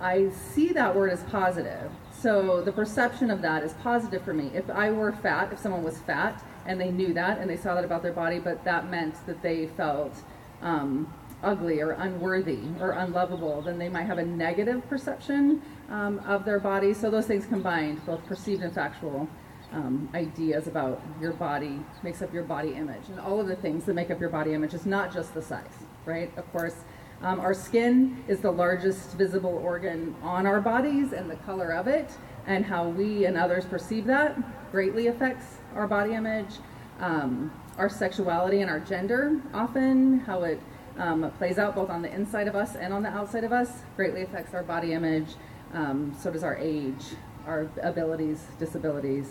I 0.00 0.30
see 0.30 0.72
that 0.72 0.94
word 0.94 1.10
as 1.10 1.22
positive. 1.24 1.90
So 2.12 2.60
the 2.60 2.72
perception 2.72 3.30
of 3.30 3.42
that 3.42 3.62
is 3.62 3.74
positive 3.74 4.22
for 4.22 4.32
me. 4.32 4.50
If 4.54 4.70
I 4.70 4.90
were 4.90 5.12
fat, 5.12 5.52
if 5.52 5.58
someone 5.58 5.82
was 5.82 5.98
fat 5.98 6.44
and 6.66 6.80
they 6.80 6.90
knew 6.90 7.12
that 7.14 7.38
and 7.38 7.50
they 7.50 7.56
saw 7.56 7.74
that 7.74 7.84
about 7.84 8.02
their 8.02 8.12
body, 8.12 8.38
but 8.38 8.64
that 8.64 8.90
meant 8.90 9.14
that 9.26 9.42
they 9.42 9.66
felt 9.76 10.14
um, 10.62 11.12
ugly 11.42 11.80
or 11.80 11.92
unworthy 11.92 12.60
or 12.80 12.92
unlovable, 12.92 13.62
then 13.62 13.78
they 13.78 13.88
might 13.88 14.04
have 14.04 14.18
a 14.18 14.24
negative 14.24 14.88
perception 14.88 15.60
um, 15.90 16.18
of 16.20 16.44
their 16.44 16.58
body. 16.58 16.94
So 16.94 17.10
those 17.10 17.26
things 17.26 17.46
combined, 17.46 18.04
both 18.06 18.24
perceived 18.26 18.62
and 18.62 18.72
factual 18.72 19.28
um, 19.74 20.08
ideas 20.14 20.66
about 20.66 21.02
your 21.20 21.32
body, 21.32 21.80
makes 22.02 22.22
up 22.22 22.32
your 22.32 22.44
body 22.44 22.74
image. 22.74 23.08
And 23.08 23.20
all 23.20 23.40
of 23.40 23.46
the 23.46 23.56
things 23.56 23.84
that 23.84 23.94
make 23.94 24.10
up 24.10 24.20
your 24.20 24.30
body 24.30 24.54
image 24.54 24.72
is 24.72 24.86
not 24.86 25.12
just 25.12 25.34
the 25.34 25.42
size, 25.42 25.64
right? 26.06 26.32
Of 26.38 26.50
course, 26.52 26.76
um, 27.22 27.40
our 27.40 27.54
skin 27.54 28.22
is 28.28 28.40
the 28.40 28.50
largest 28.50 29.12
visible 29.16 29.60
organ 29.64 30.14
on 30.22 30.46
our 30.46 30.60
bodies, 30.60 31.12
and 31.12 31.30
the 31.30 31.36
color 31.36 31.72
of 31.72 31.88
it 31.88 32.10
and 32.46 32.64
how 32.64 32.88
we 32.88 33.24
and 33.24 33.36
others 33.36 33.64
perceive 33.64 34.04
that 34.06 34.36
greatly 34.70 35.06
affects 35.06 35.58
our 35.74 35.86
body 35.86 36.14
image. 36.14 36.56
Um, 37.00 37.50
our 37.78 37.88
sexuality 37.88 38.60
and 38.60 38.70
our 38.70 38.80
gender, 38.80 39.40
often, 39.52 40.20
how 40.20 40.42
it 40.42 40.60
um, 40.98 41.30
plays 41.38 41.58
out 41.58 41.74
both 41.74 41.90
on 41.90 42.02
the 42.02 42.12
inside 42.12 42.46
of 42.46 42.54
us 42.54 42.76
and 42.76 42.92
on 42.92 43.02
the 43.02 43.08
outside 43.08 43.44
of 43.44 43.52
us, 43.52 43.82
greatly 43.96 44.22
affects 44.22 44.54
our 44.54 44.62
body 44.62 44.92
image. 44.92 45.34
Um, 45.72 46.16
so 46.20 46.30
does 46.30 46.44
our 46.44 46.56
age, 46.56 47.02
our 47.46 47.68
abilities, 47.82 48.44
disabilities, 48.58 49.30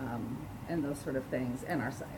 um, 0.00 0.46
and 0.68 0.84
those 0.84 0.98
sort 0.98 1.16
of 1.16 1.24
things, 1.24 1.64
and 1.64 1.80
our 1.80 1.90
size. 1.90 2.08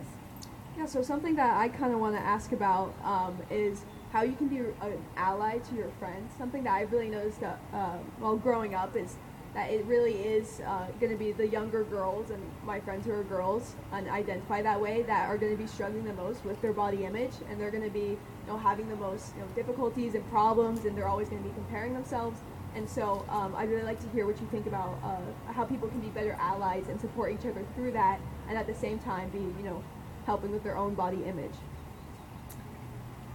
Yeah, 0.76 0.86
so 0.86 1.02
something 1.02 1.34
that 1.36 1.56
I 1.56 1.68
kind 1.68 1.92
of 1.92 2.00
want 2.00 2.14
to 2.14 2.22
ask 2.22 2.52
about 2.52 2.94
um, 3.02 3.36
is 3.50 3.84
how 4.12 4.22
you 4.22 4.34
can 4.34 4.48
be 4.48 4.58
an 4.58 5.04
ally 5.16 5.58
to 5.58 5.74
your 5.74 5.90
friends. 5.98 6.32
Something 6.38 6.64
that 6.64 6.72
I 6.72 6.82
really 6.82 7.08
noticed 7.08 7.42
uh, 7.42 7.54
uh, 7.74 7.98
while 8.18 8.36
growing 8.36 8.74
up 8.74 8.96
is 8.96 9.16
that 9.54 9.70
it 9.70 9.84
really 9.86 10.14
is 10.14 10.60
uh, 10.66 10.86
going 11.00 11.10
to 11.10 11.18
be 11.18 11.32
the 11.32 11.46
younger 11.46 11.82
girls 11.84 12.30
and 12.30 12.42
my 12.64 12.78
friends 12.80 13.06
who 13.06 13.12
are 13.12 13.24
girls 13.24 13.74
and 13.92 14.08
identify 14.08 14.62
that 14.62 14.80
way 14.80 15.02
that 15.02 15.28
are 15.28 15.38
going 15.38 15.50
to 15.52 15.60
be 15.60 15.66
struggling 15.66 16.04
the 16.04 16.12
most 16.12 16.44
with 16.44 16.60
their 16.62 16.72
body 16.72 17.04
image 17.04 17.32
and 17.50 17.60
they're 17.60 17.70
going 17.70 17.82
to 17.82 17.90
be 17.90 18.10
you 18.10 18.18
know 18.46 18.58
having 18.58 18.88
the 18.88 18.96
most 18.96 19.34
you 19.34 19.40
know, 19.40 19.48
difficulties 19.56 20.14
and 20.14 20.28
problems 20.30 20.84
and 20.84 20.96
they're 20.96 21.08
always 21.08 21.28
going 21.28 21.42
to 21.42 21.48
be 21.48 21.54
comparing 21.54 21.94
themselves 21.94 22.40
and 22.74 22.88
so 22.88 23.24
um, 23.28 23.54
I'd 23.56 23.70
really 23.70 23.82
like 23.82 24.00
to 24.00 24.08
hear 24.10 24.26
what 24.26 24.40
you 24.40 24.46
think 24.50 24.66
about 24.66 24.98
uh, 25.02 25.52
how 25.52 25.64
people 25.64 25.88
can 25.88 26.00
be 26.00 26.08
better 26.08 26.36
allies 26.38 26.84
and 26.88 27.00
support 27.00 27.32
each 27.32 27.46
other 27.46 27.64
through 27.74 27.92
that 27.92 28.20
and 28.48 28.56
at 28.56 28.66
the 28.66 28.74
same 28.74 28.98
time 28.98 29.28
be 29.30 29.38
you 29.38 29.64
know 29.64 29.82
helping 30.26 30.52
with 30.52 30.62
their 30.62 30.76
own 30.76 30.94
body 30.94 31.24
image. 31.24 31.54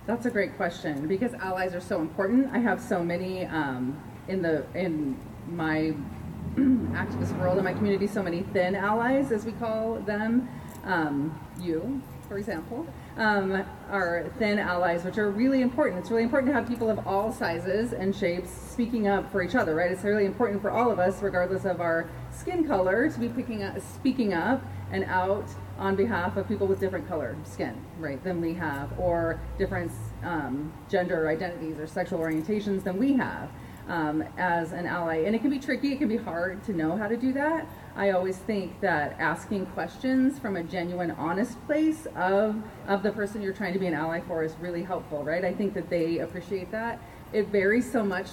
That's 0.06 0.26
a 0.26 0.32
great 0.32 0.58
question 0.58 1.08
because 1.08 1.34
allies 1.34 1.74
are 1.74 1.82
so 1.82 2.02
important. 2.02 2.50
I 2.54 2.60
have 2.60 2.82
so 2.82 3.04
many 3.04 3.46
um, 3.46 4.02
in 4.28 4.42
the 4.42 4.66
in 4.76 5.18
my 5.48 5.94
activist 6.56 7.38
world 7.40 7.58
in 7.58 7.64
my 7.64 7.74
community, 7.74 8.06
so 8.06 8.22
many 8.22 8.44
thin 8.54 8.76
allies, 8.76 9.32
as 9.32 9.46
we 9.46 9.54
call 9.54 9.96
them. 9.96 10.50
Um, 10.84 11.40
you, 11.60 12.02
for 12.34 12.40
example, 12.40 12.88
um, 13.18 13.64
are 13.92 14.26
thin 14.40 14.58
allies, 14.58 15.04
which 15.04 15.20
are 15.20 15.30
really 15.30 15.62
important. 15.62 16.00
It's 16.00 16.10
really 16.10 16.24
important 16.24 16.52
to 16.52 16.56
have 16.56 16.68
people 16.68 16.90
of 16.90 17.06
all 17.06 17.32
sizes 17.32 17.94
and 17.94 18.16
shapes 18.16 18.50
speaking 18.50 19.08
up 19.08 19.32
for 19.32 19.44
each 19.44 19.54
other, 19.54 19.76
right? 19.76 19.92
It's 19.92 20.04
really 20.04 20.26
important 20.26 20.60
for 20.60 20.72
all 20.72 20.92
of 20.92 20.98
us, 20.98 21.22
regardless 21.22 21.64
of 21.64 21.80
our 21.80 22.10
skin 22.32 22.68
color, 22.68 23.08
to 23.08 23.20
be 23.20 23.30
picking 23.30 23.62
up, 23.62 23.80
speaking 23.82 24.34
up 24.34 24.64
and 24.92 25.04
out 25.04 25.46
on 25.78 25.96
behalf 25.96 26.36
of 26.36 26.48
people 26.48 26.66
with 26.66 26.80
different 26.80 27.08
color 27.08 27.36
skin, 27.44 27.80
right, 28.00 28.24
than 28.24 28.42
we 28.42 28.56
have, 28.56 28.98
or 28.98 29.40
different 29.60 29.92
um, 30.24 30.74
gender 30.90 31.28
identities 31.28 31.78
or 31.78 31.86
sexual 31.86 32.18
orientations 32.18 32.84
than 32.84 32.98
we 32.98 33.14
have 33.14 33.52
um, 33.88 34.24
as 34.38 34.72
an 34.72 34.86
ally. 34.86 35.18
And 35.18 35.36
it 35.36 35.42
can 35.42 35.50
be 35.50 35.60
tricky, 35.60 35.94
it 35.94 35.98
can 35.98 36.08
be 36.08 36.18
hard 36.18 36.64
to 36.66 36.74
know 36.74 36.96
how 36.98 37.08
to 37.08 37.18
do 37.18 37.34
that. 37.34 37.68
I 37.96 38.12
always 38.12 38.38
think 38.38 38.80
that 38.82 39.16
asking 39.20 39.68
questions 39.68 40.40
from 40.40 40.56
a 40.56 40.64
genuine, 40.64 41.12
honest 41.12 41.64
place 41.66 42.08
of, 42.16 42.56
of 42.88 43.04
the 43.04 43.12
person 43.12 43.42
you're 43.42 43.54
trying 43.54 43.74
to 43.74 43.80
be 43.80 43.88
an 43.88 43.94
ally 43.94 44.22
for 44.22 44.44
is 44.44 44.56
really 44.60 44.84
helpful, 44.84 45.24
right? 45.24 45.46
I 45.46 45.54
think 45.54 45.74
that 45.76 45.90
they 45.90 46.20
appreciate 46.20 46.72
that. 46.72 47.00
It 47.34 47.48
varies 47.48 47.92
so 47.92 48.04
much 48.04 48.30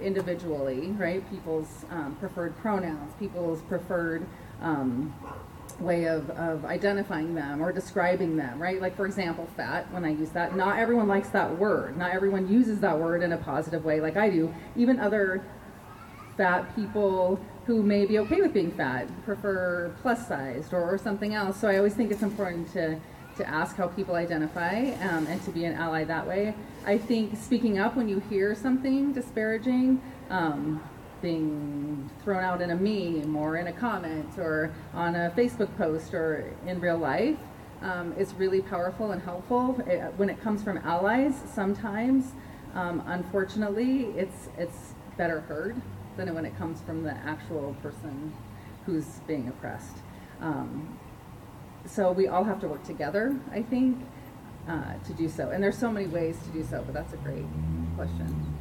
individually, 0.00 0.88
right? 0.98 1.28
People's 1.30 1.84
um, 1.90 2.16
preferred 2.16 2.56
pronouns, 2.58 3.12
people's 3.18 3.62
preferred 3.62 4.26
um, 4.60 5.14
way 5.82 6.04
of, 6.04 6.30
of 6.30 6.64
identifying 6.64 7.34
them 7.34 7.62
or 7.62 7.72
describing 7.72 8.36
them, 8.36 8.60
right? 8.60 8.80
Like, 8.80 8.96
for 8.96 9.06
example, 9.06 9.48
fat, 9.56 9.90
when 9.92 10.04
I 10.04 10.10
use 10.10 10.30
that, 10.30 10.56
not 10.56 10.78
everyone 10.78 11.08
likes 11.08 11.28
that 11.30 11.58
word. 11.58 11.96
Not 11.96 12.12
everyone 12.12 12.48
uses 12.48 12.80
that 12.80 12.98
word 12.98 13.22
in 13.22 13.32
a 13.32 13.36
positive 13.36 13.84
way 13.84 14.00
like 14.00 14.16
I 14.16 14.30
do. 14.30 14.52
Even 14.76 14.98
other 15.00 15.44
fat 16.36 16.74
people 16.74 17.40
who 17.66 17.82
may 17.82 18.06
be 18.06 18.18
okay 18.18 18.40
with 18.40 18.52
being 18.52 18.70
fat 18.72 19.06
prefer 19.24 19.94
plus 20.02 20.26
sized 20.26 20.72
or, 20.72 20.82
or 20.82 20.98
something 20.98 21.34
else. 21.34 21.60
So 21.60 21.68
I 21.68 21.76
always 21.76 21.94
think 21.94 22.10
it's 22.10 22.22
important 22.22 22.72
to, 22.72 22.98
to 23.36 23.48
ask 23.48 23.76
how 23.76 23.88
people 23.88 24.14
identify 24.14 24.90
um, 25.00 25.26
and 25.26 25.42
to 25.44 25.50
be 25.50 25.64
an 25.64 25.74
ally 25.74 26.04
that 26.04 26.26
way. 26.26 26.54
I 26.84 26.98
think 26.98 27.36
speaking 27.36 27.78
up 27.78 27.96
when 27.96 28.08
you 28.08 28.20
hear 28.28 28.54
something 28.54 29.12
disparaging 29.12 30.02
um, 30.30 30.82
being 31.22 32.10
thrown 32.22 32.42
out 32.42 32.60
in 32.60 32.70
a 32.70 32.76
meme 32.76 33.34
or 33.36 33.56
in 33.56 33.68
a 33.68 33.72
comment 33.72 34.38
or 34.38 34.74
on 34.92 35.14
a 35.14 35.32
Facebook 35.36 35.74
post 35.78 36.12
or 36.12 36.52
in 36.66 36.80
real 36.80 36.98
life 36.98 37.38
um, 37.80 38.12
is 38.18 38.34
really 38.34 38.60
powerful 38.60 39.12
and 39.12 39.22
helpful. 39.22 39.80
It, 39.86 40.12
when 40.16 40.28
it 40.28 40.40
comes 40.42 40.62
from 40.62 40.78
allies, 40.78 41.34
sometimes, 41.54 42.32
um, 42.74 43.02
unfortunately, 43.06 44.06
it's 44.16 44.48
it's 44.58 44.94
better 45.16 45.40
heard 45.40 45.80
than 46.16 46.34
when 46.34 46.44
it 46.44 46.56
comes 46.58 46.80
from 46.82 47.02
the 47.02 47.12
actual 47.12 47.76
person 47.82 48.32
who's 48.86 49.20
being 49.26 49.48
oppressed. 49.48 49.96
Um, 50.40 50.98
so 51.86 52.12
we 52.12 52.28
all 52.28 52.44
have 52.44 52.60
to 52.60 52.68
work 52.68 52.84
together, 52.84 53.36
I 53.50 53.62
think, 53.62 53.98
uh, 54.68 54.94
to 55.04 55.12
do 55.14 55.28
so. 55.28 55.50
And 55.50 55.62
there's 55.62 55.78
so 55.78 55.90
many 55.90 56.06
ways 56.06 56.38
to 56.44 56.48
do 56.50 56.64
so, 56.64 56.82
but 56.84 56.94
that's 56.94 57.12
a 57.12 57.16
great 57.18 57.44
question. 57.96 58.52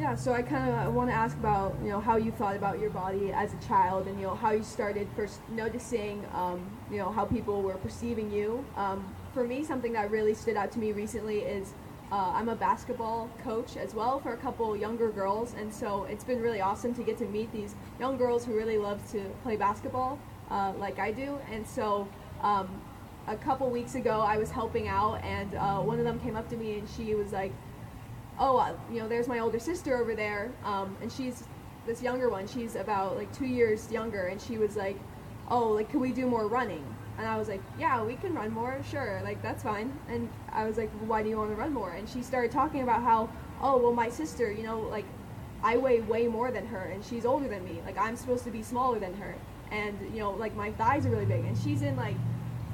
Yeah, 0.00 0.14
so 0.14 0.32
I 0.32 0.40
kind 0.40 0.70
of 0.70 0.94
want 0.94 1.10
to 1.10 1.14
ask 1.14 1.36
about 1.36 1.76
you 1.82 1.90
know 1.90 2.00
how 2.00 2.16
you 2.16 2.30
thought 2.30 2.56
about 2.56 2.78
your 2.78 2.88
body 2.88 3.32
as 3.34 3.52
a 3.52 3.68
child, 3.68 4.06
and 4.06 4.18
you 4.18 4.28
know 4.28 4.34
how 4.34 4.50
you 4.50 4.62
started 4.62 5.06
first 5.14 5.40
noticing 5.50 6.24
um, 6.32 6.70
you 6.90 6.96
know 6.96 7.12
how 7.12 7.26
people 7.26 7.60
were 7.60 7.74
perceiving 7.74 8.32
you. 8.32 8.64
Um, 8.78 9.14
for 9.34 9.44
me, 9.44 9.62
something 9.62 9.92
that 9.92 10.10
really 10.10 10.32
stood 10.32 10.56
out 10.56 10.72
to 10.72 10.78
me 10.78 10.92
recently 10.92 11.40
is 11.40 11.74
uh, 12.10 12.32
I'm 12.34 12.48
a 12.48 12.56
basketball 12.56 13.28
coach 13.44 13.76
as 13.76 13.92
well 13.92 14.20
for 14.20 14.32
a 14.32 14.38
couple 14.38 14.74
younger 14.74 15.10
girls, 15.10 15.52
and 15.52 15.70
so 15.70 16.04
it's 16.04 16.24
been 16.24 16.40
really 16.40 16.62
awesome 16.62 16.94
to 16.94 17.02
get 17.02 17.18
to 17.18 17.26
meet 17.26 17.52
these 17.52 17.74
young 17.98 18.16
girls 18.16 18.46
who 18.46 18.56
really 18.56 18.78
love 18.78 19.06
to 19.12 19.20
play 19.42 19.56
basketball 19.56 20.18
uh, 20.50 20.72
like 20.78 20.98
I 20.98 21.12
do. 21.12 21.38
And 21.52 21.66
so 21.66 22.08
um, 22.40 22.70
a 23.26 23.36
couple 23.36 23.68
weeks 23.68 23.96
ago, 23.96 24.22
I 24.22 24.38
was 24.38 24.50
helping 24.50 24.88
out, 24.88 25.22
and 25.22 25.54
uh, 25.54 25.80
one 25.80 25.98
of 25.98 26.06
them 26.06 26.18
came 26.20 26.36
up 26.36 26.48
to 26.48 26.56
me 26.56 26.78
and 26.78 26.88
she 26.88 27.14
was 27.14 27.32
like, 27.32 27.52
"Oh, 28.40 28.56
uh, 28.56 28.74
you 28.90 28.98
know, 29.00 29.08
there's 29.08 29.28
my 29.28 29.38
older 29.38 29.60
sister 29.60 29.96
over 29.96 30.14
there, 30.16 30.50
um, 30.64 30.96
and 31.00 31.12
she's 31.12 31.44
this 31.86 32.02
younger 32.02 32.28
one. 32.28 32.48
She's 32.48 32.74
about 32.74 33.16
like 33.16 33.32
two 33.32 33.46
years 33.46 33.90
younger, 33.92 34.26
and 34.26 34.40
she 34.40 34.58
was 34.58 34.76
like, 34.76 34.98
"Oh, 35.48 35.68
like, 35.68 35.90
can 35.90 36.00
we 36.00 36.12
do 36.12 36.26
more 36.26 36.48
running?" 36.48 36.84
And 37.18 37.28
I 37.28 37.36
was 37.36 37.48
like, 37.48 37.60
yeah, 37.78 38.02
we 38.02 38.14
can 38.16 38.34
run 38.34 38.50
more, 38.50 38.80
sure, 38.90 39.20
like 39.22 39.42
that's 39.42 39.62
fine. 39.62 39.92
And 40.08 40.30
I 40.52 40.64
was 40.64 40.78
like, 40.78 40.90
why 41.00 41.22
do 41.22 41.28
you 41.28 41.36
want 41.36 41.50
to 41.50 41.56
run 41.56 41.74
more? 41.74 41.90
And 41.90 42.08
she 42.08 42.22
started 42.22 42.50
talking 42.50 42.80
about 42.80 43.02
how, 43.02 43.28
oh, 43.60 43.76
well, 43.76 43.92
my 43.92 44.08
sister, 44.08 44.50
you 44.50 44.62
know, 44.62 44.80
like 44.80 45.04
I 45.62 45.76
weigh 45.76 46.00
way 46.00 46.26
more 46.28 46.50
than 46.50 46.66
her, 46.66 46.80
and 46.80 47.04
she's 47.04 47.26
older 47.26 47.46
than 47.46 47.64
me. 47.64 47.82
Like 47.84 47.98
I'm 47.98 48.16
supposed 48.16 48.44
to 48.44 48.50
be 48.50 48.62
smaller 48.62 48.98
than 48.98 49.14
her, 49.14 49.34
and 49.70 49.98
you 50.14 50.20
know, 50.20 50.30
like 50.30 50.54
my 50.56 50.72
thighs 50.72 51.04
are 51.04 51.10
really 51.10 51.26
big, 51.26 51.44
and 51.44 51.56
she's 51.58 51.82
in 51.82 51.96
like 51.96 52.16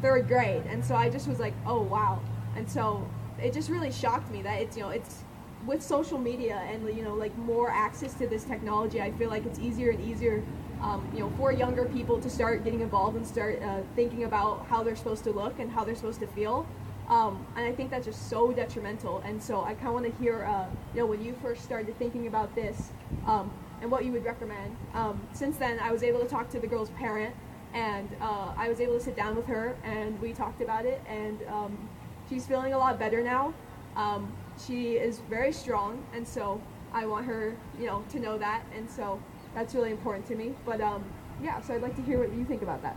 third 0.03 0.29
grade, 0.29 0.63
and 0.69 0.85
so 0.85 0.95
I 0.95 1.11
just 1.11 1.27
was 1.27 1.41
like, 1.41 1.55
oh 1.67 1.83
wow. 1.83 2.21
And 2.55 2.71
so 2.71 3.09
it 3.43 3.53
just 3.53 3.69
really 3.69 3.91
shocked 3.91 4.31
me 4.31 4.43
that 4.43 4.61
it's 4.61 4.77
you 4.77 4.85
know 4.85 4.91
it's 4.91 5.25
with 5.67 5.83
social 5.83 6.19
media 6.19 6.63
and 6.71 6.87
you 6.97 7.03
know 7.03 7.15
like 7.15 7.37
more 7.39 7.71
access 7.71 8.15
to 8.15 8.27
this 8.27 8.45
technology. 8.45 9.01
I 9.01 9.11
feel 9.13 9.31
like 9.31 9.47
it's 9.47 9.59
easier 9.59 9.91
and 9.91 10.01
easier 10.01 10.43
um, 10.83 11.09
you 11.13 11.21
know, 11.21 11.31
for 11.37 11.53
younger 11.53 11.87
people 11.87 12.21
to 12.21 12.29
start 12.29 12.65
getting 12.65 12.81
involved 12.81 13.17
and 13.17 13.27
start 13.27 13.63
uh, 13.63 13.81
thinking 13.95 14.25
about 14.25 14.67
how 14.67 14.83
they're 14.83 14.97
supposed 14.97 15.25
to 15.25 15.31
look 15.31 15.59
and 15.59 15.71
how 15.71 15.85
they're 15.85 15.95
supposed 15.95 16.21
to 16.21 16.27
feel. 16.29 16.67
Um, 17.09 17.47
and 17.57 17.65
I 17.65 17.73
think 17.73 17.91
that's 17.91 18.07
just 18.07 18.29
so 18.29 18.53
detrimental. 18.53 19.19
And 19.25 19.43
so 19.43 19.63
I 19.63 19.75
kind 19.75 19.89
of 19.89 19.95
want 19.95 20.07
to 20.07 20.23
hear, 20.23 20.45
uh, 20.45 20.67
you 20.93 21.01
know, 21.01 21.07
when 21.07 21.25
you 21.25 21.35
first 21.41 21.63
started 21.63 21.97
thinking 21.99 22.27
about 22.27 22.55
this 22.55 22.91
um, 23.27 23.51
and 23.81 23.91
what 23.91 24.05
you 24.05 24.13
would 24.13 24.25
recommend. 24.25 24.77
Um, 24.93 25.21
since 25.33 25.57
then, 25.57 25.79
I 25.79 25.93
was 25.93 26.03
able 26.03 26.21
to 26.21 26.27
talk 26.27 26.51
to 26.51 26.59
the 26.59 26.67
girl's 26.67 26.91
parent, 26.91 27.35
and 27.75 28.09
uh, 28.21 28.53
I 28.57 28.69
was 28.69 28.81
able 28.81 28.99
to 28.99 29.01
sit 29.05 29.17
down 29.17 29.37
with 29.37 29.47
her, 29.47 29.77
and 29.85 30.21
we 30.21 30.33
talked 30.33 30.61
about 30.61 30.85
it. 30.85 31.01
And 31.09 31.41
um, 31.49 31.89
she's 32.29 32.47
feeling 32.47 32.73
a 32.73 32.79
lot 32.79 32.99
better 32.99 33.23
now. 33.23 33.55
Um, 33.95 34.33
she 34.65 34.93
is 34.93 35.19
very 35.31 35.53
strong, 35.53 36.05
and 36.15 36.27
so 36.27 36.61
I 36.93 37.07
want 37.07 37.27
her, 37.27 37.57
you 37.79 37.87
know, 37.87 38.05
to 38.11 38.21
know 38.21 38.39
that. 38.39 38.65
And 38.75 38.91
so 38.91 39.21
that's 39.55 39.75
really 39.75 39.91
important 39.91 40.27
to 40.27 40.35
me. 40.35 40.55
But 40.65 40.81
um, 40.81 41.05
yeah, 41.43 41.61
so 41.61 41.75
I'd 41.75 41.83
like 41.83 41.97
to 41.97 42.03
hear 42.03 42.19
what 42.19 42.33
you 42.33 42.45
think 42.45 42.63
about 42.63 42.83
that. 42.83 42.97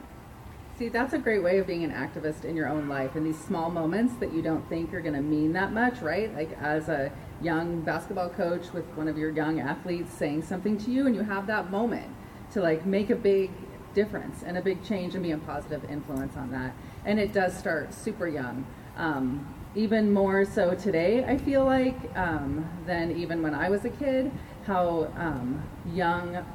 See, 0.78 0.88
that's 0.88 1.14
a 1.14 1.18
great 1.18 1.44
way 1.44 1.58
of 1.58 1.68
being 1.68 1.84
an 1.84 1.92
activist 1.92 2.46
in 2.46 2.56
your 2.56 2.70
own 2.70 2.88
life 2.88 3.18
in 3.18 3.26
these 3.26 3.38
small 3.38 3.70
moments 3.70 4.14
that 4.22 4.32
you 4.32 4.42
don't 4.42 4.68
think 4.70 4.94
are 4.94 5.02
going 5.02 5.16
to 5.16 5.22
mean 5.22 5.52
that 5.52 5.74
much, 5.74 6.00
right? 6.00 6.34
Like 6.34 6.58
as 6.62 6.88
a 6.88 7.12
young 7.42 7.82
basketball 7.82 8.30
coach 8.30 8.72
with 8.72 8.86
one 8.96 9.10
of 9.10 9.18
your 9.18 9.32
young 9.32 9.60
athletes 9.60 10.14
saying 10.14 10.44
something 10.44 10.78
to 10.78 10.92
you, 10.92 11.06
and 11.06 11.14
you 11.14 11.22
have 11.24 11.48
that 11.48 11.70
moment 11.70 12.16
to 12.54 12.62
like 12.62 12.86
make 12.86 13.10
a 13.10 13.16
big 13.16 13.52
difference 13.94 14.44
and 14.44 14.58
a 14.58 14.62
big 14.62 14.82
change 14.84 15.16
and 15.16 15.24
be 15.24 15.32
a 15.32 15.38
positive 15.40 15.84
influence 15.90 16.38
on 16.38 16.52
that. 16.52 16.74
And 17.04 17.20
it 17.20 17.34
does 17.34 17.58
start 17.58 17.94
super 17.94 18.28
young. 18.28 18.66
Um, 18.96 19.54
even 19.76 20.12
more 20.12 20.46
so 20.46 20.74
today, 20.74 21.24
I 21.26 21.38
feel 21.38 21.64
like, 21.64 21.96
um, 22.18 22.68
than 22.86 23.16
even 23.16 23.42
when 23.42 23.54
I 23.54 23.70
was 23.70 23.86
a 23.86 23.90
kid 23.90 24.32
how 24.66 25.12
um, 25.18 25.64
young 25.94 26.46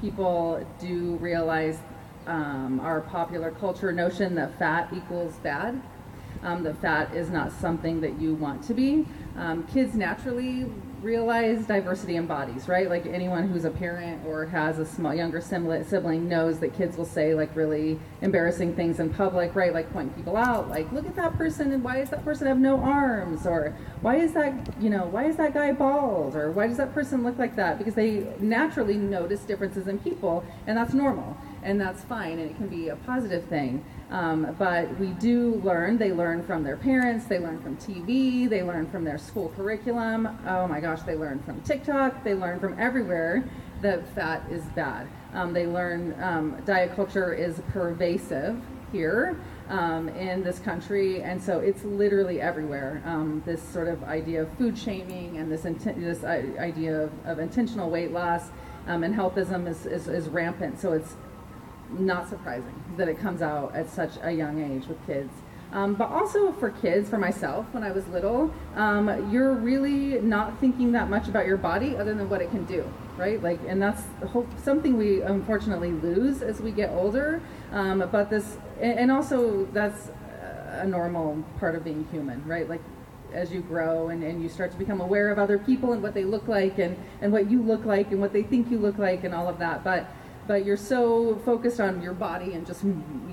people 0.00 0.66
do 0.80 1.16
realize 1.16 1.78
um, 2.26 2.80
our 2.80 3.00
popular 3.00 3.50
culture 3.52 3.92
notion 3.92 4.34
that 4.34 4.58
fat 4.58 4.88
equals 4.92 5.34
bad. 5.42 5.80
Um, 6.42 6.64
that 6.64 6.80
fat 6.80 7.14
is 7.14 7.30
not 7.30 7.52
something 7.52 8.00
that 8.00 8.20
you 8.20 8.34
want 8.34 8.64
to 8.64 8.74
be. 8.74 9.06
Um, 9.36 9.64
kids 9.68 9.94
naturally 9.94 10.66
realize 11.02 11.66
diversity 11.66 12.16
in 12.16 12.26
bodies, 12.26 12.68
right? 12.68 12.88
Like 12.88 13.06
anyone 13.06 13.48
who's 13.48 13.64
a 13.64 13.70
parent 13.70 14.24
or 14.24 14.46
has 14.46 14.78
a 14.78 14.86
small 14.86 15.12
younger 15.14 15.40
sibling 15.40 16.28
knows 16.28 16.60
that 16.60 16.74
kids 16.74 16.96
will 16.96 17.04
say 17.04 17.34
like 17.34 17.54
really 17.56 17.98
embarrassing 18.20 18.74
things 18.76 19.00
in 19.00 19.10
public, 19.10 19.54
right? 19.54 19.74
Like 19.74 19.92
point 19.92 20.14
people 20.16 20.36
out, 20.36 20.70
like 20.70 20.90
look 20.92 21.06
at 21.06 21.16
that 21.16 21.36
person 21.36 21.72
and 21.72 21.82
why 21.82 21.98
does 21.98 22.10
that 22.10 22.24
person 22.24 22.46
have 22.46 22.58
no 22.58 22.78
arms 22.78 23.46
or 23.46 23.76
why 24.00 24.16
is 24.16 24.32
that, 24.34 24.54
you 24.80 24.90
know, 24.90 25.06
why 25.06 25.26
is 25.26 25.36
that 25.36 25.54
guy 25.54 25.72
bald 25.72 26.36
or 26.36 26.52
why 26.52 26.68
does 26.68 26.76
that 26.76 26.94
person 26.94 27.24
look 27.24 27.36
like 27.38 27.56
that? 27.56 27.78
Because 27.78 27.94
they 27.94 28.26
naturally 28.38 28.94
notice 28.94 29.40
differences 29.40 29.88
in 29.88 29.98
people 29.98 30.44
and 30.66 30.76
that's 30.76 30.94
normal 30.94 31.36
and 31.64 31.80
that's 31.80 32.04
fine 32.04 32.38
and 32.38 32.50
it 32.50 32.56
can 32.56 32.68
be 32.68 32.88
a 32.88 32.96
positive 32.96 33.44
thing. 33.44 33.84
Um, 34.12 34.54
but 34.58 34.94
we 34.98 35.08
do 35.08 35.54
learn, 35.64 35.96
they 35.96 36.12
learn 36.12 36.42
from 36.42 36.62
their 36.62 36.76
parents, 36.76 37.24
they 37.24 37.38
learn 37.38 37.62
from 37.62 37.78
TV, 37.78 38.46
they 38.46 38.62
learn 38.62 38.86
from 38.90 39.04
their 39.04 39.16
school 39.16 39.50
curriculum. 39.56 40.38
Oh 40.46 40.68
my 40.68 40.80
gosh, 40.80 41.00
they 41.00 41.16
learn 41.16 41.38
from 41.42 41.62
TikTok, 41.62 42.22
they 42.22 42.34
learn 42.34 42.60
from 42.60 42.78
everywhere 42.78 43.42
that 43.80 44.06
fat 44.14 44.42
is 44.50 44.64
bad. 44.76 45.08
Um, 45.32 45.54
they 45.54 45.66
learn 45.66 46.14
um, 46.22 46.60
diet 46.66 46.94
culture 46.94 47.32
is 47.32 47.62
pervasive 47.72 48.60
here 48.92 49.40
um, 49.70 50.10
in 50.10 50.44
this 50.44 50.58
country, 50.58 51.22
and 51.22 51.42
so 51.42 51.60
it's 51.60 51.82
literally 51.82 52.38
everywhere. 52.38 53.02
Um, 53.06 53.42
this 53.46 53.62
sort 53.62 53.88
of 53.88 54.04
idea 54.04 54.42
of 54.42 54.52
food 54.58 54.76
shaming 54.76 55.38
and 55.38 55.50
this, 55.50 55.62
this 55.62 56.22
idea 56.22 57.04
of, 57.04 57.12
of, 57.24 57.38
intentional 57.38 57.88
weight 57.88 58.12
loss 58.12 58.50
um, 58.86 59.04
and 59.04 59.14
healthism 59.14 59.66
is, 59.66 59.86
is, 59.86 60.06
is 60.06 60.28
rampant. 60.28 60.78
So 60.78 60.92
it's 60.92 61.16
not 61.98 62.28
surprising 62.28 62.74
that 62.96 63.08
it 63.08 63.18
comes 63.18 63.42
out 63.42 63.74
at 63.74 63.88
such 63.90 64.12
a 64.22 64.32
young 64.32 64.62
age 64.62 64.86
with 64.86 65.04
kids. 65.06 65.32
Um, 65.72 65.94
but 65.94 66.10
also 66.10 66.52
for 66.52 66.70
kids, 66.70 67.08
for 67.08 67.16
myself, 67.16 67.64
when 67.72 67.82
I 67.82 67.92
was 67.92 68.06
little, 68.08 68.52
um, 68.76 69.32
you're 69.32 69.54
really 69.54 70.20
not 70.20 70.60
thinking 70.60 70.92
that 70.92 71.08
much 71.08 71.28
about 71.28 71.46
your 71.46 71.56
body 71.56 71.96
other 71.96 72.12
than 72.14 72.28
what 72.28 72.42
it 72.42 72.50
can 72.50 72.66
do, 72.66 72.84
right? 73.16 73.42
Like, 73.42 73.58
and 73.66 73.80
that's 73.80 74.02
something 74.62 74.98
we 74.98 75.22
unfortunately 75.22 75.92
lose 75.92 76.42
as 76.42 76.60
we 76.60 76.72
get 76.72 76.90
older. 76.90 77.40
Um, 77.72 78.06
but 78.12 78.28
this, 78.28 78.58
and 78.80 79.10
also 79.10 79.64
that's 79.72 80.10
a 80.72 80.86
normal 80.86 81.42
part 81.58 81.74
of 81.74 81.84
being 81.84 82.06
human, 82.12 82.46
right? 82.46 82.68
Like, 82.68 82.82
as 83.32 83.50
you 83.50 83.62
grow 83.62 84.10
and, 84.10 84.22
and 84.22 84.42
you 84.42 84.48
start 84.50 84.70
to 84.72 84.76
become 84.76 85.00
aware 85.00 85.30
of 85.30 85.38
other 85.38 85.58
people 85.58 85.94
and 85.94 86.02
what 86.02 86.12
they 86.12 86.24
look 86.24 86.48
like 86.48 86.78
and, 86.78 86.94
and 87.22 87.32
what 87.32 87.50
you 87.50 87.62
look 87.62 87.86
like 87.86 88.10
and 88.10 88.20
what 88.20 88.34
they 88.34 88.42
think 88.42 88.70
you 88.70 88.78
look 88.78 88.98
like 88.98 89.24
and 89.24 89.34
all 89.34 89.48
of 89.48 89.58
that. 89.58 89.82
But 89.82 90.06
but 90.46 90.64
you're 90.64 90.76
so 90.76 91.36
focused 91.44 91.80
on 91.80 92.02
your 92.02 92.14
body 92.14 92.52
and 92.54 92.66
just 92.66 92.84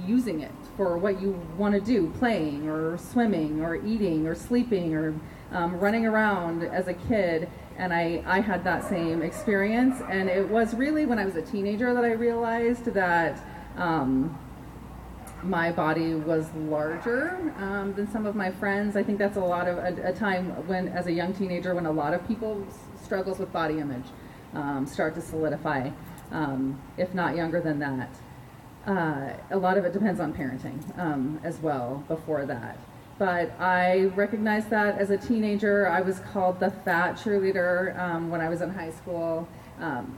using 0.06 0.42
it 0.42 0.52
for 0.78 0.98
what 0.98 1.22
you 1.22 1.32
want 1.58 1.74
to 1.74 1.82
do 1.82 2.12
playing 2.20 2.70
or 2.70 2.98
swimming 2.98 3.62
or 3.62 3.76
eating 3.86 4.28
or 4.28 4.36
sleeping 4.36 4.94
or 4.96 5.16
um, 5.52 5.80
running 5.80 6.06
around 6.06 6.64
as 6.64 6.88
a 6.88 6.94
kid. 6.94 7.50
And 7.78 7.94
I, 7.94 8.24
I 8.26 8.42
had 8.42 8.64
that 8.66 8.88
same 8.88 9.22
experience. 9.22 10.02
And 10.10 10.30
it 10.30 10.48
was 10.48 10.74
really 10.74 11.06
when 11.06 11.18
i 11.18 11.26
was 11.26 11.36
a 11.36 11.42
teenager 11.42 11.94
that 11.94 12.04
i 12.04 12.12
realized 12.12 12.86
that 12.86 13.44
um, 13.78 14.38
my 15.42 15.72
body 15.72 16.16
was 16.16 16.52
larger 16.54 17.54
um, 17.60 17.94
than 17.96 18.12
some 18.12 18.26
of 18.26 18.36
my 18.36 18.52
friends. 18.52 18.98
I 18.98 19.04
think 19.04 19.18
that's 19.18 19.38
a 19.38 19.42
lot 19.42 19.68
of 19.68 19.78
a, 19.78 20.10
a, 20.10 20.14
time 20.14 20.68
when 20.68 20.90
as 20.90 21.08
a 21.08 21.14
young 21.14 21.34
teenager 21.34 21.74
when 21.74 21.86
a 21.86 21.92
lot 21.92 22.14
of 22.14 22.28
people 22.28 22.66
struggles 23.02 23.40
with 23.40 23.52
body 23.54 23.80
image 23.80 24.06
um, 24.54 24.86
start 24.86 25.16
to 25.16 25.22
solidify 25.22 25.90
um, 26.32 26.80
if 26.98 27.14
not 27.14 27.36
younger 27.36 27.62
than 27.62 27.80
that. 27.80 28.10
Uh, 28.86 29.34
a 29.52 29.58
lot 29.58 29.78
of 29.78 29.86
it 29.86 29.94
depends 29.94 30.20
on 30.20 30.34
parenting 30.34 30.82
um, 30.98 31.40
as 31.44 31.60
well 31.60 32.04
before 32.08 32.46
that. 32.46 32.78
But 33.18 33.52
I 33.60 34.06
recognized 34.16 34.70
that 34.70 34.98
as 34.98 35.10
a 35.10 35.18
teenager. 35.18 35.88
I 35.88 36.02
was 36.02 36.20
called 36.20 36.60
the 36.60 36.72
fat 36.72 37.16
cheerleader 37.16 37.98
um, 38.00 38.30
when 38.30 38.40
I 38.40 38.48
was 38.48 38.62
in 38.62 38.70
high 38.70 38.92
school, 38.92 39.48
um, 39.80 40.18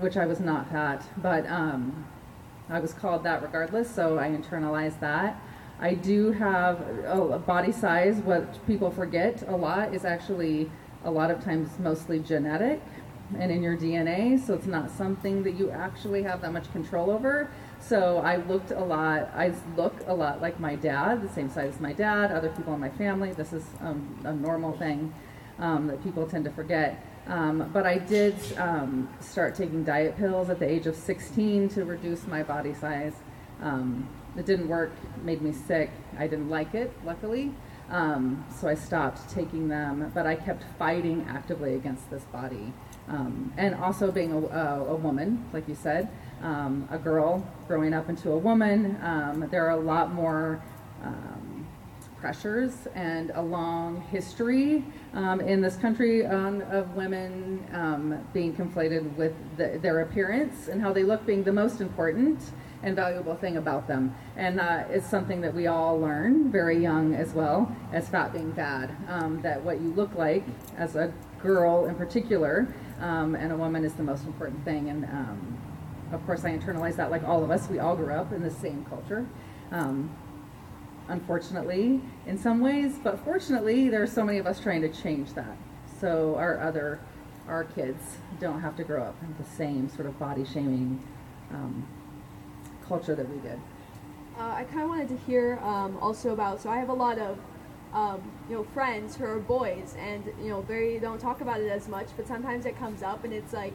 which 0.00 0.16
I 0.16 0.24
was 0.24 0.40
not 0.40 0.70
fat, 0.70 1.04
but 1.18 1.46
um, 1.46 2.06
I 2.70 2.80
was 2.80 2.94
called 2.94 3.22
that 3.24 3.42
regardless, 3.42 3.94
so 3.94 4.18
I 4.18 4.30
internalized 4.30 4.98
that. 5.00 5.40
I 5.78 5.92
do 5.92 6.32
have 6.32 6.80
a 7.04 7.38
body 7.38 7.70
size. 7.70 8.16
What 8.16 8.66
people 8.66 8.90
forget 8.90 9.44
a 9.46 9.54
lot 9.54 9.94
is 9.94 10.06
actually 10.06 10.70
a 11.04 11.10
lot 11.10 11.30
of 11.30 11.44
times 11.44 11.68
mostly 11.78 12.18
genetic 12.18 12.80
and 13.38 13.50
in 13.50 13.62
your 13.62 13.76
DNA, 13.76 14.44
so 14.44 14.54
it's 14.54 14.66
not 14.66 14.90
something 14.90 15.42
that 15.42 15.54
you 15.54 15.70
actually 15.70 16.22
have 16.22 16.40
that 16.42 16.52
much 16.52 16.70
control 16.72 17.10
over. 17.10 17.50
So 17.80 18.18
I 18.18 18.36
looked 18.36 18.70
a 18.70 18.84
lot, 18.84 19.30
I 19.34 19.52
look 19.76 19.94
a 20.06 20.14
lot 20.14 20.40
like 20.40 20.58
my 20.60 20.76
dad, 20.76 21.22
the 21.22 21.28
same 21.28 21.50
size 21.50 21.74
as 21.74 21.80
my 21.80 21.92
dad, 21.92 22.30
other 22.30 22.50
people 22.50 22.74
in 22.74 22.80
my 22.80 22.90
family. 22.90 23.32
This 23.32 23.52
is 23.52 23.64
um, 23.80 24.20
a 24.24 24.32
normal 24.32 24.72
thing 24.78 25.12
um, 25.58 25.86
that 25.88 26.02
people 26.02 26.26
tend 26.26 26.44
to 26.44 26.50
forget. 26.50 27.04
Um, 27.26 27.70
but 27.72 27.86
I 27.86 27.98
did 27.98 28.36
um, 28.56 29.08
start 29.20 29.56
taking 29.56 29.82
diet 29.82 30.16
pills 30.16 30.48
at 30.48 30.60
the 30.60 30.70
age 30.70 30.86
of 30.86 30.94
16 30.94 31.68
to 31.70 31.84
reduce 31.84 32.26
my 32.26 32.42
body 32.42 32.72
size. 32.72 33.14
Um, 33.60 34.08
it 34.36 34.46
didn't 34.46 34.68
work, 34.68 34.92
made 35.22 35.42
me 35.42 35.52
sick. 35.52 35.90
I 36.18 36.26
didn't 36.28 36.50
like 36.50 36.74
it, 36.74 36.92
luckily. 37.04 37.52
Um, 37.90 38.44
so 38.60 38.68
I 38.68 38.74
stopped 38.74 39.30
taking 39.30 39.68
them, 39.68 40.10
but 40.14 40.26
I 40.26 40.34
kept 40.34 40.64
fighting 40.78 41.26
actively 41.28 41.74
against 41.74 42.10
this 42.10 42.24
body. 42.24 42.72
Um, 43.08 43.52
and 43.56 43.74
also 43.76 44.10
being 44.10 44.32
a, 44.32 44.38
a, 44.38 44.84
a, 44.88 44.96
woman, 44.96 45.44
like 45.52 45.68
you 45.68 45.76
said, 45.76 46.08
um, 46.42 46.88
a 46.90 46.98
girl 46.98 47.46
growing 47.68 47.94
up 47.94 48.08
into 48.08 48.32
a 48.32 48.36
woman, 48.36 48.98
um, 49.02 49.48
there 49.50 49.64
are 49.66 49.78
a 49.78 49.80
lot 49.80 50.12
more 50.12 50.60
um, 51.04 51.66
pressures 52.18 52.88
and 52.94 53.30
a 53.36 53.42
long 53.42 54.00
history 54.10 54.84
um, 55.14 55.40
in 55.40 55.60
this 55.60 55.76
country 55.76 56.26
of 56.26 56.96
women 56.96 57.64
being 58.32 58.54
conflated 58.54 59.14
with 59.16 59.34
the, 59.56 59.78
their 59.80 60.00
appearance 60.00 60.68
and 60.68 60.82
how 60.82 60.92
they 60.92 61.04
look 61.04 61.24
being 61.24 61.44
the 61.44 61.52
most 61.52 61.80
important 61.80 62.40
and 62.82 62.94
valuable 62.94 63.34
thing 63.34 63.56
about 63.56 63.86
them. 63.88 64.14
And 64.36 64.60
uh, 64.60 64.84
it's 64.90 65.06
something 65.06 65.40
that 65.40 65.54
we 65.54 65.66
all 65.66 65.98
learn 65.98 66.50
very 66.50 66.78
young 66.78 67.14
as 67.14 67.32
well 67.32 67.74
as 67.92 68.08
fat 68.08 68.32
being 68.32 68.50
bad. 68.52 68.94
Um, 69.08 69.40
that 69.42 69.62
what 69.62 69.80
you 69.80 69.92
look 69.92 70.14
like 70.14 70.44
as 70.76 70.96
a 70.96 71.12
girl 71.42 71.86
in 71.86 71.94
particular 71.94 72.74
um, 73.00 73.34
and 73.34 73.52
a 73.52 73.56
woman 73.56 73.84
is 73.84 73.94
the 73.94 74.02
most 74.02 74.24
important 74.24 74.64
thing. 74.64 74.88
And 74.90 75.04
um, 75.04 75.58
of 76.12 76.24
course, 76.26 76.44
I 76.44 76.56
internalize 76.56 76.96
that 76.96 77.10
like 77.10 77.24
all 77.24 77.42
of 77.42 77.50
us. 77.50 77.68
We 77.68 77.78
all 77.78 77.96
grew 77.96 78.14
up 78.14 78.32
in 78.32 78.42
the 78.42 78.50
same 78.50 78.84
culture. 78.88 79.26
Um, 79.70 80.14
unfortunately, 81.08 82.00
in 82.26 82.38
some 82.38 82.60
ways, 82.60 82.98
but 83.02 83.18
fortunately, 83.24 83.88
there 83.88 84.02
are 84.02 84.06
so 84.06 84.24
many 84.24 84.38
of 84.38 84.46
us 84.46 84.60
trying 84.60 84.82
to 84.82 84.88
change 84.88 85.34
that. 85.34 85.56
So 86.00 86.34
our 86.36 86.60
other, 86.60 87.00
our 87.48 87.64
kids 87.64 88.18
don't 88.40 88.60
have 88.60 88.76
to 88.76 88.84
grow 88.84 89.02
up 89.02 89.16
in 89.22 89.34
the 89.38 89.48
same 89.48 89.88
sort 89.88 90.06
of 90.06 90.18
body 90.18 90.44
shaming 90.44 91.02
um, 91.52 91.86
culture 92.86 93.14
that 93.14 93.28
we 93.28 93.38
did. 93.38 93.60
Uh, 94.38 94.52
I 94.52 94.64
kind 94.64 94.82
of 94.82 94.88
wanted 94.88 95.08
to 95.08 95.16
hear 95.26 95.58
um, 95.62 95.96
also 96.00 96.32
about. 96.32 96.60
So 96.60 96.68
I 96.68 96.76
have 96.76 96.90
a 96.90 96.94
lot 96.94 97.18
of 97.18 97.38
um, 97.92 98.20
you 98.48 98.56
know 98.56 98.64
friends 98.74 99.16
who 99.16 99.24
are 99.24 99.38
boys, 99.38 99.94
and 99.98 100.24
you 100.42 100.50
know 100.50 100.62
they 100.62 100.98
don't 100.98 101.18
talk 101.20 101.40
about 101.40 101.60
it 101.60 101.70
as 101.70 101.88
much, 101.88 102.08
but 102.16 102.26
sometimes 102.26 102.66
it 102.66 102.78
comes 102.78 103.02
up, 103.02 103.24
and 103.24 103.32
it's 103.32 103.52
like. 103.52 103.74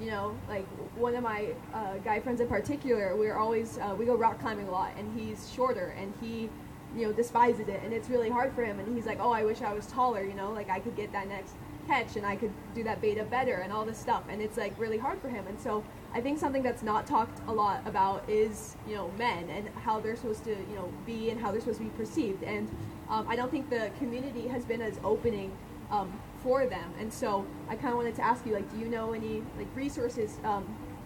You 0.00 0.12
know, 0.12 0.38
like 0.48 0.64
one 0.94 1.16
of 1.16 1.24
my 1.24 1.48
uh, 1.74 1.94
guy 2.04 2.20
friends 2.20 2.40
in 2.40 2.46
particular, 2.46 3.16
we're 3.16 3.34
always 3.36 3.78
uh, 3.78 3.96
we 3.98 4.04
go 4.06 4.14
rock 4.14 4.38
climbing 4.38 4.68
a 4.68 4.70
lot, 4.70 4.92
and 4.96 5.18
he's 5.18 5.52
shorter, 5.52 5.92
and 5.98 6.14
he, 6.20 6.48
you 6.96 7.04
know, 7.04 7.12
despises 7.12 7.66
it, 7.66 7.80
and 7.82 7.92
it's 7.92 8.08
really 8.08 8.30
hard 8.30 8.52
for 8.52 8.64
him. 8.64 8.78
And 8.78 8.94
he's 8.94 9.06
like, 9.06 9.18
"Oh, 9.20 9.32
I 9.32 9.42
wish 9.42 9.60
I 9.60 9.72
was 9.72 9.86
taller. 9.88 10.22
You 10.22 10.34
know, 10.34 10.52
like 10.52 10.70
I 10.70 10.78
could 10.78 10.94
get 10.94 11.10
that 11.10 11.26
next 11.26 11.54
catch, 11.88 12.14
and 12.14 12.24
I 12.24 12.36
could 12.36 12.52
do 12.76 12.84
that 12.84 13.00
beta 13.00 13.24
better, 13.24 13.54
and 13.54 13.72
all 13.72 13.84
this 13.84 13.98
stuff." 13.98 14.22
And 14.28 14.40
it's 14.40 14.56
like 14.56 14.78
really 14.78 14.98
hard 14.98 15.20
for 15.20 15.30
him. 15.30 15.48
And 15.48 15.58
so 15.60 15.82
I 16.14 16.20
think 16.20 16.38
something 16.38 16.62
that's 16.62 16.82
not 16.82 17.06
talked 17.06 17.40
a 17.48 17.52
lot 17.52 17.82
about 17.86 18.28
is, 18.28 18.76
you 18.88 18.94
know, 18.94 19.10
men 19.18 19.48
and 19.50 19.68
how 19.84 20.00
they're 20.00 20.16
supposed 20.16 20.44
to, 20.44 20.50
you 20.50 20.74
know, 20.74 20.90
be 21.04 21.30
and 21.30 21.40
how 21.40 21.50
they're 21.50 21.60
supposed 21.60 21.78
to 21.78 21.84
be 21.84 21.90
perceived. 21.90 22.42
And 22.42 22.68
um, 23.10 23.26
I 23.28 23.36
don't 23.36 23.50
think 23.50 23.68
the 23.68 23.90
community 23.98 24.48
has 24.48 24.64
been 24.64 24.80
as 24.80 24.98
opening 25.04 25.52
um, 25.90 26.18
for 26.42 26.66
them. 26.66 26.92
And 26.98 27.12
so 27.12 27.46
I 27.68 27.76
kind 27.76 27.88
of 27.88 27.96
wanted 27.96 28.14
to 28.16 28.22
ask 28.22 28.46
you, 28.46 28.54
like, 28.54 28.70
do 28.72 28.78
you 28.78 28.86
know 28.86 29.12
any 29.12 29.42
like 29.56 29.68
resources, 29.74 30.38
um, 30.44 30.64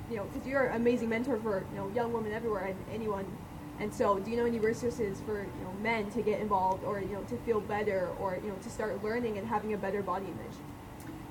you 0.09 0.16
know, 0.16 0.24
because 0.24 0.46
you're 0.46 0.66
an 0.66 0.76
amazing 0.76 1.09
mentor 1.09 1.36
for 1.38 1.64
you 1.72 1.78
know 1.78 1.90
young 1.94 2.12
women 2.12 2.32
everywhere 2.32 2.64
and 2.64 2.76
anyone. 2.92 3.26
And 3.80 3.92
so, 3.92 4.18
do 4.18 4.30
you 4.30 4.36
know 4.36 4.44
any 4.44 4.59
resources 4.59 5.20
for 5.24 5.40
you 5.40 5.64
know 5.64 5.72
men 5.82 6.11
to 6.12 6.22
get 6.22 6.40
involved 6.40 6.84
or 6.84 7.00
you 7.00 7.09
know 7.09 7.22
to 7.22 7.36
feel 7.38 7.61
better 7.61 8.11
or 8.20 8.38
you 8.42 8.50
know 8.50 8.57
to 8.62 8.70
start 8.70 9.03
learning 9.03 9.38
and 9.38 9.48
having 9.48 9.72
a 9.72 9.78
better 9.78 10.03
body 10.03 10.26
image? 10.26 10.57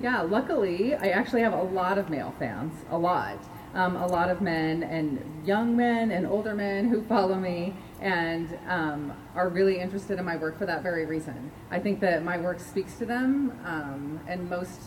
Yeah, 0.00 0.22
luckily, 0.22 0.94
I 0.94 1.08
actually 1.10 1.42
have 1.42 1.52
a 1.52 1.62
lot 1.62 1.96
of 1.96 2.10
male 2.10 2.34
fans, 2.38 2.74
a 2.90 2.98
lot 2.98 3.38
um, 3.74 3.96
a 3.96 4.06
lot 4.06 4.30
of 4.30 4.40
men 4.40 4.82
and 4.82 5.46
young 5.46 5.76
men 5.76 6.10
and 6.10 6.26
older 6.26 6.54
men 6.54 6.88
who 6.88 7.02
follow 7.02 7.36
me 7.36 7.74
and 8.00 8.58
um, 8.68 9.12
are 9.34 9.48
really 9.48 9.78
interested 9.78 10.18
in 10.18 10.24
my 10.24 10.36
work 10.36 10.58
for 10.58 10.66
that 10.66 10.82
very 10.82 11.06
reason. 11.06 11.50
I 11.70 11.78
think 11.78 12.00
that 12.00 12.24
my 12.24 12.38
work 12.38 12.60
speaks 12.60 12.94
to 12.96 13.06
them 13.06 13.58
um, 13.64 14.20
and 14.26 14.48
most, 14.50 14.80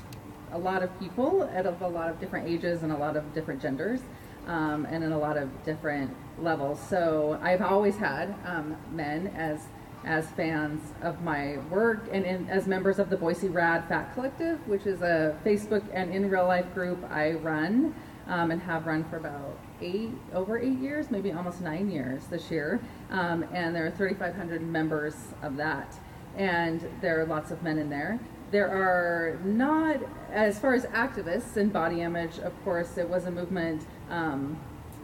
a 0.51 0.57
lot 0.57 0.83
of 0.83 0.99
people 0.99 1.49
at 1.53 1.65
a 1.65 1.71
lot 1.87 2.09
of 2.09 2.19
different 2.19 2.47
ages 2.47 2.83
and 2.83 2.91
a 2.91 2.97
lot 2.97 3.15
of 3.17 3.33
different 3.33 3.61
genders 3.61 4.01
um, 4.47 4.85
and 4.89 5.03
in 5.03 5.11
a 5.11 5.17
lot 5.17 5.37
of 5.37 5.49
different 5.63 6.15
levels. 6.37 6.79
So 6.89 7.39
I've 7.41 7.61
always 7.61 7.97
had 7.97 8.35
um, 8.45 8.77
men 8.91 9.27
as 9.35 9.67
as 10.03 10.29
fans 10.31 10.93
of 11.01 11.23
my 11.23 11.57
work 11.71 12.07
and 12.11 12.25
in, 12.25 12.47
as 12.47 12.67
members 12.67 12.99
of 12.99 13.09
the 13.09 13.17
Boise 13.17 13.47
Rad 13.47 13.87
Fat 13.87 14.13
Collective, 14.13 14.59
which 14.67 14.85
is 14.85 15.01
a 15.01 15.35
Facebook 15.43 15.83
and 15.91 16.13
in 16.13 16.29
real 16.29 16.45
life 16.45 16.71
group 16.75 17.03
I 17.09 17.31
run 17.31 17.95
um, 18.27 18.51
and 18.51 18.61
have 18.61 18.85
run 18.85 19.03
for 19.05 19.17
about 19.17 19.57
eight, 19.81 20.11
over 20.33 20.57
eight 20.57 20.79
years, 20.79 21.11
maybe 21.11 21.31
almost 21.31 21.61
nine 21.61 21.89
years 21.89 22.25
this 22.27 22.49
year. 22.49 22.79
Um, 23.11 23.45
and 23.53 23.75
there 23.75 23.85
are 23.85 23.91
3,500 23.91 24.61
members 24.61 25.15
of 25.41 25.57
that. 25.57 25.99
And 26.37 26.87
there 27.01 27.19
are 27.21 27.25
lots 27.25 27.51
of 27.51 27.63
men 27.63 27.77
in 27.77 27.89
there. 27.89 28.19
There 28.51 28.67
are 28.67 29.39
not, 29.43 29.97
as 30.31 30.59
far 30.59 30.73
as 30.73 30.85
activists 30.87 31.57
in 31.57 31.69
body 31.69 32.01
image, 32.01 32.39
of 32.39 32.53
course, 32.63 32.97
it 32.97 33.07
was 33.07 33.25
a 33.25 33.31
movement 33.31 33.85
um, 34.09 34.59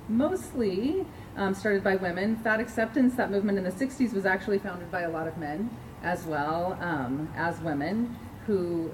mostly 0.08 1.06
um, 1.38 1.54
started 1.54 1.84
by 1.84 1.96
women. 1.96 2.36
Fat 2.38 2.60
acceptance, 2.60 3.16
that 3.16 3.32
movement 3.32 3.58
in 3.58 3.64
the 3.64 3.72
60s, 3.72 4.14
was 4.14 4.26
actually 4.26 4.60
founded 4.60 4.92
by 4.92 5.02
a 5.02 5.10
lot 5.10 5.28
of 5.28 5.38
men 5.38 5.70
as 6.04 6.26
well 6.26 6.78
um, 6.82 7.32
as 7.36 7.60
women 7.62 8.18
who 8.48 8.92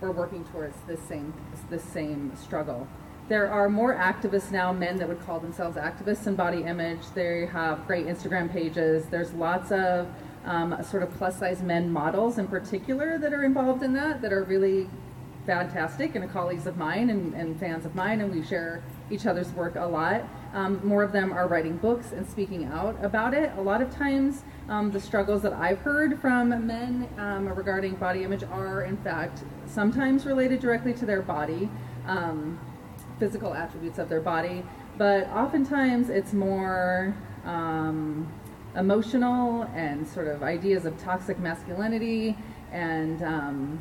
were 0.00 0.12
working 0.12 0.44
towards 0.46 0.76
the 0.86 0.96
same, 0.96 1.32
this 1.70 1.82
same 1.82 2.34
struggle. 2.36 2.86
There 3.28 3.50
are 3.50 3.68
more 3.68 3.94
activists 3.94 4.50
now, 4.50 4.72
men 4.72 4.96
that 4.96 5.06
would 5.06 5.20
call 5.20 5.38
themselves 5.38 5.76
activists 5.76 6.26
in 6.26 6.34
body 6.34 6.62
image. 6.62 7.00
They 7.14 7.44
have 7.44 7.86
great 7.86 8.06
Instagram 8.06 8.50
pages. 8.50 9.04
There's 9.04 9.34
lots 9.34 9.70
of 9.70 10.08
um, 10.46 10.82
sort 10.82 11.02
of 11.02 11.10
plus 11.10 11.38
size 11.38 11.60
men 11.60 11.90
models 11.90 12.38
in 12.38 12.48
particular 12.48 13.18
that 13.18 13.34
are 13.34 13.44
involved 13.44 13.82
in 13.82 13.92
that, 13.92 14.22
that 14.22 14.32
are 14.32 14.44
really 14.44 14.88
fantastic 15.44 16.14
and 16.14 16.30
colleagues 16.32 16.66
of 16.66 16.78
mine 16.78 17.10
and, 17.10 17.34
and 17.34 17.60
fans 17.60 17.84
of 17.84 17.94
mine, 17.94 18.22
and 18.22 18.34
we 18.34 18.42
share 18.42 18.82
each 19.10 19.26
other's 19.26 19.50
work 19.52 19.76
a 19.76 19.86
lot. 19.86 20.24
Um, 20.54 20.80
more 20.82 21.02
of 21.02 21.12
them 21.12 21.30
are 21.30 21.46
writing 21.46 21.76
books 21.76 22.12
and 22.12 22.26
speaking 22.26 22.64
out 22.64 22.96
about 23.04 23.34
it. 23.34 23.52
A 23.58 23.60
lot 23.60 23.82
of 23.82 23.90
times, 23.94 24.42
um, 24.70 24.90
the 24.90 25.00
struggles 25.00 25.42
that 25.42 25.52
I've 25.52 25.80
heard 25.80 26.18
from 26.18 26.66
men 26.66 27.06
um, 27.18 27.46
regarding 27.46 27.96
body 27.96 28.24
image 28.24 28.42
are, 28.44 28.82
in 28.84 28.96
fact, 28.98 29.44
sometimes 29.66 30.24
related 30.24 30.60
directly 30.60 30.94
to 30.94 31.04
their 31.04 31.20
body. 31.20 31.68
Um, 32.06 32.58
physical 33.18 33.54
attributes 33.54 33.98
of 33.98 34.08
their 34.08 34.20
body, 34.20 34.64
but 34.96 35.28
oftentimes 35.28 36.08
it's 36.08 36.32
more 36.32 37.14
um, 37.44 38.32
emotional 38.76 39.62
and 39.74 40.06
sort 40.06 40.28
of 40.28 40.42
ideas 40.42 40.84
of 40.84 40.98
toxic 40.98 41.38
masculinity 41.38 42.36
and 42.72 43.22
um, 43.22 43.80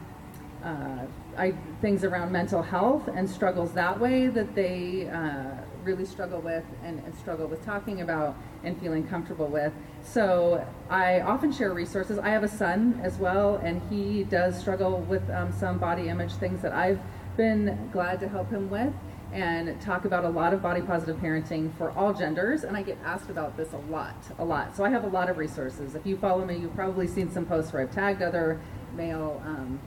uh, 0.63 1.05
I, 1.37 1.53
things 1.81 2.03
around 2.03 2.31
mental 2.31 2.61
health 2.61 3.07
and 3.07 3.29
struggles 3.29 3.73
that 3.73 3.99
way 3.99 4.27
that 4.27 4.55
they 4.55 5.07
uh, 5.07 5.63
really 5.83 6.05
struggle 6.05 6.41
with 6.41 6.63
and, 6.83 6.99
and, 7.05 7.15
struggle 7.15 7.47
with 7.47 7.63
talking 7.63 8.01
about 8.01 8.35
and 8.63 8.79
feeling 8.81 9.07
comfortable 9.07 9.47
with. 9.47 9.71
So 10.03 10.65
I 10.89 11.21
often 11.21 11.51
share 11.51 11.73
resources. 11.73 12.17
I 12.17 12.29
have 12.29 12.43
a 12.43 12.47
son 12.47 12.99
as 13.03 13.17
well, 13.17 13.57
and 13.57 13.81
he 13.89 14.23
does 14.23 14.59
struggle 14.59 14.99
with 15.01 15.29
um, 15.29 15.53
some 15.53 15.77
body 15.77 16.09
image 16.09 16.33
things 16.33 16.61
that 16.63 16.73
I've 16.73 16.99
been 17.37 17.89
glad 17.93 18.19
to 18.21 18.27
help 18.27 18.49
him 18.49 18.69
with 18.69 18.91
and 19.33 19.79
talk 19.81 20.05
about 20.05 20.23
a 20.23 20.29
lot 20.29 20.53
of 20.53 20.61
body 20.61 20.81
positive 20.81 21.17
parenting 21.17 21.75
for 21.77 21.91
all 21.91 22.13
genders. 22.13 22.63
And 22.63 22.77
I 22.77 22.81
get 22.81 22.97
asked 23.03 23.29
about 23.29 23.57
this 23.57 23.73
a 23.73 23.91
lot, 23.91 24.15
a 24.39 24.45
lot. 24.45 24.75
So 24.75 24.83
I 24.83 24.89
have 24.89 25.03
a 25.03 25.09
lot 25.09 25.29
of 25.29 25.37
resources. 25.37 25.95
If 25.95 26.05
you 26.05 26.17
follow 26.17 26.45
me, 26.45 26.57
you've 26.57 26.75
probably 26.75 27.07
seen 27.07 27.29
some 27.31 27.45
posts 27.45 27.73
where 27.73 27.81
I've 27.81 27.91
tagged 27.91 28.21
other 28.21 28.59
male 28.95 29.41
um, 29.45 29.79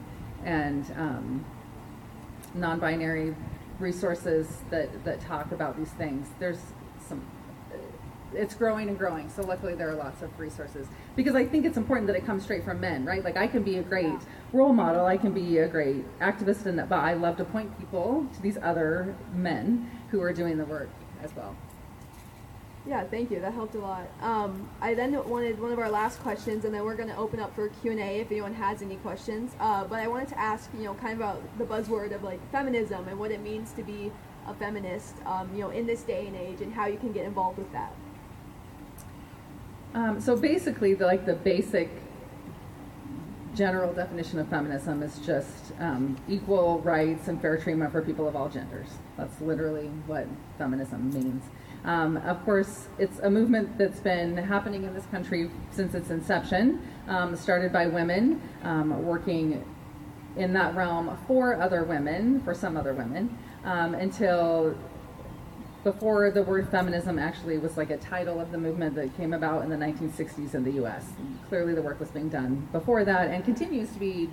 and 0.45 0.85
um, 0.97 1.45
non 2.53 2.79
binary 2.79 3.35
resources 3.79 4.61
that, 4.69 5.03
that 5.05 5.19
talk 5.21 5.51
about 5.51 5.77
these 5.77 5.91
things. 5.91 6.27
There's 6.39 6.59
some 7.07 7.21
it's 8.33 8.55
growing 8.55 8.87
and 8.87 8.97
growing. 8.97 9.29
So 9.29 9.41
luckily 9.41 9.75
there 9.75 9.89
are 9.89 9.95
lots 9.95 10.21
of 10.21 10.37
resources 10.39 10.87
because 11.15 11.35
I 11.35 11.45
think 11.45 11.65
it's 11.65 11.77
important 11.77 12.07
that 12.07 12.15
it 12.15 12.25
comes 12.25 12.43
straight 12.43 12.63
from 12.63 12.79
men, 12.79 13.05
right? 13.05 13.23
Like 13.23 13.37
I 13.37 13.47
can 13.47 13.63
be 13.63 13.77
a 13.77 13.83
great 13.83 14.13
role 14.53 14.73
model, 14.73 15.05
I 15.05 15.17
can 15.17 15.31
be 15.33 15.59
a 15.59 15.67
great 15.67 16.03
activist 16.19 16.65
in 16.65 16.75
that, 16.75 16.89
but 16.89 16.99
I 16.99 17.13
love 17.13 17.37
to 17.37 17.45
point 17.45 17.77
people 17.79 18.27
to 18.33 18.41
these 18.41 18.57
other 18.61 19.15
men 19.33 19.89
who 20.09 20.21
are 20.21 20.33
doing 20.33 20.57
the 20.57 20.65
work 20.65 20.89
as 21.23 21.35
well. 21.35 21.55
Yeah, 22.87 23.03
thank 23.03 23.29
you. 23.29 23.39
That 23.39 23.53
helped 23.53 23.75
a 23.75 23.79
lot. 23.79 24.07
Um, 24.21 24.67
I 24.81 24.95
then 24.95 25.13
wanted 25.29 25.59
one 25.59 25.71
of 25.71 25.77
our 25.77 25.89
last 25.89 26.19
questions, 26.21 26.65
and 26.65 26.73
then 26.73 26.83
we're 26.83 26.95
going 26.95 27.09
to 27.09 27.15
open 27.15 27.39
up 27.39 27.53
for 27.53 27.69
Q 27.69 27.91
and 27.91 27.99
A 27.99 28.21
if 28.21 28.31
anyone 28.31 28.55
has 28.55 28.81
any 28.81 28.95
questions. 28.97 29.55
Uh, 29.59 29.83
but 29.83 29.99
I 29.99 30.07
wanted 30.07 30.29
to 30.29 30.39
ask, 30.39 30.69
you 30.75 30.85
know, 30.85 30.95
kind 30.95 31.13
of 31.13 31.19
about 31.19 31.57
the 31.59 31.63
buzzword 31.63 32.11
of 32.13 32.23
like 32.23 32.39
feminism 32.51 33.07
and 33.07 33.19
what 33.19 33.29
it 33.29 33.41
means 33.41 33.71
to 33.73 33.83
be 33.83 34.11
a 34.47 34.53
feminist, 34.55 35.13
um, 35.27 35.51
you 35.53 35.61
know, 35.61 35.69
in 35.69 35.85
this 35.85 36.01
day 36.01 36.25
and 36.25 36.35
age, 36.35 36.61
and 36.61 36.73
how 36.73 36.87
you 36.87 36.97
can 36.97 37.11
get 37.11 37.25
involved 37.25 37.59
with 37.59 37.71
that. 37.71 37.93
Um, 39.93 40.19
so 40.19 40.35
basically, 40.35 40.95
the, 40.95 41.05
like 41.05 41.27
the 41.27 41.35
basic 41.35 41.91
general 43.55 43.93
definition 43.93 44.39
of 44.39 44.47
feminism 44.47 45.03
is 45.03 45.19
just 45.19 45.73
um, 45.79 46.17
equal 46.27 46.79
rights 46.79 47.27
and 47.27 47.41
fair 47.41 47.57
treatment 47.57 47.91
for 47.91 48.01
people 48.01 48.27
of 48.27 48.35
all 48.35 48.49
genders. 48.49 48.87
That's 49.17 49.39
literally 49.41 49.87
what 50.07 50.27
feminism 50.57 51.13
means. 51.13 51.43
Um, 51.83 52.17
of 52.17 52.43
course, 52.45 52.87
it's 52.99 53.19
a 53.19 53.29
movement 53.29 53.77
that's 53.77 53.99
been 53.99 54.37
happening 54.37 54.83
in 54.83 54.93
this 54.93 55.05
country 55.07 55.49
since 55.71 55.95
its 55.95 56.11
inception, 56.11 56.81
um, 57.07 57.35
started 57.35 57.73
by 57.73 57.87
women 57.87 58.41
um, 58.63 59.03
working 59.03 59.63
in 60.35 60.53
that 60.53 60.75
realm 60.75 61.17
for 61.27 61.59
other 61.59 61.83
women, 61.83 62.41
for 62.43 62.53
some 62.53 62.77
other 62.77 62.93
women, 62.93 63.37
um, 63.65 63.95
until 63.95 64.75
before 65.83 66.29
the 66.29 66.43
word 66.43 66.69
feminism 66.69 67.17
actually 67.17 67.57
was 67.57 67.75
like 67.75 67.89
a 67.89 67.97
title 67.97 68.39
of 68.39 68.51
the 68.51 68.57
movement 68.57 68.95
that 68.95 69.15
came 69.17 69.33
about 69.33 69.63
in 69.63 69.69
the 69.69 69.75
1960s 69.75 70.53
in 70.53 70.63
the 70.63 70.73
US. 70.83 71.05
Clearly, 71.49 71.73
the 71.73 71.81
work 71.81 71.99
was 71.99 72.09
being 72.09 72.29
done 72.29 72.67
before 72.71 73.03
that 73.03 73.29
and 73.29 73.43
continues 73.43 73.91
to 73.91 73.99
be 73.99 74.29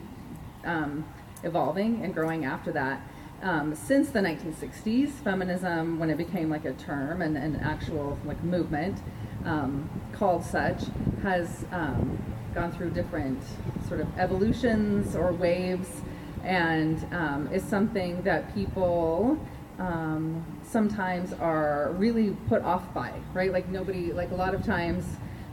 um, 0.64 1.06
evolving 1.42 2.04
and 2.04 2.12
growing 2.12 2.44
after 2.44 2.70
that. 2.72 3.00
Um, 3.40 3.74
since 3.74 4.10
the 4.10 4.18
1960s, 4.18 5.10
feminism, 5.10 5.98
when 5.98 6.10
it 6.10 6.18
became 6.18 6.50
like 6.50 6.64
a 6.64 6.72
term 6.72 7.22
and 7.22 7.36
an 7.36 7.56
actual 7.56 8.18
like 8.24 8.42
movement 8.42 8.98
um, 9.44 9.88
called 10.12 10.44
such, 10.44 10.82
has 11.22 11.64
um, 11.70 12.18
gone 12.54 12.72
through 12.72 12.90
different 12.90 13.40
sort 13.86 14.00
of 14.00 14.18
evolutions 14.18 15.14
or 15.14 15.32
waves, 15.32 15.88
and 16.42 17.06
um, 17.14 17.48
is 17.52 17.62
something 17.62 18.22
that 18.22 18.52
people 18.54 19.38
um, 19.78 20.44
sometimes 20.62 21.32
are 21.34 21.92
really 21.96 22.36
put 22.48 22.62
off 22.62 22.92
by, 22.92 23.12
right? 23.32 23.52
Like 23.52 23.68
nobody, 23.68 24.12
like 24.12 24.30
a 24.30 24.34
lot 24.34 24.54
of 24.54 24.64
times. 24.64 25.04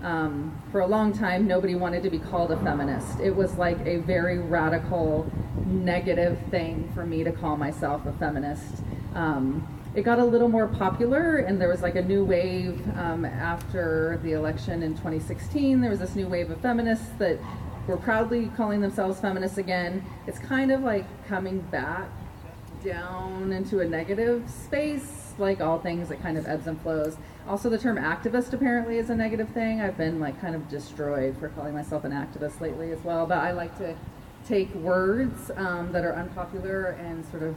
Um, 0.04 0.62
for 0.72 0.82
a 0.82 0.88
long 0.88 1.14
time, 1.14 1.48
nobody 1.48 1.74
wanted 1.74 2.04
to 2.04 2.10
be 2.10 2.20
called 2.20 2.52
a 2.52 2.58
feminist. 2.58 3.20
It 3.20 3.36
was 3.36 3.56
like 3.56 3.80
a 3.88 3.98
very 3.98 4.38
radical, 4.38 5.32
negative 5.66 6.38
thing 6.52 6.92
for 6.94 7.06
me 7.06 7.24
to 7.24 7.32
call 7.32 7.58
myself 7.58 8.06
a 8.06 8.14
feminist. 8.14 8.84
Um, 9.16 9.68
it 9.96 10.04
got 10.04 10.20
a 10.20 10.26
little 10.26 10.50
more 10.50 10.68
popular, 10.68 11.38
and 11.38 11.60
there 11.60 11.70
was 11.70 11.82
like 11.82 11.96
a 11.96 12.02
new 12.02 12.26
wave 12.26 12.86
um, 12.98 13.24
after 13.24 14.20
the 14.24 14.34
election 14.34 14.84
in 14.84 14.92
2016. 14.96 15.80
There 15.80 15.90
was 15.90 16.00
this 16.00 16.16
new 16.16 16.28
wave 16.28 16.52
of 16.52 16.60
feminists 16.60 17.08
that 17.18 17.40
were 17.88 17.98
proudly 17.98 18.52
calling 18.58 18.82
themselves 18.82 19.20
feminists 19.20 19.58
again. 19.58 20.04
It's 20.28 20.40
kind 20.40 20.72
of 20.72 20.82
like 20.82 21.06
coming 21.28 21.62
back 21.62 22.10
down 22.86 23.52
into 23.52 23.80
a 23.80 23.86
negative 23.86 24.50
space, 24.50 25.34
like 25.38 25.60
all 25.60 25.80
things 25.80 26.08
that 26.10 26.22
kind 26.22 26.38
of 26.38 26.48
ebbs 26.48 26.68
and 26.68 26.80
flows. 26.82 27.18
Also, 27.48 27.70
the 27.70 27.78
term 27.78 27.98
activist 27.98 28.54
apparently 28.54 28.98
is 28.98 29.10
a 29.10 29.16
negative 29.16 29.50
thing. 29.50 29.82
I've 29.82 29.98
been 29.98 30.20
like 30.20 30.40
kind 30.40 30.56
of 30.56 30.70
destroyed 30.70 31.36
for 31.38 31.50
calling 31.50 31.74
myself 31.74 32.04
an 32.04 32.12
activist 32.12 32.62
lately 32.62 32.92
as 32.92 33.00
well, 33.04 33.26
but 33.26 33.40
I 33.40 33.52
like 33.52 33.78
to 33.80 33.96
take 34.48 34.74
words 34.76 35.52
um, 35.56 35.92
that 35.92 36.06
are 36.06 36.14
unpopular 36.14 36.92
and 36.92 37.26
sort 37.26 37.44
of 37.44 37.56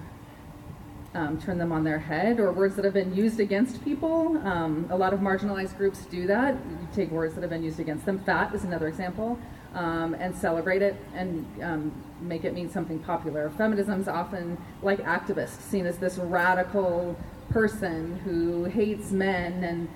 um, 1.14 1.40
turn 1.40 1.58
them 1.58 1.72
on 1.72 1.84
their 1.84 1.98
head, 1.98 2.38
or 2.38 2.52
words 2.52 2.76
that 2.76 2.84
have 2.84 2.94
been 2.94 3.14
used 3.14 3.40
against 3.40 3.82
people. 3.82 4.38
Um, 4.46 4.86
a 4.90 4.96
lot 4.96 5.12
of 5.12 5.20
marginalized 5.20 5.76
groups 5.76 6.04
do 6.06 6.26
that. 6.26 6.54
You 6.54 6.88
take 6.94 7.10
words 7.10 7.34
that 7.34 7.40
have 7.40 7.50
been 7.50 7.62
used 7.62 7.80
against 7.80 8.04
them. 8.04 8.18
Fat 8.20 8.54
is 8.54 8.64
another 8.64 8.88
example, 8.88 9.38
um, 9.74 10.14
and 10.14 10.34
celebrate 10.34 10.82
it 10.82 10.96
and 11.14 11.46
um, 11.62 12.04
make 12.20 12.44
it 12.44 12.54
mean 12.54 12.70
something 12.70 12.98
popular. 12.98 13.50
Feminism 13.50 14.00
is 14.00 14.08
often, 14.08 14.58
like 14.82 15.00
activists, 15.00 15.60
seen 15.60 15.86
as 15.86 15.98
this 15.98 16.18
radical 16.18 17.16
person 17.50 18.18
who 18.24 18.64
hates 18.64 19.10
men 19.10 19.64
and 19.64 19.88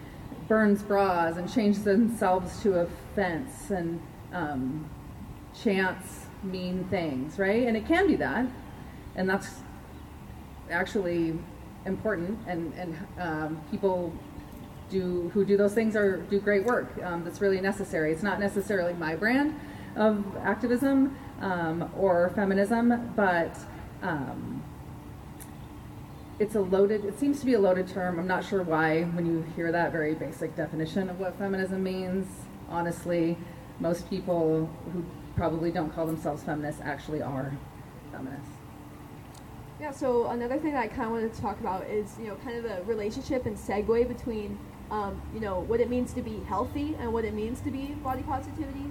burns 0.49 0.83
bras 0.83 1.37
and 1.37 1.53
changes 1.53 1.85
themselves 1.85 2.63
to 2.63 2.81
a 2.81 2.87
fence 3.15 3.71
and 3.71 4.01
um, 4.33 4.89
chants 5.55 6.27
mean 6.43 6.85
things, 6.85 7.39
right? 7.39 7.67
And 7.67 7.77
it 7.77 7.87
can 7.87 8.07
be 8.07 8.17
that, 8.17 8.47
and 9.15 9.29
that's 9.29 9.61
actually 10.71 11.39
important. 11.85 12.39
And 12.47 12.73
and 12.75 12.99
um, 13.19 13.61
people 13.71 14.13
do 14.93 15.31
who 15.35 15.45
do 15.45 15.57
those 15.57 15.75
things 15.75 15.97
are 15.97 16.19
do 16.19 16.39
great 16.39 16.65
work. 16.65 16.93
Um, 17.03 17.25
that's 17.25 17.41
really 17.41 17.61
necessary. 17.61 18.13
It's 18.13 18.23
not 18.23 18.39
necessarily 18.39 18.93
my 18.95 19.17
brand 19.17 19.59
of 19.97 20.25
activism 20.43 21.17
um, 21.41 21.91
or 21.97 22.31
feminism, 22.35 23.13
but 23.17 23.59
um, 24.03 24.63
it's 26.39 26.55
a 26.55 26.61
loaded. 26.61 27.05
It 27.05 27.19
seems 27.19 27.41
to 27.41 27.47
be 27.47 27.55
a 27.55 27.61
loaded 27.61 27.89
term. 27.89 28.19
I'm 28.19 28.27
not 28.27 28.45
sure 28.45 28.63
why 28.63 29.03
when 29.03 29.27
you 29.27 29.45
hear 29.57 29.73
that 29.73 29.91
very 29.91 30.15
basic 30.15 30.55
definition 30.55 31.09
of 31.09 31.19
what 31.19 31.37
feminism 31.39 31.83
means. 31.83 32.27
Honestly, 32.69 33.37
most 33.81 34.09
people 34.09 34.71
who 34.93 35.05
probably 35.35 35.71
don't 35.71 35.93
call 35.95 36.07
themselves 36.07 36.43
feminists 36.43 36.81
actually 36.85 37.23
are 37.23 37.53
feminists. 38.13 38.49
Yeah, 39.81 39.91
so 39.91 40.29
another 40.29 40.59
thing 40.59 40.73
that 40.73 40.81
I 40.81 40.87
kind 40.87 41.07
of 41.07 41.11
wanted 41.11 41.35
to 41.35 41.41
talk 41.41 41.59
about 41.59 41.87
is, 41.89 42.17
you 42.21 42.29
know, 42.29 42.37
kind 42.37 42.57
of 42.57 42.63
the 42.63 42.85
relationship 42.85 43.47
and 43.47 43.57
segue 43.57 44.07
between, 44.07 44.57
um, 44.93 45.21
you 45.35 45.41
know, 45.41 45.61
what 45.61 45.81
it 45.81 45.89
means 45.89 46.13
to 46.13 46.23
be 46.23 46.39
healthy 46.47 46.95
and 47.01 47.13
what 47.13 47.25
it 47.25 47.35
means 47.35 47.61
to 47.63 47.71
be 47.71 47.87
body 48.05 48.23
positivity, 48.23 48.85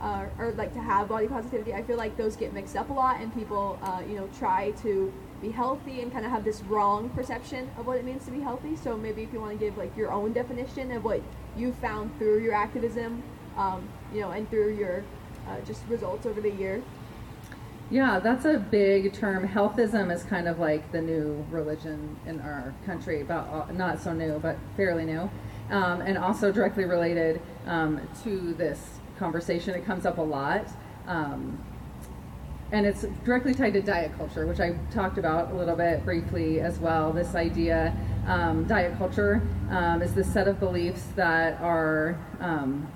uh, 0.00 0.26
or 0.38 0.52
like 0.52 0.72
to 0.72 0.80
have 0.80 1.08
body 1.08 1.26
positivity. 1.26 1.74
I 1.74 1.82
feel 1.82 1.96
like 1.96 2.16
those 2.16 2.36
get 2.36 2.54
mixed 2.54 2.76
up 2.76 2.88
a 2.88 2.92
lot, 2.92 3.20
and 3.20 3.34
people, 3.34 3.78
uh, 3.82 4.02
you 4.08 4.14
know, 4.14 4.28
try 4.38 4.70
to 4.82 5.12
be 5.42 5.50
healthy 5.50 6.00
and 6.00 6.12
kind 6.12 6.24
of 6.24 6.30
have 6.30 6.44
this 6.44 6.62
wrong 6.62 7.10
perception 7.10 7.68
of 7.76 7.86
what 7.86 7.98
it 7.98 8.04
means 8.04 8.24
to 8.24 8.30
be 8.30 8.40
healthy. 8.40 8.76
So 8.76 8.96
maybe 8.96 9.22
if 9.22 9.32
you 9.32 9.40
want 9.40 9.58
to 9.58 9.64
give 9.64 9.76
like 9.76 9.96
your 9.96 10.12
own 10.12 10.32
definition 10.32 10.92
of 10.92 11.04
what 11.04 11.20
you 11.56 11.72
found 11.72 12.16
through 12.18 12.40
your 12.42 12.54
activism, 12.54 13.22
um, 13.56 13.88
you 14.14 14.20
know, 14.20 14.30
and 14.30 14.48
through 14.50 14.76
your 14.76 15.04
uh, 15.48 15.60
just 15.66 15.82
results 15.88 16.24
over 16.24 16.40
the 16.40 16.50
year. 16.50 16.82
Yeah, 17.90 18.20
that's 18.20 18.44
a 18.44 18.58
big 18.58 19.14
term. 19.14 19.48
Healthism 19.48 20.12
is 20.12 20.22
kind 20.22 20.46
of 20.46 20.58
like 20.58 20.92
the 20.92 21.00
new 21.00 21.46
religion 21.50 22.16
in 22.26 22.38
our 22.40 22.74
country, 22.84 23.22
about 23.22 23.48
uh, 23.48 23.72
not 23.72 24.02
so 24.02 24.12
new, 24.12 24.38
but 24.40 24.58
fairly 24.76 25.06
new, 25.06 25.30
um, 25.70 26.00
and 26.00 26.18
also 26.18 26.50
directly 26.52 26.84
related 26.84 27.40
um, 27.66 28.00
to 28.24 28.54
this 28.54 28.98
conversation. 29.18 29.74
It 29.74 29.84
comes 29.84 30.06
up 30.06 30.18
a 30.18 30.22
lot, 30.22 30.66
um, 31.06 31.58
and 32.70 32.86
it's 32.86 33.04
directly 33.24 33.54
tied 33.54 33.72
to 33.74 33.82
diet 33.82 34.16
culture, 34.16 34.46
which 34.46 34.60
I 34.60 34.76
talked 34.92 35.18
about 35.18 35.52
a 35.52 35.54
little 35.54 35.76
bit 35.76 36.04
briefly 36.04 36.60
as 36.60 36.78
well. 36.78 37.12
This 37.12 37.34
idea, 37.34 37.96
um, 38.26 38.64
diet 38.64 38.96
culture, 38.98 39.42
um, 39.70 40.02
is 40.02 40.14
the 40.14 40.24
set 40.24 40.48
of 40.48 40.60
beliefs 40.60 41.04
that 41.16 41.60
are 41.60 42.18
um, 42.40 42.86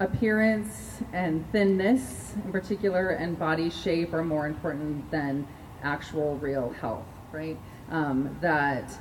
appearance 0.00 1.00
and 1.12 1.50
thinness 1.52 2.34
in 2.44 2.52
particular 2.52 3.10
and 3.10 3.38
body 3.38 3.70
shape 3.70 4.12
are 4.12 4.24
more 4.24 4.46
important 4.46 5.10
than 5.10 5.46
actual 5.82 6.36
real 6.38 6.70
health, 6.80 7.06
right? 7.32 7.56
Um, 7.90 8.36
that 8.40 8.98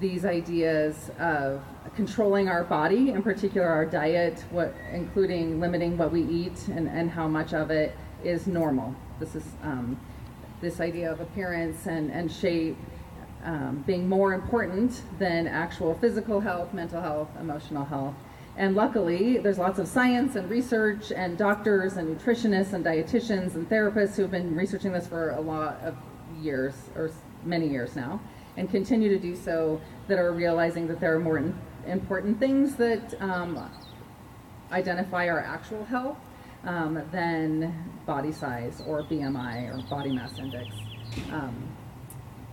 these 0.00 0.24
ideas 0.24 1.10
of 1.18 1.62
controlling 1.94 2.48
our 2.48 2.64
body, 2.64 3.10
in 3.10 3.22
particular 3.22 3.66
our 3.66 3.86
diet, 3.86 4.44
what, 4.50 4.74
including 4.92 5.60
limiting 5.60 5.96
what 5.96 6.12
we 6.12 6.22
eat 6.22 6.68
and, 6.68 6.88
and 6.88 7.10
how 7.10 7.26
much 7.26 7.54
of 7.54 7.70
it 7.70 7.96
is 8.22 8.46
normal. 8.46 8.94
This 9.18 9.34
is 9.34 9.44
um, 9.62 9.98
this 10.60 10.80
idea 10.80 11.10
of 11.10 11.20
appearance 11.20 11.86
and, 11.86 12.10
and 12.10 12.30
shape 12.30 12.76
um, 13.44 13.84
being 13.86 14.08
more 14.08 14.34
important 14.34 15.02
than 15.18 15.46
actual 15.46 15.94
physical 15.94 16.40
health, 16.40 16.74
mental 16.74 17.00
health, 17.00 17.28
emotional 17.40 17.84
health. 17.84 18.14
And 18.58 18.74
luckily, 18.74 19.38
there's 19.38 19.58
lots 19.58 19.78
of 19.78 19.86
science 19.86 20.34
and 20.34 20.50
research 20.50 21.12
and 21.12 21.36
doctors 21.36 21.96
and 21.96 22.18
nutritionists 22.18 22.72
and 22.72 22.84
dietitians 22.84 23.54
and 23.54 23.68
therapists 23.68 24.16
who 24.16 24.22
have 24.22 24.30
been 24.30 24.54
researching 24.56 24.92
this 24.92 25.06
for 25.06 25.30
a 25.30 25.40
lot 25.40 25.78
of 25.82 25.94
years 26.40 26.74
or 26.96 27.10
many 27.44 27.68
years 27.68 27.94
now 27.94 28.20
and 28.56 28.70
continue 28.70 29.08
to 29.08 29.18
do 29.18 29.36
so 29.36 29.80
that 30.08 30.18
are 30.18 30.32
realizing 30.32 30.86
that 30.88 31.00
there 31.00 31.14
are 31.14 31.18
more 31.18 31.52
important 31.86 32.38
things 32.38 32.76
that 32.76 33.20
um, 33.20 33.70
identify 34.72 35.28
our 35.28 35.40
actual 35.40 35.84
health 35.84 36.18
um, 36.64 37.00
than 37.12 37.92
body 38.06 38.32
size 38.32 38.82
or 38.86 39.02
BMI 39.04 39.74
or 39.74 39.88
body 39.88 40.12
mass 40.12 40.38
index. 40.38 40.74
Um, 41.30 41.54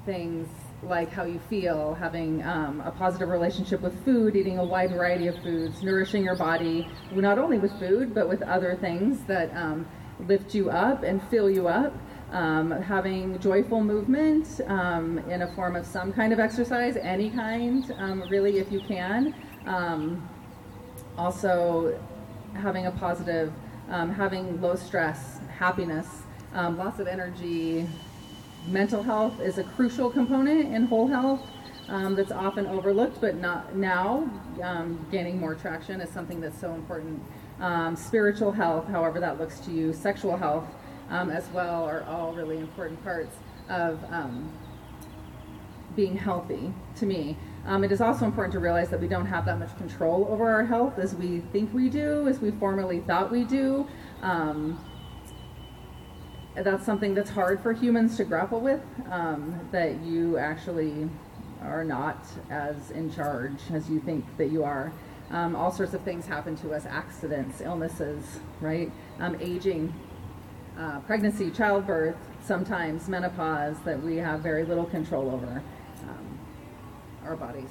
things 0.06 0.47
like 0.84 1.10
how 1.12 1.24
you 1.24 1.39
feel, 1.49 1.93
having 1.93 2.43
um, 2.43 2.82
a 2.82 2.91
positive 2.91 3.30
relationship 3.30 3.82
with 3.82 4.04
food, 4.04 4.36
eating 4.36 4.60
a 4.60 4.64
wide 4.64 4.91
variety 4.91 5.28
of 5.28 5.41
foods, 5.41 5.82
nourishing 5.82 6.24
your 6.24 6.36
body 6.36 6.88
not 7.14 7.39
only 7.39 7.58
with 7.58 7.78
food 7.80 8.14
but 8.14 8.28
with 8.28 8.41
other 8.43 8.76
things 8.76 9.24
that 9.26 9.56
um, 9.56 9.88
lift 10.28 10.54
you 10.54 10.70
up 10.70 11.04
and 11.04 11.22
fill 11.30 11.49
you 11.49 11.68
up. 11.68 11.95
Um, 12.34 12.72
having 12.72 13.40
joyful 13.40 13.84
movement 13.84 14.60
um, 14.66 15.20
in 15.30 15.44
a 15.44 15.48
form 15.54 15.76
of 15.76 15.86
some 15.86 16.12
kind 16.12 16.34
of 16.34 16.40
exercise, 16.40 16.98
any 16.98 17.30
kind, 17.30 17.94
um, 18.00 18.24
really, 18.28 18.58
if 18.58 18.72
you 18.72 18.80
can. 18.80 19.36
Um, 19.68 20.28
also, 21.16 22.02
having 22.56 22.88
a 22.88 22.92
positive, 22.92 23.54
um, 23.88 24.10
having 24.12 24.60
low 24.60 24.74
stress, 24.74 25.42
happiness, 25.60 26.08
um, 26.56 26.76
lots 26.76 26.98
of 26.98 27.06
energy. 27.06 27.88
Mental 28.68 29.04
health 29.04 29.40
is 29.40 29.60
a 29.60 29.64
crucial 29.64 30.10
component 30.10 30.74
in 30.74 30.88
whole 30.88 31.08
health 31.08 31.46
that's 31.88 32.32
often 32.32 32.66
overlooked, 32.66 33.22
but 33.22 33.36
not 33.36 33.76
now 33.76 34.28
gaining 35.12 35.40
more 35.40 35.54
traction 35.54 36.02
is 36.02 36.10
something 36.10 36.42
that's 36.42 36.60
so 36.60 36.74
important. 36.74 37.22
Spiritual 37.96 38.52
health, 38.52 38.88
however 38.88 39.20
that 39.20 39.38
looks 39.40 39.60
to 39.60 39.72
you, 39.72 39.94
sexual 39.94 40.36
health 40.36 40.66
um, 41.10 41.30
as 41.30 41.47
well, 41.49 41.84
are 41.86 42.04
all 42.04 42.34
really 42.34 42.58
important 42.58 43.01
parts 43.04 43.36
of 43.70 44.04
um, 44.12 44.51
being 45.95 46.18
healthy 46.18 46.74
to 46.95 47.06
me. 47.06 47.38
Um, 47.66 47.84
it 47.84 47.91
is 47.91 48.01
also 48.01 48.26
important 48.26 48.54
to 48.54 48.60
realize 48.60 48.89
that 48.89 48.99
we 48.99 49.08
don't 49.08 49.26
have 49.26 49.45
that 49.45 49.58
much 49.58 49.76
control 49.78 50.28
over 50.30 50.49
our 50.49 50.66
health 50.66 50.99
as 50.99 51.16
we 51.16 51.39
think 51.51 51.74
we 51.74 51.89
do, 51.89 52.28
as 52.28 52.39
we 52.39 52.51
formerly 52.51 52.99
thought 52.99 53.32
we 53.32 53.43
do. 53.43 53.88
Um, 54.22 54.84
that's 56.56 56.86
something 56.86 57.14
that's 57.14 57.30
hard 57.30 57.62
for 57.62 57.74
humans 57.74 58.18
to 58.18 58.26
grapple 58.26 58.60
with, 58.60 58.82
um, 59.10 59.68
that 59.72 60.01
you 60.01 60.38
actually 60.38 61.10
are 61.62 61.84
not 61.84 62.26
as 62.49 62.91
in 62.91 63.12
charge 63.12 63.60
as 63.72 63.89
you 63.89 63.99
think 64.01 64.26
that 64.38 64.51
you 64.51 64.64
are. 64.64 64.91
Um, 65.32 65.56
all 65.56 65.72
sorts 65.72 65.93
of 65.93 66.01
things 66.01 66.26
happen 66.26 66.56
to 66.58 66.74
us 66.74 66.86
accidents, 66.86 67.62
illnesses, 67.62 68.39
right? 68.62 68.91
Um, 69.20 69.38
aging, 69.39 69.93
uh, 70.78 71.00
pregnancy, 71.02 71.52
childbirth, 71.52 72.16
sometimes 72.44 73.08
menopause 73.08 73.78
that 73.86 74.02
we 74.02 74.18
have 74.18 74.42
very 74.42 74.66
little 74.66 74.86
control 74.86 75.32
over 75.32 75.62
um, 76.04 76.40
our 77.26 77.36
bodies. 77.36 77.70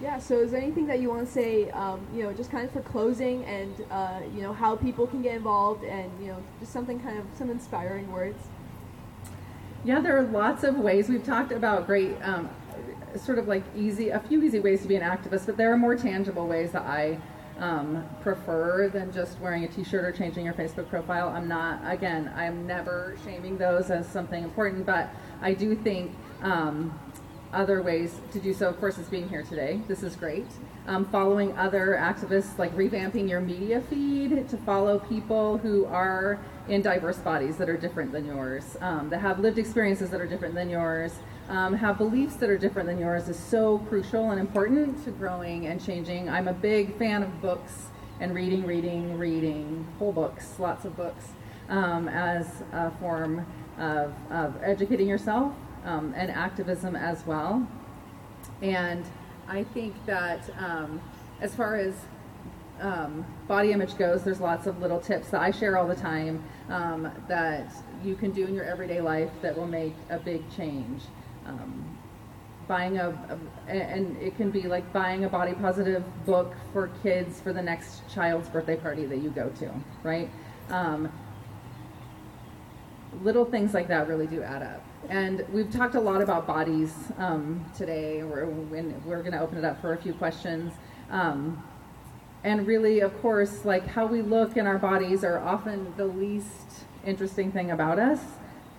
Yeah, 0.00 0.18
so 0.18 0.40
is 0.40 0.50
there 0.50 0.60
anything 0.60 0.86
that 0.88 1.00
you 1.00 1.10
want 1.10 1.26
to 1.26 1.32
say, 1.32 1.70
um, 1.70 2.04
you 2.12 2.24
know, 2.24 2.32
just 2.32 2.50
kind 2.50 2.66
of 2.66 2.72
for 2.72 2.80
closing 2.80 3.44
and, 3.44 3.72
uh, 3.90 4.20
you 4.34 4.42
know, 4.42 4.52
how 4.52 4.74
people 4.74 5.06
can 5.06 5.22
get 5.22 5.36
involved 5.36 5.84
and, 5.84 6.10
you 6.20 6.26
know, 6.26 6.42
just 6.58 6.72
something 6.72 6.98
kind 6.98 7.18
of, 7.18 7.24
some 7.38 7.50
inspiring 7.50 8.10
words? 8.10 8.38
Yeah, 9.84 10.00
there 10.00 10.16
are 10.18 10.22
lots 10.22 10.64
of 10.64 10.76
ways. 10.76 11.08
We've 11.08 11.24
talked 11.24 11.52
about 11.52 11.86
great, 11.86 12.20
um, 12.22 12.50
sort 13.16 13.38
of 13.38 13.46
like 13.46 13.62
easy, 13.76 14.08
a 14.08 14.18
few 14.18 14.42
easy 14.42 14.58
ways 14.58 14.82
to 14.82 14.88
be 14.88 14.96
an 14.96 15.02
activist, 15.02 15.46
but 15.46 15.56
there 15.56 15.72
are 15.72 15.76
more 15.76 15.94
tangible 15.94 16.48
ways 16.48 16.72
that 16.72 16.82
I 16.82 17.18
um, 17.58 18.04
prefer 18.22 18.88
than 18.88 19.12
just 19.12 19.38
wearing 19.40 19.64
a 19.64 19.68
t-shirt 19.68 20.04
or 20.04 20.12
changing 20.12 20.44
your 20.44 20.54
Facebook 20.54 20.88
profile. 20.88 21.28
I'm 21.28 21.48
not, 21.48 21.80
again, 21.84 22.32
I'm 22.34 22.66
never 22.66 23.16
shaming 23.24 23.58
those 23.58 23.90
as 23.90 24.08
something 24.08 24.42
important, 24.42 24.86
but 24.86 25.10
I 25.40 25.54
do 25.54 25.74
think 25.74 26.12
um, 26.42 26.98
other 27.52 27.82
ways 27.82 28.20
to 28.32 28.40
do 28.40 28.54
so, 28.54 28.68
of 28.68 28.80
course, 28.80 28.98
is 28.98 29.08
being 29.08 29.28
here 29.28 29.42
today. 29.42 29.80
This 29.86 30.02
is 30.02 30.16
great. 30.16 30.46
Um, 30.86 31.04
following 31.04 31.56
other 31.56 31.96
activists, 32.00 32.58
like 32.58 32.74
revamping 32.74 33.28
your 33.28 33.40
media 33.40 33.82
feed 33.82 34.48
to 34.48 34.56
follow 34.56 34.98
people 34.98 35.58
who 35.58 35.84
are 35.86 36.40
in 36.68 36.82
diverse 36.82 37.18
bodies 37.18 37.56
that 37.58 37.68
are 37.68 37.76
different 37.76 38.10
than 38.10 38.24
yours, 38.24 38.76
um, 38.80 39.10
that 39.10 39.20
have 39.20 39.38
lived 39.38 39.58
experiences 39.58 40.10
that 40.10 40.20
are 40.20 40.26
different 40.26 40.54
than 40.54 40.70
yours, 40.70 41.12
um, 41.48 41.74
have 41.74 41.98
beliefs 41.98 42.36
that 42.36 42.48
are 42.48 42.58
different 42.58 42.88
than 42.88 42.98
yours 42.98 43.28
is 43.28 43.38
so 43.38 43.78
crucial 43.88 44.30
and 44.30 44.40
important 44.40 45.04
to 45.04 45.10
growing 45.10 45.66
and 45.66 45.84
changing. 45.84 46.28
I'm 46.28 46.48
a 46.48 46.52
big 46.52 46.96
fan 46.98 47.22
of 47.22 47.42
books 47.42 47.88
and 48.20 48.34
reading, 48.34 48.64
reading, 48.64 49.18
reading, 49.18 49.86
whole 49.98 50.12
books, 50.12 50.58
lots 50.58 50.84
of 50.84 50.96
books, 50.96 51.30
um, 51.68 52.08
as 52.08 52.62
a 52.72 52.90
form 52.92 53.44
of, 53.78 54.14
of 54.30 54.54
educating 54.62 55.08
yourself 55.08 55.52
um, 55.84 56.14
and 56.16 56.30
activism 56.30 56.94
as 56.94 57.26
well. 57.26 57.66
And 58.60 59.04
I 59.48 59.64
think 59.64 59.94
that 60.06 60.48
um, 60.58 61.00
as 61.40 61.54
far 61.54 61.76
as 61.76 61.94
um, 62.80 63.24
body 63.48 63.72
image 63.72 63.96
goes, 63.96 64.22
there's 64.22 64.40
lots 64.40 64.66
of 64.66 64.80
little 64.80 65.00
tips 65.00 65.30
that 65.30 65.40
I 65.40 65.50
share 65.50 65.76
all 65.76 65.86
the 65.86 65.96
time 65.96 66.42
um, 66.68 67.10
that 67.28 67.72
you 68.04 68.14
can 68.14 68.30
do 68.30 68.46
in 68.46 68.54
your 68.54 68.64
everyday 68.64 69.00
life 69.00 69.30
that 69.42 69.56
will 69.56 69.66
make 69.66 69.94
a 70.10 70.18
big 70.18 70.42
change. 70.56 71.02
Um, 71.46 71.98
buying 72.68 72.98
a, 72.98 73.08
a, 73.68 73.70
and 73.70 74.16
it 74.18 74.36
can 74.36 74.50
be 74.50 74.62
like 74.62 74.90
buying 74.92 75.24
a 75.24 75.28
body 75.28 75.52
positive 75.52 76.02
book 76.24 76.54
for 76.72 76.88
kids 77.02 77.40
for 77.40 77.52
the 77.52 77.62
next 77.62 78.02
child's 78.08 78.48
birthday 78.48 78.76
party 78.76 79.04
that 79.04 79.18
you 79.18 79.30
go 79.30 79.48
to, 79.50 79.70
right? 80.02 80.30
Um, 80.70 81.12
little 83.22 83.44
things 83.44 83.74
like 83.74 83.88
that 83.88 84.08
really 84.08 84.26
do 84.26 84.42
add 84.42 84.62
up. 84.62 84.82
And 85.08 85.44
we've 85.52 85.70
talked 85.70 85.96
a 85.96 86.00
lot 86.00 86.22
about 86.22 86.46
bodies 86.46 86.94
um, 87.18 87.64
today. 87.76 88.22
We're, 88.22 88.46
we're 88.46 89.22
going 89.22 89.32
to 89.32 89.40
open 89.40 89.58
it 89.58 89.64
up 89.64 89.80
for 89.80 89.92
a 89.92 89.98
few 89.98 90.14
questions. 90.14 90.72
Um, 91.10 91.62
and 92.44 92.66
really, 92.66 93.00
of 93.00 93.20
course, 93.20 93.64
like 93.64 93.86
how 93.86 94.06
we 94.06 94.22
look 94.22 94.56
in 94.56 94.66
our 94.66 94.78
bodies 94.78 95.24
are 95.24 95.38
often 95.38 95.92
the 95.96 96.06
least 96.06 96.84
interesting 97.04 97.52
thing 97.52 97.70
about 97.70 97.98
us, 97.98 98.20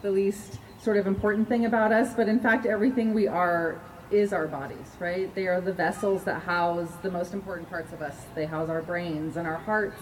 the 0.01 0.11
least 0.11 0.59
sort 0.84 0.97
of 0.97 1.07
important 1.07 1.47
thing 1.47 1.65
about 1.65 1.93
us. 1.93 2.13
But 2.13 2.27
in 2.27 2.39
fact, 2.39 2.65
everything 2.65 3.13
we 3.13 3.27
are 3.27 3.79
is 4.11 4.34
our 4.34 4.47
bodies, 4.47 4.88
right? 4.99 5.34
They 5.34 5.47
are 5.47 5.61
the 5.61 5.71
vessels 5.71 6.25
that 6.25 6.43
house 6.43 6.91
the 7.01 7.09
most 7.09 7.34
important 7.34 7.69
parts 7.69 7.93
of 7.93 8.01
us. 8.01 8.15
They 8.36 8.45
house 8.45 8.69
our 8.69 8.81
brains 8.81 9.38
and 9.38 9.47
our 9.47 9.57
hearts 9.57 10.01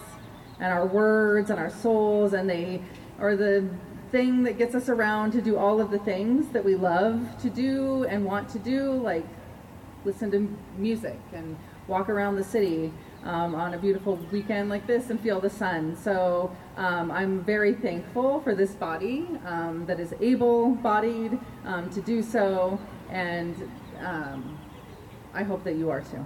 and 0.59 0.71
our 0.71 0.85
words 0.85 1.49
and 1.49 1.59
our 1.59 1.69
souls, 1.69 2.33
and 2.33 2.49
they 2.49 2.81
are 3.19 3.35
the 3.35 3.69
thing 4.11 4.43
that 4.43 4.57
gets 4.57 4.75
us 4.75 4.89
around 4.89 5.31
to 5.31 5.41
do 5.41 5.55
all 5.57 5.79
of 5.79 5.91
the 5.91 5.99
things 5.99 6.49
that 6.49 6.65
we 6.65 6.75
love 6.75 7.39
to 7.41 7.49
do 7.49 8.03
and 8.05 8.25
want 8.25 8.49
to 8.49 8.59
do, 8.59 8.91
like 8.91 9.25
listen 10.03 10.31
to 10.31 10.57
music 10.77 11.19
and 11.33 11.55
walk 11.87 12.09
around 12.09 12.35
the 12.35 12.43
city 12.43 12.91
um, 13.23 13.55
on 13.55 13.73
a 13.73 13.77
beautiful 13.77 14.15
weekend 14.31 14.69
like 14.69 14.87
this 14.87 15.09
and 15.09 15.19
feel 15.19 15.39
the 15.39 15.49
sun. 15.49 15.95
So 15.95 16.55
um, 16.77 17.11
I'm 17.11 17.43
very 17.43 17.73
thankful 17.73 18.41
for 18.41 18.55
this 18.55 18.71
body 18.71 19.27
um, 19.45 19.85
that 19.87 19.99
is 19.99 20.13
able 20.19 20.71
bodied 20.75 21.39
um, 21.65 21.89
to 21.91 22.01
do 22.01 22.21
so, 22.21 22.79
and 23.09 23.55
um, 23.99 24.57
I 25.33 25.43
hope 25.43 25.63
that 25.63 25.75
you 25.75 25.89
are 25.89 26.01
too. 26.01 26.25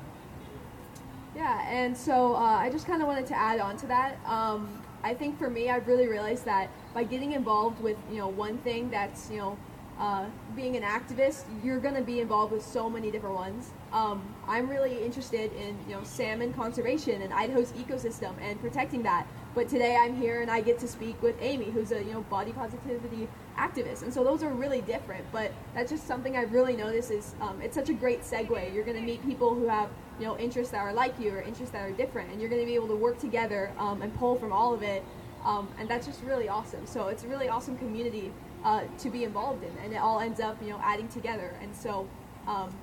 Yeah, 1.35 1.67
and 1.69 1.95
so 1.95 2.33
uh, 2.33 2.39
I 2.39 2.69
just 2.69 2.87
kind 2.87 3.01
of 3.01 3.07
wanted 3.07 3.25
to 3.27 3.37
add 3.37 3.59
on 3.59 3.75
to 3.77 3.87
that. 3.87 4.17
Um, 4.25 4.81
I 5.03 5.13
think 5.13 5.37
for 5.37 5.49
me, 5.49 5.69
I've 5.69 5.87
really 5.87 6.07
realized 6.07 6.45
that 6.45 6.69
by 6.93 7.03
getting 7.03 7.33
involved 7.33 7.81
with 7.81 7.97
you 8.09 8.17
know 8.17 8.29
one 8.29 8.57
thing 8.59 8.89
that's 8.89 9.29
you 9.29 9.37
know 9.37 9.57
uh, 9.99 10.25
being 10.55 10.75
an 10.75 10.83
activist, 10.83 11.43
you're 11.63 11.79
going 11.79 11.95
to 11.95 12.01
be 12.01 12.21
involved 12.21 12.51
with 12.51 12.63
so 12.63 12.89
many 12.89 13.11
different 13.11 13.35
ones. 13.35 13.71
Um, 13.95 14.21
I'm 14.45 14.69
really 14.69 15.03
interested 15.03 15.53
in 15.53 15.77
you 15.87 15.95
know 15.95 16.03
salmon 16.03 16.51
conservation 16.53 17.21
and 17.21 17.33
Idaho's 17.33 17.71
ecosystem 17.71 18.33
and 18.41 18.59
protecting 18.59 19.01
that. 19.03 19.25
But 19.55 19.69
today 19.69 19.95
I'm 19.95 20.13
here 20.13 20.41
and 20.41 20.51
I 20.51 20.59
get 20.59 20.77
to 20.79 20.87
speak 20.87 21.21
with 21.23 21.37
Amy, 21.39 21.71
who's 21.71 21.93
a 21.93 22.03
you 22.03 22.11
know 22.11 22.21
body 22.23 22.51
positivity 22.51 23.29
activist, 23.57 24.03
and 24.03 24.13
so 24.13 24.21
those 24.21 24.43
are 24.43 24.49
really 24.49 24.81
different. 24.81 25.25
But 25.31 25.53
that's 25.73 25.89
just 25.89 26.05
something 26.05 26.35
I've 26.35 26.51
really 26.51 26.75
noticed 26.75 27.09
is 27.09 27.35
um, 27.39 27.61
it's 27.61 27.73
such 27.73 27.89
a 27.89 27.93
great 27.93 28.21
segue. 28.21 28.73
You're 28.73 28.83
going 28.83 28.97
to 28.97 29.03
meet 29.03 29.25
people 29.25 29.55
who 29.55 29.67
have 29.69 29.89
you 30.19 30.25
know 30.25 30.37
interests 30.37 30.73
that 30.73 30.79
are 30.79 30.91
like 30.93 31.17
you 31.17 31.31
or 31.31 31.41
interests 31.41 31.71
that 31.71 31.89
are 31.89 31.93
different, 31.93 32.31
and 32.31 32.41
you're 32.41 32.49
going 32.49 32.61
to 32.61 32.67
be 32.67 32.75
able 32.75 32.89
to 32.89 32.97
work 32.97 33.17
together 33.17 33.71
um, 33.79 34.01
and 34.01 34.13
pull 34.17 34.35
from 34.35 34.51
all 34.51 34.73
of 34.73 34.83
it 34.83 35.05
um, 35.45 35.69
and 35.79 35.87
that's 35.87 36.07
just 36.07 36.23
really 36.23 36.49
awesome. 36.49 36.85
So 36.87 37.07
it's 37.07 37.23
a 37.23 37.27
really 37.27 37.47
awesome 37.47 37.77
community 37.77 38.33
uh, 38.63 38.81
to 38.97 39.09
be 39.11 39.23
involved 39.23 39.63
in, 39.63 39.71
and 39.83 39.93
it 39.93 39.97
all 39.97 40.19
ends 40.19 40.39
up, 40.39 40.61
you 40.61 40.69
know, 40.69 40.79
adding 40.83 41.07
together. 41.07 41.55
And 41.61 41.73
so, 41.73 42.09
um, 42.47 42.75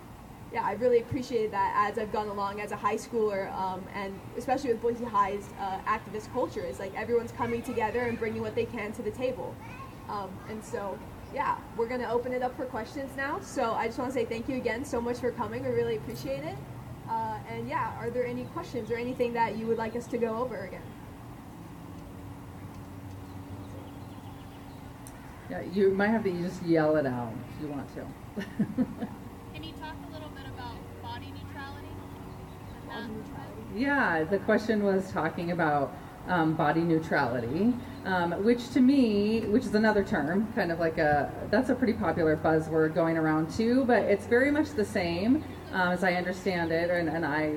yeah, 0.53 0.63
I 0.63 0.73
really 0.73 1.01
appreciated 1.01 1.53
that 1.53 1.89
as 1.91 1.99
I've 1.99 2.13
gone 2.13 2.29
along 2.29 2.61
as 2.61 2.73
a 2.73 2.77
high 2.77 2.97
schooler, 2.97 3.53
um, 3.55 3.83
and 3.95 4.19
especially 4.37 4.73
with 4.73 4.83
Boise 4.83 5.05
High's 5.05 5.49
uh, 5.59 5.79
activist 5.87 6.33
culture, 6.33 6.65
is 6.65 6.79
like 6.79 6.95
everyone's 6.95 7.33
coming 7.33 7.63
together 7.63 8.01
and 8.01 8.19
bringing 8.19 8.43
what 8.43 8.55
they 8.55 8.67
can 8.67 8.93
to 8.93 9.03
the 9.03 9.11
table. 9.11 9.55
Um, 10.09 10.31
and 10.49 10.63
so, 10.63 10.99
yeah, 11.35 11.57
we're 11.77 11.89
gonna 11.89 12.11
open 12.11 12.33
it 12.33 12.43
up 12.43 12.55
for 12.57 12.67
questions 12.67 13.11
now. 13.17 13.41
So 13.41 13.73
I 13.73 13.87
just 13.87 13.99
want 13.99 14.13
to 14.13 14.19
say 14.19 14.27
thank 14.27 14.49
you 14.49 14.57
again 14.57 14.85
so 14.85 15.01
much 15.01 15.19
for 15.19 15.31
coming. 15.33 15.65
We 15.65 15.71
really 15.71 15.97
appreciate 15.97 16.45
it. 16.45 16.57
Uh, 17.09 17.39
and 17.51 17.69
yeah, 17.69 17.97
are 17.99 18.11
there 18.11 18.27
any 18.27 18.45
questions 18.47 18.91
or 18.91 18.97
anything 18.97 19.33
that 19.33 19.57
you 19.57 19.67
would 19.67 19.79
like 19.79 19.97
us 19.97 20.07
to 20.09 20.19
go 20.19 20.37
over 20.37 20.57
again? 20.65 20.83
Yeah, 25.51 25.63
you 25.73 25.91
might 25.91 26.09
have 26.09 26.25
to 26.25 26.33
just 26.33 26.63
yell 26.63 26.97
it 26.97 27.05
out 27.05 27.33
if 27.57 27.63
you 27.63 27.69
want 27.69 27.87
to. 27.95 28.07
Can 29.53 29.63
you 29.63 29.73
talk 29.73 29.95
a 30.09 30.13
little 30.15 30.31
bit 30.31 30.47
about 30.47 30.77
body 31.03 31.27
neutrality? 31.27 31.93
Body 32.89 33.09
neutrality. 33.09 33.62
Yeah, 33.75 34.25
the 34.25 34.39
question 34.39 34.83
was 34.83 35.11
talking 35.13 35.51
about 35.51 35.95
um, 36.29 36.55
body 36.55 36.83
neutrality, 36.83 37.75
um, 38.05 38.33
which 38.45 38.71
to 38.71 38.81
me, 38.81 39.41
which 39.41 39.65
is 39.65 39.75
another 39.75 40.05
term, 40.05 40.53
kind 40.55 40.71
of 40.71 40.79
like 40.79 40.99
a, 40.99 41.33
that's 41.51 41.71
a 41.71 41.75
pretty 41.75 41.95
popular 41.95 42.37
buzzword 42.37 42.95
going 42.95 43.17
around 43.17 43.51
too, 43.51 43.85
but 43.85 44.03
it's 44.03 44.27
very 44.27 44.51
much 44.51 44.71
the 44.71 44.85
same 44.85 45.45
um, 45.73 45.93
as 45.93 46.05
I 46.05 46.15
understand 46.15 46.71
it, 46.71 46.91
and, 46.91 47.09
and 47.09 47.25
I 47.25 47.57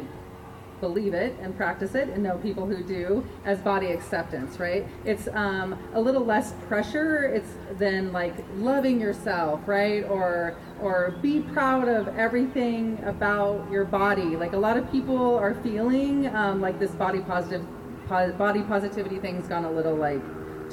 believe 0.81 1.13
it 1.13 1.35
and 1.41 1.55
practice 1.55 1.95
it 1.95 2.09
and 2.09 2.23
know 2.23 2.37
people 2.37 2.65
who 2.65 2.83
do 2.83 3.25
as 3.45 3.59
body 3.59 3.91
acceptance 3.91 4.59
right? 4.59 4.85
It's 5.03 5.27
um, 5.29 5.77
a 5.93 6.01
little 6.01 6.23
less 6.23 6.53
pressure 6.67 7.23
it's 7.23 7.53
than 7.77 8.11
like 8.11 8.35
loving 8.55 8.99
yourself 8.99 9.61
right? 9.65 10.03
Or 10.03 10.55
or 10.81 11.15
be 11.21 11.41
proud 11.41 11.87
of 11.87 12.07
everything 12.17 13.01
about 13.05 13.69
your 13.71 13.85
body. 13.85 14.35
Like 14.35 14.53
a 14.53 14.57
lot 14.57 14.77
of 14.77 14.91
people 14.91 15.35
are 15.35 15.55
feeling 15.55 16.33
um, 16.35 16.61
like 16.61 16.79
this 16.79 16.91
body 16.91 17.21
positive 17.21 17.65
po- 18.07 18.33
body 18.33 18.61
positivity 18.63 19.19
thing's 19.19 19.47
gone 19.47 19.65
a 19.65 19.71
little 19.71 19.95
like 19.95 20.21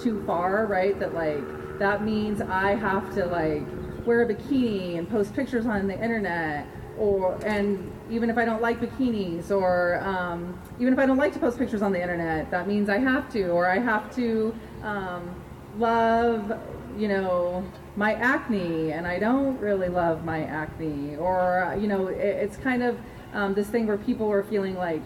too 0.03 0.23
far 0.27 0.67
right? 0.67 0.99
That 0.99 1.15
like 1.15 1.43
that 1.79 2.05
means 2.05 2.41
i 2.41 2.75
have 2.75 3.13
to 3.15 3.27
like 3.27 3.63
wear 4.07 4.23
a 4.23 4.35
bikini 4.35 4.99
and 4.99 5.09
post 5.09 5.35
pictures 5.35 5.67
on 5.67 5.87
the 5.87 6.01
internet 6.01 6.67
or 7.03 7.37
and 7.45 7.91
even 8.11 8.31
if 8.31 8.39
I 8.39 8.45
don't 8.45 8.63
like 8.63 8.81
bikinis 8.81 9.51
or 9.51 10.01
um, 10.03 10.59
even 10.79 10.93
if 10.93 10.99
I 11.01 11.07
don't 11.07 11.17
like 11.17 11.33
to 11.33 11.41
post 11.41 11.59
pictures 11.59 11.83
on 11.83 11.93
the 11.93 12.01
internet, 12.01 12.51
that 12.53 12.69
means 12.69 12.89
I 12.89 12.99
have 12.99 13.31
to 13.33 13.49
or 13.49 13.69
I 13.69 13.79
have 13.81 14.15
to 14.15 14.55
um, 14.83 15.35
love 15.79 16.53
you 16.97 17.09
know 17.09 17.65
my 17.97 18.15
acne 18.15 18.93
and 18.93 19.07
I 19.07 19.19
don't 19.19 19.59
really 19.59 19.89
love 19.89 20.25
my 20.25 20.45
acne. 20.45 21.17
Or 21.17 21.77
you 21.81 21.89
know 21.89 22.07
it, 22.07 22.19
it's 22.19 22.57
kind 22.57 22.85
of 22.85 22.97
um, 23.35 23.53
this 23.55 23.67
thing 23.67 23.87
where 23.89 23.99
people 23.99 24.31
are 24.31 24.45
feeling 24.45 24.77
like 24.77 25.03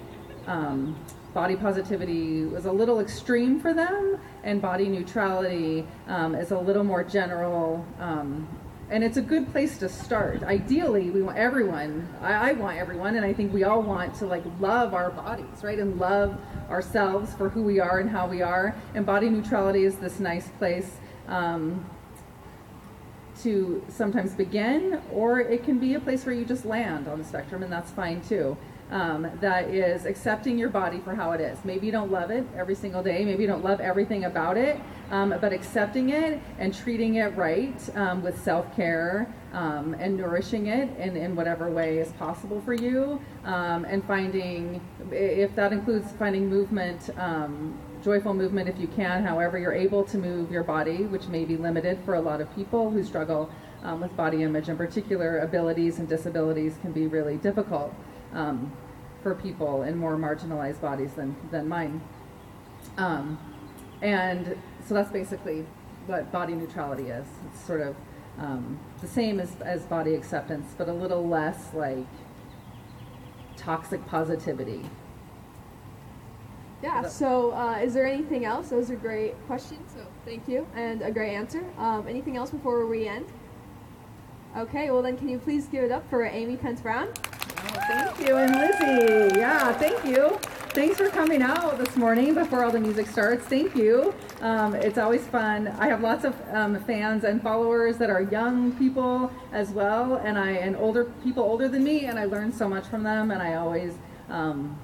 um, 0.47 1.01
body 1.33 1.57
positivity 1.57 2.45
was 2.45 2.67
a 2.67 2.73
little 2.73 3.01
extreme 3.01 3.59
for 3.59 3.73
them 3.73 4.19
and 4.45 4.61
body 4.61 4.89
neutrality 4.89 5.87
um, 6.09 6.35
is 6.35 6.51
a 6.51 6.59
little 6.59 6.85
more 6.85 7.05
general 7.05 7.85
um, 8.01 8.47
and 8.89 9.03
it's 9.03 9.17
a 9.17 9.23
good 9.23 9.51
place 9.51 9.79
to 9.79 9.89
start. 9.89 10.43
Ideally 10.43 11.11
we 11.11 11.23
want 11.23 11.37
everyone 11.37 12.09
I, 12.21 12.51
I, 12.51 12.53
want 12.53 12.79
everyone 12.79 13.17
and 13.17 13.25
i 13.25 13.33
think 13.33 13.53
we 13.53 13.65
all 13.65 13.83
want 13.83 14.15
to 14.17 14.27
like 14.27 14.45
love 14.61 14.95
our 14.95 15.11
bodies 15.11 15.63
right? 15.63 15.79
And 15.79 15.99
love 15.99 16.39
ourselves 16.71 17.35
for 17.35 17.49
who 17.49 17.63
we 17.63 17.81
are 17.81 17.99
and 17.99 18.11
how 18.11 18.27
we 18.27 18.43
are. 18.43 18.75
And 18.95 19.05
body 19.05 19.29
neutrality 19.29 19.85
is 19.85 19.97
this 19.97 20.21
nice 20.21 20.49
place 20.59 20.97
um, 21.29 21.85
to 23.43 23.85
sometimes 23.89 24.35
begin 24.35 25.01
or 25.13 25.41
it 25.41 25.65
can 25.65 25.79
be 25.79 25.95
a 25.95 26.01
place 26.01 26.25
where 26.25 26.35
you 26.35 26.45
just 26.45 26.65
land 26.65 27.09
on 27.09 27.19
the 27.19 27.25
spectrum 27.25 27.63
and 27.63 27.73
that's 27.73 27.91
fine 27.91 28.21
too 28.23 28.57
um, 28.91 29.29
that 29.41 29.69
is 29.69 30.07
accepting 30.07 30.59
your 30.59 30.69
body 30.69 31.01
for 31.01 31.15
how 31.15 31.33
it 31.33 31.41
is. 31.41 31.59
Maybe 31.65 31.87
you 31.87 31.93
don't 31.93 32.11
love 32.11 32.31
it 32.31 32.45
every 32.57 32.75
single 32.75 33.03
day. 33.03 33.25
Maybe 33.25 33.43
you 33.43 33.49
don't 33.49 33.65
love 33.65 33.81
everything 33.81 34.25
about 34.25 34.57
it, 34.57 34.81
um, 35.11 35.35
but 35.41 35.53
accepting 35.53 36.11
it 36.11 36.41
and 36.59 36.75
treating 36.75 37.17
it 37.17 37.37
right 37.37 37.97
um, 37.97 38.23
with 38.23 38.41
self 38.43 38.75
care 38.77 39.33
um, 39.53 39.95
and 39.99 40.17
nourishing 40.17 40.67
it 40.67 40.97
in, 40.99 41.17
in 41.17 41.35
whatever 41.35 41.71
way 41.71 41.99
is 41.99 42.13
possible 42.13 42.61
for 42.61 42.75
you. 42.75 43.21
Um, 43.45 43.85
and 43.87 44.05
finding, 44.05 44.81
if 45.11 45.55
that 45.57 45.73
includes 45.73 46.13
finding 46.13 46.49
movement, 46.49 47.11
um, 47.19 47.77
joyful 48.05 48.35
movement 48.35 48.69
if 48.69 48.79
you 48.79 48.87
can, 48.89 49.25
however 49.25 49.59
you're 49.59 49.73
able 49.73 50.05
to 50.05 50.19
move 50.19 50.53
your 50.53 50.63
body, 50.63 51.07
which 51.07 51.27
may 51.27 51.45
be 51.45 51.57
limited 51.57 51.99
for 52.05 52.15
a 52.15 52.21
lot 52.21 52.41
of 52.41 52.55
people 52.55 52.91
who 52.91 53.03
struggle 53.03 53.51
with 54.01 54.17
body 54.17 54.43
image 54.43 54.69
in 54.69 54.77
particular, 54.77 55.39
abilities 55.39 56.01
and 56.01 56.09
disabilities 56.09 56.77
can 56.83 56.91
be 56.91 57.07
really 57.07 57.37
difficult 57.37 57.95
um, 58.33 58.73
for 59.23 59.35
people 59.35 59.83
in 59.83 59.97
more 59.97 60.17
marginalized 60.17 60.81
bodies 60.81 61.13
than, 61.15 61.37
than 61.51 61.69
mine. 61.69 62.01
Um, 62.97 63.39
and 64.03 64.57
so 64.87 64.95
that's 64.95 65.11
basically 65.11 65.67
what 66.07 66.31
body 66.31 66.55
neutrality 66.55 67.09
is. 67.09 67.27
It's 67.47 67.65
sort 67.67 67.81
of 67.81 67.97
um, 68.39 68.79
the 69.01 69.09
same 69.09 69.41
as, 69.41 69.61
as 69.63 69.83
body 69.85 70.15
acceptance, 70.15 70.75
but 70.77 70.89
a 70.89 70.93
little 70.93 71.27
less 71.27 71.73
like 71.75 72.07
toxic 73.57 74.05
positivity. 74.07 74.85
Yeah, 76.83 77.09
so 77.09 77.53
uh, 77.53 77.79
is 77.83 77.95
there 77.95 78.07
anything 78.07 78.45
else? 78.45 78.69
Those 78.69 78.91
are 78.91 78.97
great 78.97 79.35
questions, 79.47 79.93
so 79.95 80.07
thank 80.25 80.47
you, 80.47 80.67
and 80.75 81.01
a 81.01 81.11
great 81.11 81.35
answer. 81.35 81.65
Um, 81.79 82.07
anything 82.07 82.37
else 82.37 82.51
before 82.51 82.87
we 82.87 83.09
end? 83.09 83.27
Okay, 84.57 84.91
well 84.91 85.03
then 85.03 85.17
can 85.17 85.29
you 85.29 85.39
please 85.39 85.67
give 85.67 85.85
it 85.85 85.91
up 85.91 86.09
for 86.11 86.25
Amy 86.25 86.57
Pence 86.57 86.81
Brown? 86.81 87.09
Thank 87.69 88.29
you, 88.29 88.37
and 88.37 88.57
Lizzie. 88.57 89.39
Yeah, 89.39 89.73
thank 89.75 90.05
you. 90.05 90.39
Thanks 90.71 90.99
for 90.99 91.09
coming 91.09 91.43
out 91.43 91.79
this 91.79 91.97
morning 91.97 92.35
before 92.35 92.65
all 92.65 92.71
the 92.71 92.81
music 92.81 93.07
starts. 93.07 93.47
Thank 93.47 93.75
you. 93.75 94.15
Um, 94.43 94.75
it's 94.75 94.99
always 94.99 95.27
fun. 95.27 95.69
I 95.79 95.87
have 95.89 96.03
lots 96.03 96.25
of 96.25 96.35
um, 96.53 96.79
fans 96.85 97.25
and 97.25 97.43
followers 97.43 97.97
that 97.99 98.11
are 98.11 98.23
young 98.23 98.73
people 98.73 99.33
as 99.53 99.71
well, 99.71 100.17
and 100.17 100.39
I 100.39 100.51
and 100.53 100.77
older 100.77 101.07
people 101.25 101.43
older 101.43 101.69
than 101.69 101.83
me, 101.83 102.05
and 102.07 102.19
I 102.19 102.27
learn 102.27 102.53
so 102.53 102.69
much 102.69 102.87
from 102.87 103.03
them, 103.03 103.31
and 103.31 103.41
I 103.43 103.55
always 103.55 103.95
um, 104.29 104.79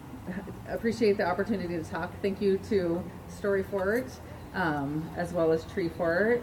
appreciate 0.69 1.17
the 1.19 1.27
opportunity 1.27 1.77
to 1.77 1.85
talk. 1.85 2.11
Thank 2.23 2.41
you 2.41 2.59
to 2.71 3.03
Story 3.29 3.63
Fort 3.63 4.07
um, 4.55 5.09
as 5.17 5.33
well 5.33 5.53
as 5.53 5.65
Treefort 5.65 6.43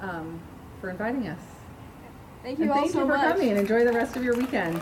um, 0.00 0.40
for 0.80 0.90
inviting 0.90 1.28
us. 1.28 1.40
Thank 2.42 2.58
you 2.58 2.64
and 2.64 2.72
all 2.72 2.78
thank 2.80 2.92
so 2.92 3.00
you 3.00 3.06
for 3.06 3.16
much. 3.16 3.32
coming. 3.32 3.56
Enjoy 3.56 3.84
the 3.84 3.92
rest 3.92 4.16
of 4.16 4.24
your 4.24 4.36
weekend. 4.36 4.80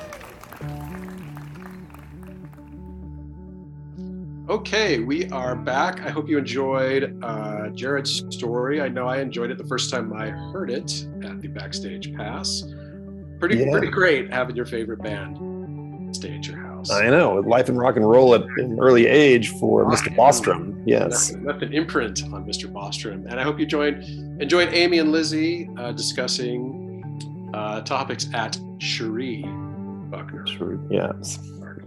Okay, 4.49 5.01
we 5.01 5.29
are 5.31 5.55
back. 5.55 6.01
I 6.01 6.09
hope 6.11 6.27
you 6.29 6.39
enjoyed 6.39 7.19
uh, 7.23 7.69
Jared's 7.71 8.25
story. 8.35 8.81
I 8.81 8.89
know 8.89 9.07
I 9.07 9.21
enjoyed 9.21 9.51
it 9.51 9.59
the 9.59 9.67
first 9.67 9.91
time 9.91 10.13
I 10.15 10.31
heard 10.31 10.71
it 10.71 11.07
at 11.23 11.43
the 11.43 11.49
Backstage 11.49 12.15
Pass. 12.15 12.65
Pretty, 13.39 13.59
Yeah. 13.59 13.71
pretty 13.73 13.89
great 13.89 14.33
having 14.33 14.57
your 14.57 14.65
favorite 14.65 15.03
band 15.03 16.17
stage 16.17 16.49
your 16.49 16.57
house. 16.59 16.91
I 16.91 17.11
know, 17.11 17.35
life 17.47 17.69
and 17.69 17.77
rock 17.79 17.97
and 17.97 18.09
roll 18.09 18.35
at 18.35 18.43
an 18.57 18.79
early 18.81 19.07
age 19.07 19.51
for 19.61 19.85
Mr. 19.85 20.15
Bostrom. 20.17 20.83
Yes. 20.87 21.33
Left, 21.35 21.45
left 21.45 21.63
an 21.65 21.75
imprint 21.75 22.23
on 22.33 22.47
Mr. 22.47 22.73
Bostrom. 22.73 23.27
And 23.31 23.39
I 23.39 23.43
hope 23.43 23.61
you 23.61 23.67
joined 23.67 24.03
enjoyed 24.41 24.73
Amy 24.73 24.99
and 24.99 25.13
Lizzie 25.13 25.69
uh, 25.77 25.93
discussing 25.93 27.51
uh, 27.53 27.83
topics 27.83 28.29
at 28.33 28.59
Cherie 28.79 29.45
Buckner. 30.11 30.45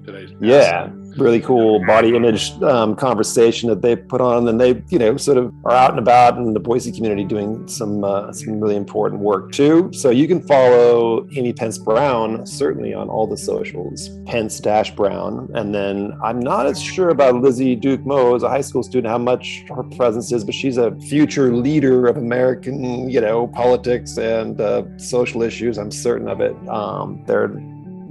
Did 0.06 0.16
I 0.16 0.36
Yeah, 0.40 0.90
really 1.18 1.40
cool 1.40 1.86
body 1.86 2.16
image 2.16 2.52
um, 2.64 2.96
conversation 2.96 3.70
that 3.70 3.82
they 3.82 3.96
put 3.96 4.20
on, 4.20 4.48
and 4.48 4.60
they, 4.60 4.82
you 4.90 4.98
know, 4.98 5.16
sort 5.18 5.38
of 5.38 5.54
are 5.66 5.72
out 5.72 5.92
and 5.92 6.00
about 6.00 6.38
in 6.38 6.54
the 6.54 6.60
Boise 6.60 6.92
community 6.92 7.24
doing 7.24 7.68
some 7.68 8.04
uh, 8.04 8.32
some 8.32 8.60
really 8.60 8.76
important 8.76 9.22
work 9.22 9.52
too. 9.52 9.92
So 9.94 10.10
you 10.10 10.28
can 10.28 10.42
follow 10.42 11.28
Amy 11.36 11.54
Pence 11.54 11.78
Brown 11.78 12.46
certainly 12.48 12.94
on 12.94 13.10
all 13.10 13.28
the 13.28 13.38
socials, 13.38 14.10
Pence 14.26 14.60
Dash 14.60 14.96
Brown, 14.96 15.50
and 15.54 15.74
then 15.74 16.14
I'm 16.24 16.40
not 16.40 16.66
as 16.66 16.82
sure 16.82 17.10
about 17.10 17.36
Lizzie 17.36 17.76
Duke 17.76 18.06
Mo 18.06 18.36
as 18.36 18.44
a 18.44 18.50
high 18.50 18.62
school 18.62 18.82
student 18.82 19.12
how 19.12 19.20
much 19.20 19.64
her 19.70 19.84
presence 19.84 20.32
is, 20.32 20.44
but 20.44 20.56
she's 20.56 20.78
a 20.78 20.96
future 21.02 21.54
leader 21.54 22.08
of 22.08 22.18
American, 22.18 23.10
you 23.10 23.22
know, 23.22 23.48
politics 23.48 24.18
and 24.18 24.60
uh, 24.60 24.84
social 24.98 25.44
issues. 25.44 25.78
I'm 25.78 25.92
certain 25.92 26.28
of 26.28 26.42
it. 26.42 26.56
Um, 26.68 27.24
they're 27.28 27.52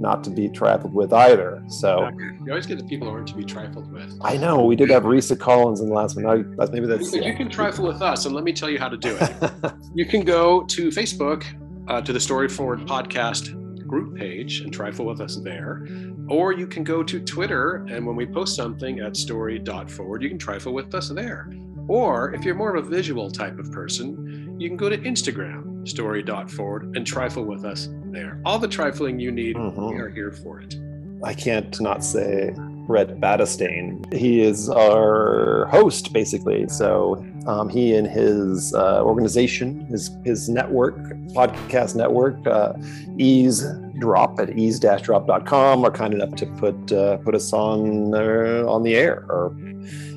not 0.01 0.23
to 0.25 0.29
be 0.29 0.49
trifled 0.49 0.93
with 0.93 1.13
either. 1.13 1.63
So. 1.67 2.09
You 2.17 2.49
always 2.49 2.65
get 2.65 2.77
the 2.77 2.83
people 2.83 3.07
who 3.07 3.13
aren't 3.13 3.27
to 3.27 3.35
be 3.35 3.45
trifled 3.45 3.91
with. 3.91 4.17
I 4.21 4.37
know 4.37 4.65
we 4.65 4.75
did 4.75 4.89
have 4.89 5.03
Risa 5.03 5.39
Collins 5.39 5.79
in 5.79 5.87
the 5.87 5.93
last 5.93 6.15
one. 6.15 6.25
That's- 6.25 6.71
maybe 6.71 6.87
that's 6.87 7.11
But 7.11 7.23
you 7.23 7.35
can 7.35 7.49
trifle 7.49 7.85
with 7.85 8.01
us, 8.01 8.25
and 8.25 8.33
let 8.33 8.43
me 8.43 8.53
tell 8.53 8.69
you 8.69 8.79
how 8.79 8.89
to 8.89 8.97
do 8.97 9.15
it. 9.19 9.73
you 9.93 10.05
can 10.05 10.23
go 10.25 10.63
to 10.63 10.89
Facebook 10.89 11.45
uh, 11.87 12.01
to 12.01 12.11
the 12.11 12.19
Story 12.19 12.49
Forward 12.49 12.81
podcast 12.81 13.57
group 13.87 14.17
page 14.17 14.61
and 14.61 14.73
trifle 14.73 15.05
with 15.05 15.19
us 15.19 15.35
there. 15.35 15.85
Or 16.29 16.53
you 16.53 16.65
can 16.65 16.83
go 16.83 17.03
to 17.03 17.19
Twitter, 17.19 17.85
and 17.89 18.07
when 18.07 18.15
we 18.15 18.25
post 18.25 18.55
something 18.55 18.99
at 19.01 19.17
story.forward, 19.17 20.23
you 20.23 20.29
can 20.29 20.37
trifle 20.37 20.73
with 20.73 20.95
us 20.95 21.09
there. 21.09 21.51
Or 21.87 22.33
if 22.33 22.45
you're 22.45 22.55
more 22.55 22.73
of 22.75 22.85
a 22.85 22.89
visual 22.89 23.29
type 23.29 23.59
of 23.59 23.69
person, 23.71 24.55
you 24.57 24.69
can 24.69 24.77
go 24.77 24.87
to 24.87 24.97
Instagram, 24.97 25.70
story.forward, 25.85 26.95
and 26.95 27.05
trifle 27.05 27.43
with 27.43 27.65
us 27.65 27.89
there. 28.05 28.39
All 28.45 28.59
the 28.59 28.67
trifling 28.67 29.19
you 29.19 29.31
need, 29.31 29.57
we 29.57 29.97
are 29.97 30.09
here 30.09 30.31
for 30.31 30.59
it. 30.59 30.75
I 31.23 31.33
can't 31.33 31.79
not 31.79 32.03
say 32.03 32.53
Brett 32.87 33.19
Battistane. 33.19 34.11
He 34.13 34.41
is 34.41 34.69
our 34.69 35.67
host, 35.67 36.13
basically. 36.13 36.67
So 36.67 37.23
um, 37.47 37.69
he 37.69 37.95
and 37.95 38.07
his 38.07 38.73
uh, 38.73 39.03
organization, 39.03 39.85
his 39.85 40.09
his 40.25 40.49
network, 40.49 40.97
podcast 41.35 41.95
network, 41.95 42.35
uh, 42.47 42.73
Ease 43.17 43.63
Drop 44.01 44.39
at 44.39 44.57
ease-drop.com, 44.57 45.85
are 45.85 45.91
kind 45.91 46.13
enough 46.13 46.35
to 46.35 46.47
put 46.47 46.91
uh, 46.91 47.17
put 47.17 47.35
us 47.35 47.53
on 47.53 48.13
uh, 48.15 48.65
on 48.67 48.81
the 48.81 48.95
air 48.95 49.25
or 49.29 49.55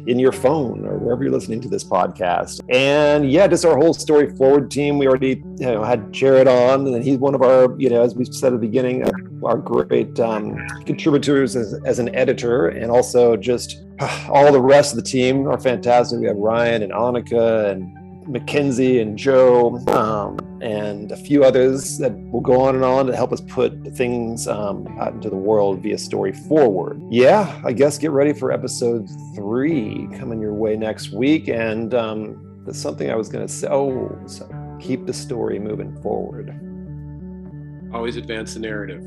in 0.06 0.18
your 0.18 0.32
phone 0.32 0.86
or 0.86 0.98
wherever 0.98 1.22
you're 1.22 1.32
listening 1.32 1.60
to 1.60 1.68
this 1.68 1.84
podcast. 1.84 2.60
And 2.70 3.30
yeah, 3.30 3.46
just 3.46 3.64
our 3.64 3.76
whole 3.76 3.94
story 3.94 4.34
forward 4.36 4.70
team. 4.70 4.98
We 4.98 5.06
already 5.06 5.42
you 5.58 5.66
know 5.66 5.84
had 5.84 6.12
Jared 6.12 6.48
on, 6.48 6.86
and 6.86 7.04
he's 7.04 7.18
one 7.18 7.34
of 7.34 7.42
our 7.42 7.78
you 7.78 7.90
know 7.90 8.02
as 8.02 8.14
we 8.14 8.24
said 8.24 8.54
at 8.54 8.60
the 8.60 8.66
beginning, 8.66 9.04
our 9.44 9.58
great 9.58 10.18
um, 10.18 10.56
contributors 10.86 11.56
as, 11.56 11.74
as 11.84 11.98
an 11.98 12.14
editor, 12.14 12.68
and 12.68 12.90
also 12.90 13.36
just 13.36 13.84
all 14.28 14.50
the 14.50 14.60
rest 14.60 14.92
of 14.92 14.96
the 14.96 15.08
team 15.08 15.46
are 15.46 15.60
fantastic. 15.60 16.20
We 16.20 16.26
have 16.26 16.36
Ryan 16.36 16.82
and 16.82 16.92
Annika 16.92 17.70
and 17.70 18.03
Mackenzie 18.26 19.00
and 19.00 19.18
Joe 19.18 19.78
um, 19.88 20.38
and 20.62 21.12
a 21.12 21.16
few 21.16 21.44
others 21.44 21.98
that 21.98 22.12
will 22.30 22.40
go 22.40 22.60
on 22.60 22.74
and 22.74 22.84
on 22.84 23.06
to 23.06 23.16
help 23.16 23.32
us 23.32 23.40
put 23.42 23.72
things 23.94 24.48
um, 24.48 24.86
out 24.98 25.12
into 25.12 25.30
the 25.30 25.36
world 25.36 25.80
via 25.80 25.98
story 25.98 26.32
forward. 26.32 27.00
Yeah, 27.10 27.60
I 27.64 27.72
guess 27.72 27.98
get 27.98 28.10
ready 28.10 28.32
for 28.32 28.52
episode 28.52 29.08
three 29.34 30.08
coming 30.14 30.40
your 30.40 30.54
way 30.54 30.76
next 30.76 31.12
week. 31.12 31.48
And 31.48 31.94
um, 31.94 32.66
something 32.72 33.10
I 33.10 33.16
was 33.16 33.28
going 33.28 33.46
to 33.46 33.52
say. 33.52 33.68
Oh, 33.70 34.18
so 34.26 34.48
keep 34.80 35.06
the 35.06 35.12
story 35.12 35.58
moving 35.58 35.94
forward. 36.02 36.50
Always 37.92 38.16
advance 38.16 38.54
the 38.54 38.60
narrative. 38.60 39.02